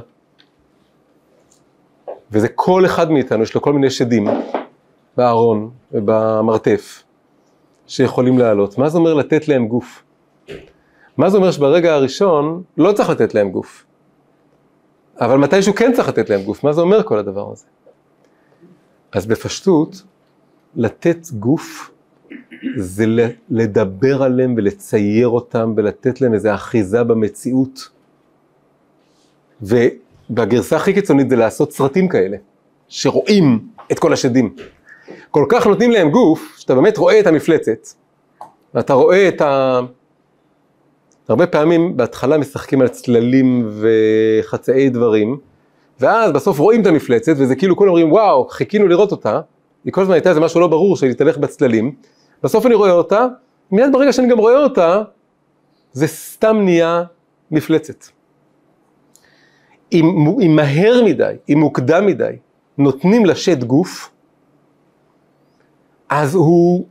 וזה 2.31 2.49
כל 2.49 2.87
אחד 2.87 3.11
מאיתנו, 3.11 3.43
יש 3.43 3.55
לו 3.55 3.63
כל 3.63 3.73
מיני 3.73 3.91
שדים 3.91 4.27
בארון 5.17 5.71
ובמרתף 5.93 7.03
שיכולים 7.87 8.39
לעלות. 8.39 8.79
מה 8.79 8.89
זה 8.89 8.99
אומר 8.99 9.15
לתת 9.15 9.49
להם 9.49 9.69
גוף? 9.69 10.03
מה 11.17 11.31
זה 11.31 11.37
אומר 11.37 11.51
שברגע 11.51 11.95
הראשון 11.95 12.63
לא 12.77 12.93
צריך 12.93 13.11
לתת 13.11 13.35
להם 13.35 13.51
גוף, 13.51 13.85
אבל 15.21 15.39
מתישהו 15.39 15.75
כן 15.75 15.93
צריך 15.93 16.09
לתת 16.09 16.31
להם 16.31 16.43
גוף, 16.43 16.65
מה 16.65 16.73
זה 16.73 16.81
אומר 16.81 17.03
כל 17.03 17.19
הדבר 17.19 17.53
הזה? 17.53 17.67
אז 19.13 19.27
בפשטות, 19.27 20.03
לתת 20.75 21.31
גוף 21.31 21.91
זה 22.77 23.05
לדבר 23.51 24.23
עליהם 24.23 24.55
ולצייר 24.57 25.29
אותם 25.29 25.75
ולתת 25.77 26.21
להם 26.21 26.35
איזו 26.35 26.55
אחיזה 26.55 27.05
במציאות. 27.05 27.89
ובגרסה 30.31 30.77
הכי 30.77 30.95
קיצונית 30.95 31.31
זה 31.31 31.37
לעשות 31.37 31.73
סרטים 31.73 32.09
כאלה, 32.09 32.37
שרואים 32.89 33.59
את 33.93 33.99
כל 33.99 34.13
השדים. 34.13 34.55
כל 35.31 35.45
כך 35.49 35.67
נותנים 35.67 35.91
להם 35.91 36.11
גוף, 36.11 36.55
שאתה 36.59 36.75
באמת 36.75 36.99
רואה 36.99 37.21
את 37.21 37.27
המפלצת, 37.27 37.89
ואתה 38.75 38.95
רואה 38.95 39.29
את 39.29 39.41
ה... 39.41 39.81
הרבה 41.29 41.47
פעמים 41.47 41.97
בהתחלה 41.97 42.39
משחקים 42.39 42.81
על 42.81 42.89
צללים 42.89 43.71
וחצאי 43.81 44.89
דברים, 44.89 45.39
ואז 46.01 46.33
בסוף 46.33 46.59
רואים 46.59 46.83
את 46.83 46.87
המפלצת, 46.87 47.33
וזה 47.37 47.57
כאילו 47.57 47.77
כולם 47.77 47.89
אומרים, 47.89 48.13
וואו, 48.13 48.49
חיכינו 48.49 48.89
לראות 48.89 49.11
אותה, 49.11 49.41
היא 49.85 49.93
כל 49.93 50.03
הזמן 50.03 50.15
הייתה 50.15 50.29
איזה 50.29 50.41
משהו 50.41 50.61
לא 50.61 50.67
ברור 50.67 50.97
שהיא 50.97 51.13
תלך 51.13 51.39
בצללים, 51.39 51.95
בסוף 52.43 52.67
אני 52.67 52.75
רואה 52.75 52.91
אותה, 52.91 53.27
מיד 53.71 53.93
ברגע 53.93 54.13
שאני 54.13 54.29
גם 54.29 54.39
רואה 54.39 54.63
אותה, 54.63 55.03
זה 55.93 56.07
סתם 56.07 56.57
נהיה 56.65 57.03
מפלצת. 57.51 58.16
אם, 59.93 60.05
אם 60.43 60.57
מהר 60.57 61.03
מדי, 61.05 61.35
אם 61.49 61.59
מוקדם 61.59 62.07
מדי, 62.07 62.33
נותנים 62.79 63.27
לשד 63.27 63.65
גוף, 63.65 64.11
אז 66.09 66.35
הוא, 66.35 66.85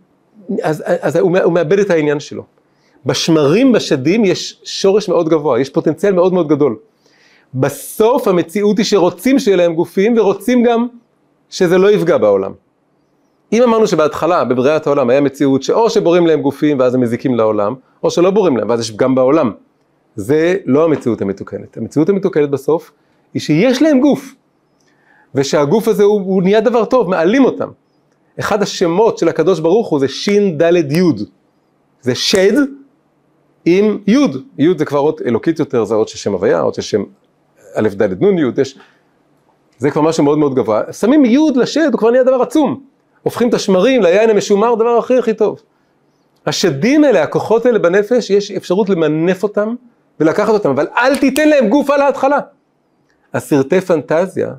אז, 0.64 0.84
אז 1.02 1.16
הוא, 1.16 1.38
הוא 1.38 1.54
מאבד 1.54 1.80
את 1.80 1.90
העניין 1.90 2.20
שלו. 2.20 2.44
בשמרים 3.06 3.72
בשדים 3.72 4.26
יש 4.26 4.62
שורש 4.64 5.10
מאוד 5.10 5.30
גבוה, 5.30 5.60
יש 5.60 5.70
פוטנציאל 5.70 6.14
מאוד 6.14 6.34
מאוד 6.34 6.48
גדול. 6.48 6.78
בסוף 7.54 8.28
המציאות 8.28 8.78
היא 8.78 8.86
שרוצים 8.86 9.40
שיהיה 9.40 9.58
להם 9.58 9.74
גופים 9.74 10.18
ורוצים 10.18 10.64
גם 10.64 10.88
שזה 11.50 11.78
לא 11.78 11.92
יפגע 11.92 12.18
בעולם. 12.18 12.52
אם 13.54 13.64
אמרנו 13.64 13.88
שבהתחלה, 13.88 14.44
בבריאת 14.44 14.88
העולם, 14.88 15.10
היה 15.10 15.22
מציאות 15.22 15.64
שאו 15.64 15.90
שבורים 15.90 16.28
להם 16.28 16.42
גופים 16.42 16.80
ואז 16.80 16.96
הם 16.96 17.02
מזיקים 17.02 17.36
לעולם, 17.36 17.74
או 18.04 18.12
שלא 18.12 18.32
בורים 18.32 18.58
להם 18.58 18.70
ואז 18.70 18.80
יש 18.80 18.92
פגם 18.92 19.16
בעולם. 19.16 19.52
זה 20.16 20.56
לא 20.66 20.86
המציאות 20.86 21.22
המתוקנת. 21.22 21.78
המציאות 21.78 22.10
המתוקנת 22.10 22.50
בסוף 22.50 22.92
היא 23.34 23.42
שיש 23.42 23.82
להם 23.82 24.00
גוף, 24.00 24.36
ושהגוף 25.36 25.88
הזה 25.88 26.04
הוא, 26.04 26.22
הוא 26.22 26.44
נהיה 26.44 26.62
דבר 26.62 26.86
טוב, 26.86 27.10
מעלים 27.10 27.46
אותם. 27.46 27.70
אחד 28.40 28.62
השמות 28.62 29.18
של 29.18 29.30
הקדוש 29.30 29.60
ברוך 29.60 29.90
הוא 29.90 30.00
זה 30.00 30.08
שין 30.08 30.58
דלת 30.58 30.92
יוד. 30.92 31.22
זה 32.02 32.16
שד 32.16 32.54
עם 33.66 33.98
יוד. 34.08 34.44
יוד 34.58 34.78
זה 34.78 34.86
כבר 34.86 35.00
אות 35.00 35.22
אלוקית 35.22 35.60
יותר, 35.60 35.84
זה 35.84 35.96
אות 35.96 36.08
של 36.08 36.18
שם 36.18 36.34
הוויה, 36.34 36.62
אות 36.62 36.74
של 36.74 36.82
שם 36.82 37.04
א' 37.76 37.90
ד' 37.90 38.24
נ' 38.24 38.38
יוד, 38.38 38.60
יש... 38.60 38.80
זה 39.78 39.92
כבר 39.92 40.02
משהו 40.02 40.24
מאוד 40.24 40.38
מאוד 40.38 40.56
גבוה. 40.56 40.94
שמים 40.94 41.26
יוד 41.26 41.58
לשד, 41.58 41.90
הוא 41.92 42.00
כבר 42.00 42.12
נהיה 42.12 42.24
דבר 42.24 42.42
עצום. 42.42 42.84
הופכים 43.24 43.50
את 43.50 43.54
השמרים 43.54 44.02
ליין 44.02 44.30
המשומר, 44.30 44.76
דבר 44.76 44.98
הכי 44.98 45.18
הכי 45.18 45.34
טוב. 45.34 45.62
השדים 46.46 47.04
האלה, 47.04 47.24
הכוחות 47.24 47.66
האלה 47.66 47.80
בנפש, 47.80 48.30
יש 48.30 48.52
אפשרות 48.52 48.90
למנף 48.90 49.44
אותם 49.44 49.76
ולקחת 50.20 50.50
אותם, 50.50 50.70
אבל 50.70 50.88
אל 50.98 51.18
תיתן 51.18 51.50
להם 51.50 51.70
גוף 51.70 51.90
על 51.90 52.02
ההתחלה. 52.02 52.40
הסרטי 53.34 53.82
פנטזיה 53.82 54.54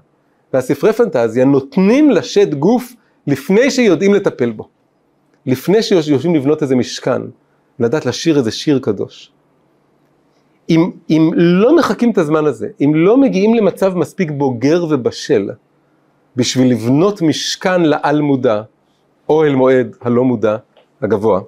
והספרי 0.52 0.92
פנטזיה 0.92 1.44
נותנים 1.44 2.10
לשד 2.10 2.54
גוף 2.54 2.92
לפני 3.26 3.70
שיודעים 3.70 4.14
לטפל 4.14 4.50
בו. 4.50 4.68
לפני 5.46 5.82
שיושבים 5.82 6.34
לבנות 6.34 6.62
איזה 6.62 6.76
משכן, 6.76 7.22
לדעת 7.78 8.06
לשיר 8.06 8.38
איזה 8.38 8.50
שיר 8.50 8.78
קדוש. 8.78 9.32
אם, 10.70 10.90
אם 11.10 11.30
לא 11.34 11.76
מחכים 11.76 12.10
את 12.10 12.18
הזמן 12.18 12.46
הזה, 12.46 12.68
אם 12.84 12.92
לא 12.94 13.16
מגיעים 13.16 13.54
למצב 13.54 13.94
מספיק 13.96 14.30
בוגר 14.30 14.86
ובשל, 14.90 15.50
בשביל 16.36 16.70
לבנות 16.70 17.22
משכן 17.22 17.82
לעל 17.82 18.20
מודע, 18.20 18.62
אוהל 19.28 19.54
מועד 19.54 19.96
הלא 20.00 20.24
מודע, 20.24 20.56
הגבוה, 21.02 21.40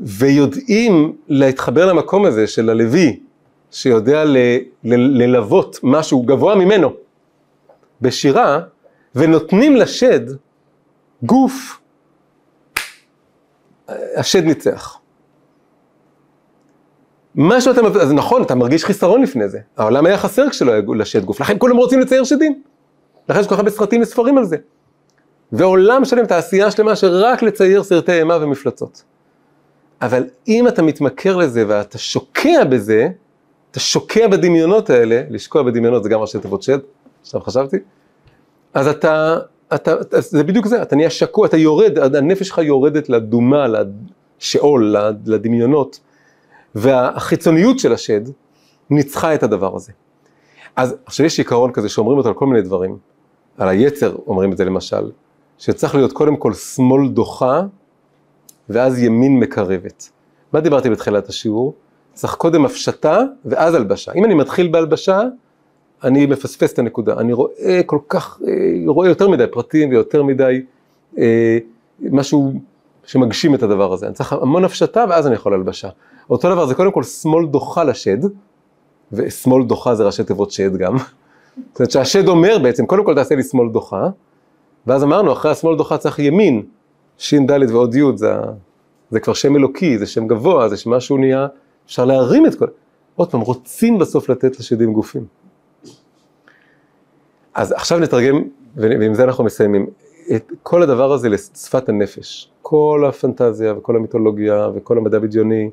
ויודעים 0.00 1.16
להתחבר 1.28 1.86
למקום 1.86 2.24
הזה 2.24 2.46
של 2.46 2.70
הלוי, 2.70 3.20
שיודע 3.70 4.24
ל, 4.24 4.36
ל, 4.84 5.22
ללוות 5.22 5.78
משהו 5.82 6.22
גבוה 6.22 6.54
ממנו 6.54 6.92
בשירה, 8.00 8.60
ונותנים 9.14 9.76
לשד 9.76 10.20
גוף, 11.22 11.80
השד 13.88 14.44
ניצח. 14.44 14.98
מה 17.34 17.60
שאתה, 17.60 17.80
אז 17.80 18.12
נכון, 18.12 18.42
אתה 18.42 18.54
מרגיש 18.54 18.84
חיסרון 18.84 19.22
לפני 19.22 19.48
זה. 19.48 19.58
העולם 19.76 20.06
היה 20.06 20.18
חסר 20.18 20.50
כשלא 20.50 20.72
היה 20.72 20.82
לשד 20.96 21.24
גוף, 21.24 21.40
לכן 21.40 21.58
כולם 21.58 21.76
רוצים 21.76 22.00
לצייר 22.00 22.24
שדים. 22.24 22.62
לכן 23.28 23.40
יש 23.40 23.46
כל 23.46 23.54
כך 23.54 23.58
הרבה 23.58 23.70
סרטים 23.70 24.02
וספרים 24.02 24.38
על 24.38 24.44
זה. 24.44 24.56
ועולם 25.52 26.04
שלם, 26.04 26.26
תעשייה 26.26 26.70
שלמה 26.70 26.96
שרק 26.96 27.42
לצייר 27.42 27.82
סרטי 27.82 28.12
אימה 28.12 28.36
ומפלצות. 28.40 29.04
אבל 30.04 30.24
אם 30.48 30.68
אתה 30.68 30.82
מתמכר 30.82 31.36
לזה 31.36 31.64
ואתה 31.68 31.98
שוקע 31.98 32.64
בזה, 32.64 33.08
אתה 33.70 33.80
שוקע 33.80 34.28
בדמיונות 34.28 34.90
האלה, 34.90 35.22
לשקוע 35.30 35.62
בדמיונות 35.62 36.02
זה 36.02 36.08
גם 36.08 36.20
ראשי 36.20 36.38
תיבות 36.38 36.62
שד, 36.62 36.78
עכשיו 37.22 37.40
חשבתי, 37.40 37.76
אז 38.74 38.88
אתה, 38.88 39.36
אתה, 39.74 39.94
זה 40.18 40.44
בדיוק 40.44 40.66
זה, 40.66 40.82
אתה 40.82 40.96
נהיה 40.96 41.10
שקוע, 41.10 41.46
אתה 41.46 41.56
יורד, 41.56 41.98
הנפש 41.98 42.48
שלך 42.48 42.58
יורדת 42.58 43.08
לדומה, 43.08 43.66
לשאול, 44.40 44.96
לדמיונות, 45.26 46.00
והחיצוניות 46.74 47.78
של 47.78 47.92
השד 47.92 48.20
ניצחה 48.90 49.34
את 49.34 49.42
הדבר 49.42 49.76
הזה. 49.76 49.92
אז 50.76 50.96
עכשיו 51.06 51.26
יש 51.26 51.38
עיקרון 51.38 51.72
כזה 51.72 51.88
שאומרים 51.88 52.18
אותו 52.18 52.28
על 52.28 52.34
כל 52.34 52.46
מיני 52.46 52.62
דברים, 52.62 52.96
על 53.58 53.68
היצר 53.68 54.16
אומרים 54.26 54.52
את 54.52 54.56
זה 54.56 54.64
למשל, 54.64 55.10
שצריך 55.58 55.94
להיות 55.94 56.12
קודם 56.12 56.36
כל 56.36 56.54
שמאל 56.54 57.08
דוחה, 57.08 57.62
ואז 58.68 59.02
ימין 59.02 59.40
מקרבת. 59.40 60.10
מה 60.52 60.60
דיברתי 60.60 60.90
בתחילת 60.90 61.28
השיעור? 61.28 61.74
צריך 62.12 62.34
קודם 62.34 62.64
הפשטה 62.64 63.22
ואז 63.44 63.74
הלבשה. 63.74 64.12
אם 64.12 64.24
אני 64.24 64.34
מתחיל 64.34 64.68
בהלבשה, 64.68 65.20
אני 66.04 66.26
מפספס 66.26 66.72
את 66.72 66.78
הנקודה. 66.78 67.14
אני 67.20 67.32
רואה 67.32 67.80
כל 67.86 67.98
כך, 68.08 68.40
אה, 68.46 68.52
רואה 68.86 69.08
יותר 69.08 69.28
מדי 69.28 69.46
פרטים 69.46 69.90
ויותר 69.90 70.22
מדי 70.22 70.62
אה, 71.18 71.58
משהו 72.00 72.52
שמגשים 73.04 73.54
את 73.54 73.62
הדבר 73.62 73.92
הזה. 73.92 74.06
אני 74.06 74.14
צריך 74.14 74.32
המון 74.32 74.64
הפשטה 74.64 75.04
ואז 75.08 75.26
אני 75.26 75.34
יכול 75.34 75.54
הלבשה. 75.54 75.88
אותו 76.30 76.50
דבר 76.50 76.66
זה 76.66 76.74
קודם 76.74 76.92
כל 76.92 77.02
שמאל 77.02 77.46
דוחה 77.46 77.84
לשד, 77.84 78.18
ושמאל 79.12 79.64
דוחה 79.64 79.94
זה 79.94 80.04
ראשי 80.04 80.24
תיבות 80.24 80.50
שד 80.50 80.76
גם. 80.76 80.98
זאת 80.98 81.80
אומרת 81.80 81.90
שהשד 81.90 82.28
אומר 82.28 82.58
בעצם, 82.62 82.86
קודם 82.86 83.04
כל 83.04 83.14
תעשה 83.14 83.34
לי 83.34 83.42
שמאל 83.42 83.68
דוחה, 83.68 84.08
ואז 84.86 85.04
אמרנו 85.04 85.32
אחרי 85.32 85.50
השמאל 85.50 85.76
דוחה 85.76 85.98
צריך 85.98 86.18
ימין, 86.18 86.62
שין 87.24 87.46
ד' 87.46 87.70
ועוד 87.70 87.94
י', 87.94 88.02
זה, 88.14 88.32
זה 89.10 89.20
כבר 89.20 89.34
שם 89.34 89.56
אלוקי, 89.56 89.98
זה 89.98 90.06
שם 90.06 90.26
גבוה, 90.26 90.68
זה 90.68 90.76
שמשהו 90.76 91.16
נהיה, 91.16 91.46
אפשר 91.86 92.04
להרים 92.04 92.46
את 92.46 92.54
כל... 92.54 92.66
עוד 93.16 93.30
פעם, 93.30 93.40
רוצים 93.40 93.98
בסוף 93.98 94.28
לתת 94.28 94.58
לשדים 94.58 94.92
גופים. 94.92 95.26
אז 97.54 97.72
עכשיו 97.72 97.98
נתרגם, 97.98 98.42
ועם 98.76 99.14
זה 99.14 99.24
אנחנו 99.24 99.44
מסיימים, 99.44 99.86
את 100.36 100.52
כל 100.62 100.82
הדבר 100.82 101.12
הזה 101.12 101.28
לשפת 101.28 101.88
הנפש. 101.88 102.50
כל 102.62 103.04
הפנטזיה 103.08 103.74
וכל 103.78 103.96
המיתולוגיה 103.96 104.68
וכל 104.74 104.98
המדע 104.98 105.18
בדיוני, 105.18 105.70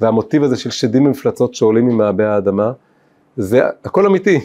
והמוטיב 0.00 0.42
הזה 0.42 0.56
של 0.56 0.70
שדים 0.70 1.06
ומפלצות 1.06 1.54
שעולים 1.54 1.86
ממעבה 1.88 2.34
האדמה, 2.34 2.72
זה 3.36 3.60
הכל 3.84 4.06
אמיתי. 4.06 4.40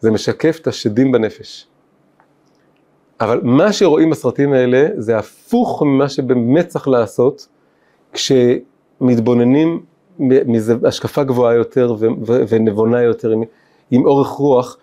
זה 0.00 0.10
משקף 0.10 0.58
את 0.60 0.66
השדים 0.66 1.12
בנפפש. 1.12 1.66
אבל 3.22 3.40
מה 3.42 3.72
שרואים 3.72 4.10
בסרטים 4.10 4.52
האלה 4.52 4.88
זה 4.96 5.18
הפוך 5.18 5.82
ממה 5.82 6.08
שבאמת 6.08 6.68
צריך 6.68 6.88
לעשות 6.88 7.48
כשמתבוננים 8.12 9.82
מהשקפה 10.18 11.24
גבוהה 11.24 11.54
יותר 11.54 11.96
ונבונה 12.48 13.02
יותר, 13.02 13.30
עם, 13.30 13.42
עם 13.90 14.06
אורך 14.06 14.28
רוח, 14.28 14.76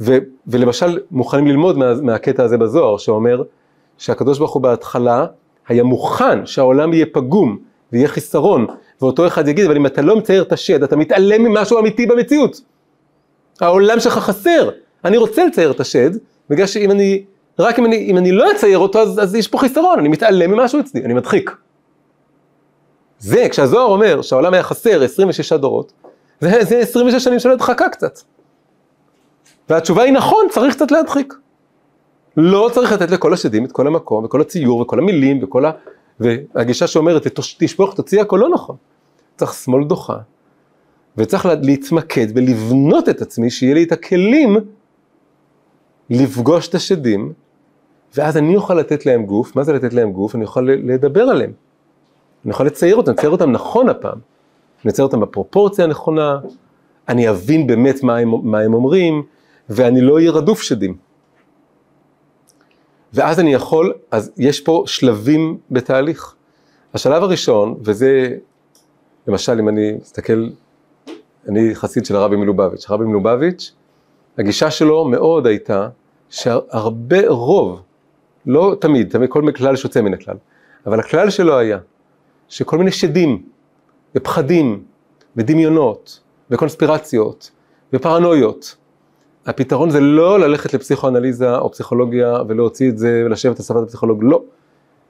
ו, 0.00 0.18
ולמשל 0.46 0.98
מוכנים 1.10 1.46
ללמוד 1.46 1.78
מה, 1.78 1.94
מהקטע 2.02 2.44
הזה 2.44 2.58
בזוהר, 2.58 2.98
שאומר 2.98 3.42
שהקדוש 3.98 4.38
ברוך 4.38 4.52
הוא 4.52 4.62
בהתחלה 4.62 5.26
היה 5.68 5.82
מוכן 5.82 6.46
שהעולם 6.46 6.92
יהיה 6.92 7.06
פגום 7.12 7.58
ויהיה 7.92 8.08
חיסרון, 8.08 8.66
ואותו 9.02 9.26
אחד 9.26 9.48
יגיד, 9.48 9.64
אבל 9.64 9.76
אם 9.76 9.86
אתה 9.86 10.02
לא 10.02 10.16
מצייר 10.16 10.42
את 10.42 10.52
השד, 10.52 10.82
אתה 10.82 10.96
מתעלם 10.96 11.42
ממשהו 11.42 11.78
אמיתי 11.78 12.06
במציאות. 12.06 12.60
העולם 13.60 14.00
שלך 14.00 14.18
חסר, 14.18 14.70
אני 15.04 15.16
רוצה 15.16 15.44
לצייר 15.44 15.70
את 15.70 15.80
השד, 15.80 16.10
בגלל 16.50 16.66
שאם 16.66 16.90
אני 16.90 17.24
רק 17.58 17.78
אם 17.78 17.86
אני, 17.86 17.96
אם 17.96 18.18
אני 18.18 18.32
לא 18.32 18.50
אצייר 18.50 18.78
אותו, 18.78 18.98
אז, 18.98 19.22
אז 19.22 19.34
יש 19.34 19.48
פה 19.48 19.58
חיסרון, 19.58 19.98
אני 19.98 20.08
מתעלם 20.08 20.50
ממשהו 20.50 20.80
אצלי, 20.80 21.04
אני 21.04 21.14
מדחיק. 21.14 21.50
זה, 23.18 23.46
כשהזוהר 23.50 23.86
אומר 23.86 24.22
שהעולם 24.22 24.54
היה 24.54 24.62
חסר 24.62 25.02
26 25.02 25.52
דורות, 25.52 25.92
זה, 26.40 26.64
זה 26.64 26.78
26 26.78 27.24
שנים 27.24 27.38
של 27.38 27.50
הדחקה 27.50 27.88
קצת. 27.88 28.18
והתשובה 29.68 30.02
היא 30.02 30.12
נכון, 30.12 30.46
צריך 30.50 30.74
קצת 30.74 30.90
להדחיק. 30.90 31.34
לא 32.36 32.70
צריך 32.72 32.92
לתת 32.92 33.10
לכל 33.10 33.32
השדים 33.32 33.64
את 33.64 33.72
כל 33.72 33.86
המקום, 33.86 34.24
וכל 34.24 34.40
הציור, 34.40 34.80
וכל 34.80 34.98
המילים, 34.98 35.44
וכל 35.44 35.64
ה... 35.64 35.70
והגישה 36.20 36.86
שאומרת, 36.86 37.26
תשפוך, 37.58 37.94
תוציא 37.94 38.20
הכל, 38.20 38.36
לא 38.36 38.48
נכון. 38.48 38.76
צריך 39.36 39.52
שמאל 39.52 39.84
דוחה, 39.84 40.18
וצריך 41.16 41.48
להתמקד 41.62 42.26
ולבנות 42.34 43.08
את 43.08 43.22
עצמי, 43.22 43.50
שיהיה 43.50 43.74
לי 43.74 43.82
את 43.82 43.92
הכלים 43.92 44.56
לפגוש 46.10 46.68
את 46.68 46.74
השדים, 46.74 47.32
ואז 48.16 48.36
אני 48.36 48.56
אוכל 48.56 48.74
לתת 48.74 49.06
להם 49.06 49.26
גוף, 49.26 49.56
מה 49.56 49.62
זה 49.62 49.72
לתת 49.72 49.92
להם 49.92 50.12
גוף? 50.12 50.34
אני 50.34 50.44
אוכל 50.44 50.60
לדבר 50.60 51.22
עליהם. 51.22 51.52
אני 52.44 52.52
אוכל 52.52 52.64
לצייר 52.64 52.96
אותם, 52.96 53.12
לצייר 53.12 53.30
אותם 53.30 53.52
נכון 53.52 53.88
הפעם. 53.88 54.18
אני 54.84 54.92
אצייר 54.92 55.06
אותם 55.06 55.20
בפרופורציה 55.20 55.84
הנכונה, 55.84 56.40
אני 57.08 57.30
אבין 57.30 57.66
באמת 57.66 58.02
מה 58.02 58.16
הם, 58.16 58.30
מה 58.42 58.60
הם 58.60 58.74
אומרים, 58.74 59.22
ואני 59.68 60.00
לא 60.00 60.14
אהיה 60.14 60.30
רדוף 60.30 60.62
שדים. 60.62 60.96
ואז 63.12 63.40
אני 63.40 63.54
יכול, 63.54 63.92
אז 64.10 64.32
יש 64.36 64.60
פה 64.60 64.82
שלבים 64.86 65.58
בתהליך. 65.70 66.34
השלב 66.94 67.22
הראשון, 67.22 67.74
וזה, 67.80 68.36
למשל 69.26 69.58
אם 69.58 69.68
אני 69.68 69.92
מסתכל, 70.00 70.48
אני 71.48 71.74
חסיד 71.74 72.04
של 72.04 72.16
הרבי 72.16 72.36
מלובביץ', 72.36 72.90
הרבי 72.90 73.04
מלובביץ', 73.04 73.72
הגישה 74.38 74.70
שלו 74.70 75.04
מאוד 75.04 75.46
הייתה 75.46 75.88
שהרבה 76.30 77.28
רוב, 77.28 77.82
לא 78.46 78.76
תמיד, 78.80 79.10
תמיד 79.10 79.30
כל 79.30 79.42
כלל 79.56 79.76
שיוצא 79.76 80.00
מן 80.00 80.14
הכלל, 80.14 80.36
אבל 80.86 81.00
הכלל 81.00 81.30
שלו 81.30 81.58
היה 81.58 81.78
שכל 82.48 82.78
מיני 82.78 82.90
שדים 82.90 83.42
ופחדים 84.14 84.82
ודמיונות 85.36 86.20
וקונספירציות 86.50 87.50
ופרנויות, 87.92 88.76
הפתרון 89.46 89.90
זה 89.90 90.00
לא 90.00 90.40
ללכת 90.40 90.74
לפסיכואנליזה 90.74 91.56
או 91.56 91.72
פסיכולוגיה 91.72 92.38
ולהוציא 92.48 92.88
את 92.88 92.98
זה 92.98 93.22
ולשבת 93.26 93.58
על 93.58 93.64
שפת 93.64 93.76
הפסיכולוג, 93.76 94.24
לא. 94.24 94.42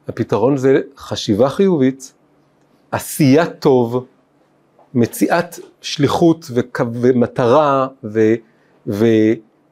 הפתרון 0.08 0.56
זה 0.56 0.80
חשיבה 0.96 1.48
חיובית, 1.48 2.12
עשייה 2.90 3.46
טוב, 3.46 4.06
מציאת 4.94 5.58
שליחות 5.80 6.50
ומטרה 6.80 7.86
ו... 8.04 8.20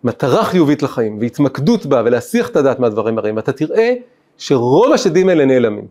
ומטרה 0.05 0.45
חיובית 0.45 0.83
לחיים, 0.83 1.19
והתמקדות 1.21 1.87
בה 1.87 2.03
ולהסיח 2.05 2.49
את 2.49 2.57
הדעת 2.57 2.81
מהדברים 2.81 3.19
הרעים, 3.19 3.39
אתה 3.39 3.53
תראה 3.53 3.95
שרוב 4.39 4.93
השדים 4.93 5.29
האלה 5.29 5.45
נעלמים, 5.45 5.87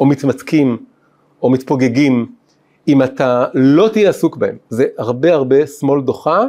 או 0.00 0.06
מתמתקים, 0.06 0.76
או 1.42 1.50
מתפוגגים, 1.50 2.26
אם 2.88 3.02
אתה 3.02 3.44
לא 3.54 3.88
תהיה 3.88 4.10
עסוק 4.10 4.36
בהם. 4.36 4.56
זה 4.68 4.86
הרבה 4.98 5.34
הרבה 5.34 5.66
שמאל 5.66 6.00
דוחה 6.00 6.44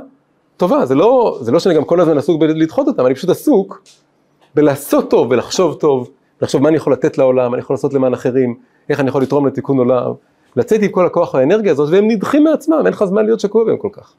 טובה, 0.57 0.85
זה 0.85 0.95
לא, 0.95 1.37
זה 1.41 1.51
לא 1.51 1.59
שאני 1.59 1.75
גם 1.75 1.83
כל 1.83 2.01
הזמן 2.01 2.17
עסוק 2.17 2.41
בלדחות 2.41 2.87
אותם, 2.87 3.05
אני 3.05 3.15
פשוט 3.15 3.29
עסוק 3.29 3.81
בלעשות 4.55 5.09
טוב 5.09 5.31
ולחשוב 5.31 5.73
טוב, 5.73 6.09
לחשוב 6.41 6.61
מה 6.61 6.69
אני 6.69 6.77
יכול 6.77 6.93
לתת 6.93 7.17
לעולם, 7.17 7.51
מה 7.51 7.55
אני 7.55 7.63
יכול 7.63 7.73
לעשות 7.73 7.93
למען 7.93 8.13
אחרים, 8.13 8.55
איך 8.89 8.99
אני 8.99 9.09
יכול 9.09 9.21
לתרום 9.21 9.47
לתיקון 9.47 9.77
עולם, 9.77 10.11
לצאת 10.55 10.81
עם 10.81 10.91
כל 10.91 11.05
הכוח 11.05 11.33
והאנרגיה 11.33 11.71
הזאת, 11.71 11.89
והם 11.91 12.07
נדחים 12.07 12.43
מעצמם, 12.43 12.81
אין 12.85 12.93
לך 12.93 13.05
זמן 13.05 13.25
להיות 13.25 13.39
שקוע 13.39 13.63
בהם 13.63 13.77
כל 13.77 13.89
כך. 13.91 14.13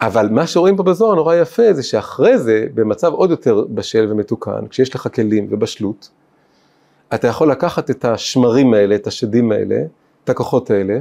אבל 0.00 0.28
מה 0.28 0.46
שרואים 0.46 0.76
פה 0.76 0.82
בזוהר 0.82 1.14
נורא 1.14 1.34
יפה 1.34 1.72
זה 1.72 1.82
שאחרי 1.82 2.38
זה, 2.38 2.66
במצב 2.74 3.12
עוד 3.12 3.30
יותר 3.30 3.64
בשל 3.74 4.06
ומתוקן, 4.10 4.66
כשיש 4.70 4.94
לך 4.94 5.08
כלים 5.14 5.46
ובשלות, 5.50 6.10
אתה 7.14 7.28
יכול 7.28 7.50
לקחת 7.50 7.90
את 7.90 8.04
השמרים 8.04 8.74
האלה, 8.74 8.94
את 8.94 9.06
השדים 9.06 9.52
האלה, 9.52 9.82
את 10.24 10.30
הכוחות 10.30 10.70
האלה, 10.70 10.98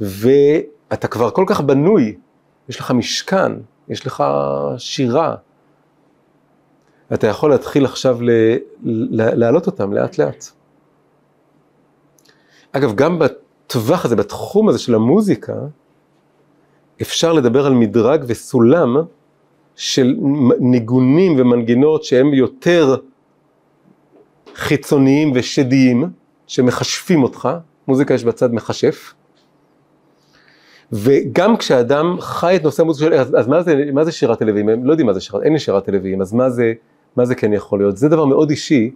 ואתה 0.00 1.08
כבר 1.08 1.30
כל 1.30 1.44
כך 1.46 1.60
בנוי, 1.60 2.16
יש 2.68 2.80
לך 2.80 2.90
משכן, 2.90 3.52
יש 3.88 4.06
לך 4.06 4.24
שירה. 4.78 5.34
אתה 7.14 7.26
יכול 7.26 7.50
להתחיל 7.50 7.84
עכשיו 7.84 8.18
להעלות 9.12 9.66
אותם 9.66 9.92
לאט 9.92 10.18
לאט. 10.18 10.44
אגב, 12.72 12.94
גם 12.94 13.18
בטווח 13.18 14.04
הזה, 14.04 14.16
בתחום 14.16 14.68
הזה 14.68 14.78
של 14.78 14.94
המוזיקה, 14.94 15.54
אפשר 17.02 17.32
לדבר 17.32 17.66
על 17.66 17.74
מדרג 17.74 18.24
וסולם 18.26 18.96
של 19.76 20.16
ניגונים 20.60 21.34
ומנגינות 21.38 22.04
שהם 22.04 22.34
יותר 22.34 22.96
חיצוניים 24.54 25.32
ושדיים, 25.34 26.04
שמחשפים 26.46 27.22
אותך, 27.22 27.48
מוזיקה 27.88 28.14
יש 28.14 28.24
בצד 28.24 28.52
מכשף, 28.52 29.14
וגם 30.92 31.56
כשאדם 31.56 32.16
חי 32.20 32.56
את 32.56 32.62
נושא 32.62 32.82
המוזיקה 32.82 33.14
אז, 33.14 33.34
אז 33.38 33.48
מה, 33.48 33.62
זה, 33.62 33.84
מה 33.92 34.04
זה 34.04 34.12
שירת 34.12 34.42
הלוויים? 34.42 34.68
הם 34.68 34.84
לא 34.84 34.92
יודעים 34.92 35.06
מה 35.06 35.12
זה 35.12 35.20
שירת, 35.20 35.42
אין 35.42 35.52
לי 35.52 35.58
שירת 35.58 35.88
הלוויים, 35.88 36.20
אז 36.20 36.32
מה 36.32 36.50
זה, 36.50 36.72
מה 37.16 37.24
זה 37.24 37.34
כן 37.34 37.52
יכול 37.52 37.78
להיות? 37.78 37.96
זה 37.96 38.08
דבר 38.08 38.24
מאוד 38.24 38.50
אישי, 38.50 38.90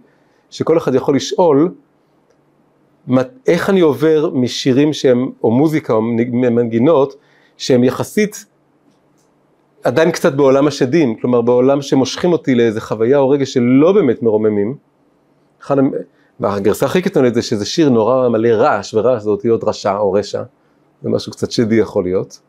שכל 0.49 0.77
אחד 0.77 0.95
יכול 0.95 1.15
לשאול, 1.15 1.71
איך 3.47 3.69
אני 3.69 3.79
עובר 3.79 4.29
משירים 4.33 4.93
שהם, 4.93 5.31
או 5.43 5.51
מוזיקה 5.51 5.93
או 5.93 6.01
מנגינות, 6.31 7.15
שהם 7.57 7.83
יחסית 7.83 8.45
עדיין 9.83 10.11
קצת 10.11 10.33
בעולם 10.33 10.67
השדים, 10.67 11.15
כלומר 11.15 11.41
בעולם 11.41 11.81
שמושכים 11.81 12.31
אותי 12.31 12.55
לאיזה 12.55 12.81
חוויה 12.81 13.17
או 13.17 13.29
רגע 13.29 13.45
שלא 13.45 13.91
באמת 13.91 14.23
מרוממים. 14.23 14.75
אחד, 15.61 15.75
הגרסה 16.39 16.85
הכי 16.85 17.01
קיצונית 17.01 17.33
זה 17.33 17.41
שזה 17.41 17.65
שיר 17.65 17.89
נורא 17.89 18.29
מלא 18.29 18.47
רעש, 18.47 18.93
ורעש 18.93 19.23
זה 19.23 19.29
אותיות 19.29 19.63
רשע 19.63 19.97
או 19.97 20.11
רשע, 20.11 20.43
זה 21.01 21.09
משהו 21.09 21.31
קצת 21.31 21.51
שדי 21.51 21.75
יכול 21.75 22.03
להיות. 22.03 22.39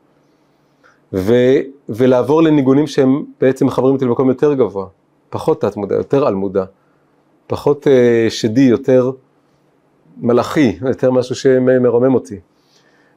ו, 1.13 1.35
ולעבור 1.89 2.43
לניגונים 2.43 2.87
שהם 2.87 3.25
בעצם 3.41 3.67
מחברים 3.67 3.95
אותי 3.95 4.05
למקום 4.05 4.29
יותר 4.29 4.55
גבוה, 4.55 4.87
פחות 5.31 5.61
תת 5.61 5.77
מודע, 5.77 5.95
יותר 5.95 6.27
על 6.27 6.35
מודע, 6.35 6.65
פחות 7.47 7.87
uh, 7.87 7.91
שדי, 8.31 8.61
יותר 8.61 9.11
מלאכי, 10.17 10.79
יותר 10.87 11.11
משהו 11.11 11.35
שמרומם 11.35 12.15
אותי. 12.15 12.41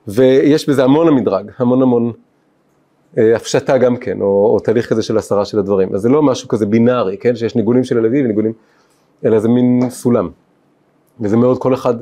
ויש 0.08 0.70
בזה 0.70 0.84
המון 0.84 1.08
המדרג, 1.08 1.52
המון 1.58 1.82
המון 1.82 2.12
אה, 3.18 3.36
הפשטה 3.36 3.78
גם 3.78 3.98
כן, 3.98 4.22
או, 4.22 4.54
או 4.54 4.60
תהליך 4.60 4.90
כזה 4.90 5.04
של 5.04 5.18
הסרה 5.18 5.46
של 5.46 5.60
הדברים. 5.60 5.96
אז 5.96 6.02
זה 6.02 6.10
לא 6.10 6.24
משהו 6.24 6.48
כזה 6.48 6.66
בינארי, 6.66 7.18
כן, 7.18 7.36
שיש 7.36 7.56
ניגונים 7.56 7.84
של 7.84 7.98
הלוי 7.98 8.24
וניגונים, 8.24 8.54
אלא 9.26 9.40
זה 9.40 9.50
מין 9.50 9.90
סולם. 9.90 10.30
וזה 11.20 11.38
מאוד, 11.38 11.58
כל 11.58 11.74
אחד 11.74 11.96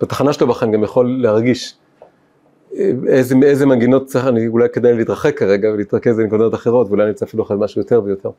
בתחנה 0.00 0.32
שלו 0.32 0.46
בחיים 0.46 0.72
גם 0.72 0.84
יכול 0.84 1.22
להרגיש 1.22 1.74
אה, 2.76 2.90
איזה, 3.06 3.34
איזה 3.42 3.66
מנגינות 3.66 4.06
צריך, 4.06 4.26
אני 4.26 4.46
אולי 4.46 4.68
כדאי 4.68 4.94
להתרחק 4.94 5.38
כרגע 5.38 5.70
ולהתרכז 5.72 6.16
בנקודות 6.16 6.54
אחרות, 6.54 6.88
ואולי 6.88 7.02
אני 7.02 7.10
אצא 7.12 7.24
אפילו 7.24 7.42
אחרי 7.42 7.56
משהו 7.60 7.80
יותר 7.80 8.02
ויותר. 8.04 8.30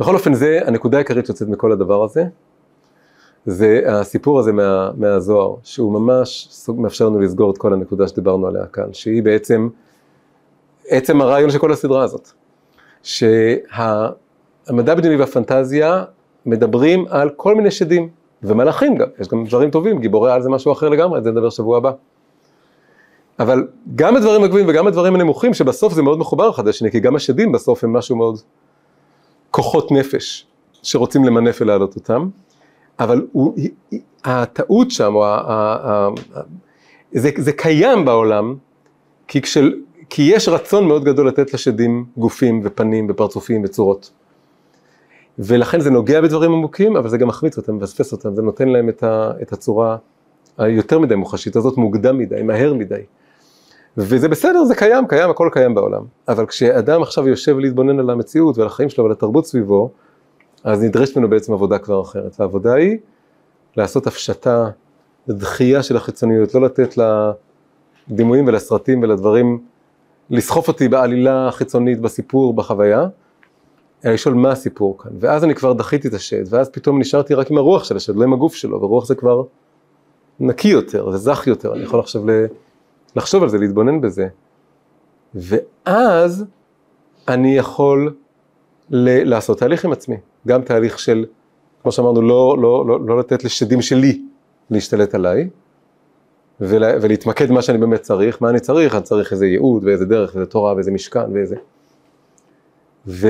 בכל 0.00 0.14
אופן, 0.14 0.34
זה 0.34 0.60
הנקודה 0.66 0.96
העיקרית 0.96 1.26
שיוצאת 1.26 1.48
מכל 1.48 1.72
הדבר 1.72 2.04
הזה. 2.04 2.24
זה 3.46 3.80
הסיפור 3.86 4.38
הזה 4.38 4.52
מה, 4.52 4.90
מהזוהר, 4.96 5.54
שהוא 5.62 5.92
ממש 5.92 6.48
מאפשר 6.76 7.06
לנו 7.06 7.20
לסגור 7.20 7.50
את 7.50 7.58
כל 7.58 7.72
הנקודה 7.72 8.08
שדיברנו 8.08 8.46
עליה 8.46 8.66
כאן, 8.66 8.92
שהיא 8.92 9.22
בעצם 9.22 9.68
עצם 10.88 11.20
הרעיון 11.20 11.50
של 11.50 11.58
כל 11.58 11.72
הסדרה 11.72 12.02
הזאת. 12.02 12.28
שהמדע 13.02 14.94
בדיוני 14.94 15.16
והפנטזיה 15.16 16.04
מדברים 16.46 17.04
על 17.08 17.30
כל 17.30 17.54
מיני 17.54 17.70
שדים, 17.70 18.08
ומלאכים 18.42 18.96
גם, 18.96 19.06
יש 19.18 19.28
גם 19.28 19.44
דברים 19.44 19.70
טובים, 19.70 20.00
גיבורי 20.00 20.32
על 20.32 20.42
זה 20.42 20.48
משהו 20.48 20.72
אחר 20.72 20.88
לגמרי, 20.88 21.18
את 21.18 21.24
זה 21.24 21.30
נדבר 21.30 21.50
שבוע 21.50 21.76
הבא. 21.76 21.92
אבל 23.38 23.66
גם 23.94 24.16
הדברים 24.16 24.44
הגבוהים 24.44 24.66
וגם 24.68 24.86
הדברים 24.86 25.14
הנמוכים, 25.14 25.54
שבסוף 25.54 25.92
זה 25.92 26.02
מאוד 26.02 26.18
מחובר 26.18 26.50
אחד 26.50 26.68
לשני, 26.68 26.90
כי 26.90 27.00
גם 27.00 27.16
השדים 27.16 27.52
בסוף 27.52 27.84
הם 27.84 27.92
משהו 27.92 28.16
מאוד 28.16 28.40
כוחות 29.50 29.92
נפש, 29.92 30.46
שרוצים 30.82 31.24
למנף 31.24 31.58
ולהעלות 31.60 31.96
אותם. 31.96 32.28
אבל 32.98 33.26
הוא, 33.32 33.56
הטעות 34.24 34.90
שם, 34.90 35.14
או 35.14 35.24
ה, 35.24 35.28
ה, 35.28 36.08
ה, 36.36 36.40
זה, 37.12 37.30
זה 37.36 37.52
קיים 37.52 38.04
בעולם, 38.04 38.54
כי, 39.28 39.42
כשל, 39.42 39.74
כי 40.10 40.22
יש 40.22 40.48
רצון 40.48 40.88
מאוד 40.88 41.04
גדול 41.04 41.28
לתת 41.28 41.54
לשדים 41.54 42.04
גופים 42.16 42.60
ופנים 42.64 43.06
ופרצופים 43.10 43.64
וצורות. 43.64 44.10
ולכן 45.38 45.80
זה 45.80 45.90
נוגע 45.90 46.20
בדברים 46.20 46.52
עמוקים, 46.52 46.96
אבל 46.96 47.08
זה 47.08 47.18
גם 47.18 47.28
מחמיץ 47.28 47.56
אותם, 47.56 47.76
מבספס 47.76 48.12
אותם, 48.12 48.34
זה 48.34 48.42
נותן 48.42 48.68
להם 48.68 48.88
את, 48.88 49.02
ה, 49.02 49.32
את 49.42 49.52
הצורה 49.52 49.96
היותר 50.58 50.98
מדי 50.98 51.14
מוחשית 51.14 51.56
הזאת, 51.56 51.76
מוקדם 51.76 52.18
מדי, 52.18 52.42
מהר 52.42 52.74
מדי. 52.74 53.02
וזה 53.96 54.28
בסדר, 54.28 54.64
זה 54.64 54.74
קיים, 54.74 55.06
קיים, 55.06 55.30
הכל 55.30 55.48
קיים 55.52 55.74
בעולם. 55.74 56.02
אבל 56.28 56.46
כשאדם 56.46 57.02
עכשיו 57.02 57.28
יושב 57.28 57.58
להתבונן 57.58 57.98
על 57.98 58.10
המציאות 58.10 58.58
ועל 58.58 58.66
החיים 58.66 58.88
שלו 58.88 59.04
ועל 59.04 59.12
התרבות 59.12 59.46
סביבו, 59.46 59.90
אז 60.64 60.82
נדרשת 60.82 61.16
ממנו 61.16 61.30
בעצם 61.30 61.52
עבודה 61.52 61.78
כבר 61.78 62.02
אחרת. 62.02 62.36
והעבודה 62.38 62.74
היא 62.74 62.98
לעשות 63.76 64.06
הפשטה, 64.06 64.70
דחייה 65.28 65.82
של 65.82 65.96
החיצוניות, 65.96 66.54
לא 66.54 66.60
לתת 66.60 66.94
לדימויים 68.08 68.46
ולסרטים 68.46 69.02
ולדברים 69.02 69.58
לסחוף 70.30 70.68
אותי 70.68 70.88
בעלילה 70.88 71.48
החיצונית, 71.48 72.00
בסיפור, 72.00 72.54
בחוויה, 72.54 73.06
אלא 74.04 74.14
לשאול 74.14 74.34
מה 74.34 74.50
הסיפור 74.50 74.98
כאן. 74.98 75.10
ואז 75.20 75.44
אני 75.44 75.54
כבר 75.54 75.72
דחיתי 75.72 76.08
את 76.08 76.14
השד, 76.14 76.42
ואז 76.54 76.70
פתאום 76.70 77.00
נשארתי 77.00 77.34
רק 77.34 77.50
עם 77.50 77.58
הרוח 77.58 77.84
של 77.84 77.96
השד, 77.96 78.16
לא 78.16 78.24
עם 78.24 78.32
הגוף 78.32 78.54
שלו, 78.54 78.82
ורוח 78.82 79.06
זה 79.06 79.14
כבר 79.14 79.42
נקי 80.40 80.68
יותר, 80.68 81.10
זה 81.10 81.18
זך 81.18 81.46
יותר, 81.46 81.74
אני 81.74 81.82
יכול 81.82 82.00
עכשיו 82.00 82.22
לחשוב 83.16 83.42
על 83.42 83.48
זה, 83.48 83.58
להתבונן 83.58 84.00
בזה. 84.00 84.28
ואז 85.34 86.44
אני 87.28 87.56
יכול 87.56 88.14
לעשות 88.90 89.58
תהליך 89.58 89.84
עם 89.84 89.92
עצמי. 89.92 90.16
גם 90.48 90.62
תהליך 90.62 90.98
של, 90.98 91.24
כמו 91.82 91.92
שאמרנו, 91.92 92.22
לא, 92.22 92.56
לא, 92.58 92.86
לא, 92.86 93.06
לא 93.06 93.18
לתת 93.18 93.44
לשדים 93.44 93.82
שלי 93.82 94.22
להשתלט 94.70 95.14
עליי, 95.14 95.48
ולה, 96.60 96.92
ולהתמקד 97.02 97.48
במה 97.48 97.62
שאני 97.62 97.78
באמת 97.78 98.02
צריך, 98.02 98.42
מה 98.42 98.50
אני 98.50 98.60
צריך, 98.60 98.94
אני 98.94 99.02
צריך 99.02 99.32
איזה 99.32 99.46
ייעוד 99.46 99.84
ואיזה 99.84 100.04
דרך 100.04 100.34
ואיזה 100.34 100.50
תורה 100.50 100.74
ואיזה 100.74 100.90
משכן 100.90 101.32
ואיזה. 101.32 101.56
ו, 103.06 103.28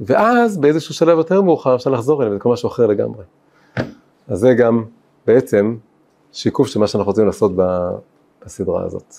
ואז 0.00 0.58
באיזשהו 0.58 0.94
שלב 0.94 1.18
יותר 1.18 1.42
מאוחר 1.42 1.74
אפשר 1.74 1.90
לחזור 1.90 2.22
אליהם, 2.22 2.34
זה 2.34 2.40
כל 2.40 2.52
משהו 2.52 2.68
אחר 2.68 2.86
לגמרי. 2.86 3.24
אז 4.28 4.38
זה 4.38 4.54
גם 4.54 4.84
בעצם 5.26 5.76
שיקוף 6.32 6.68
של 6.68 6.80
מה 6.80 6.86
שאנחנו 6.86 7.10
רוצים 7.10 7.26
לעשות 7.26 7.52
בסדרה 8.44 8.84
הזאת. 8.84 9.16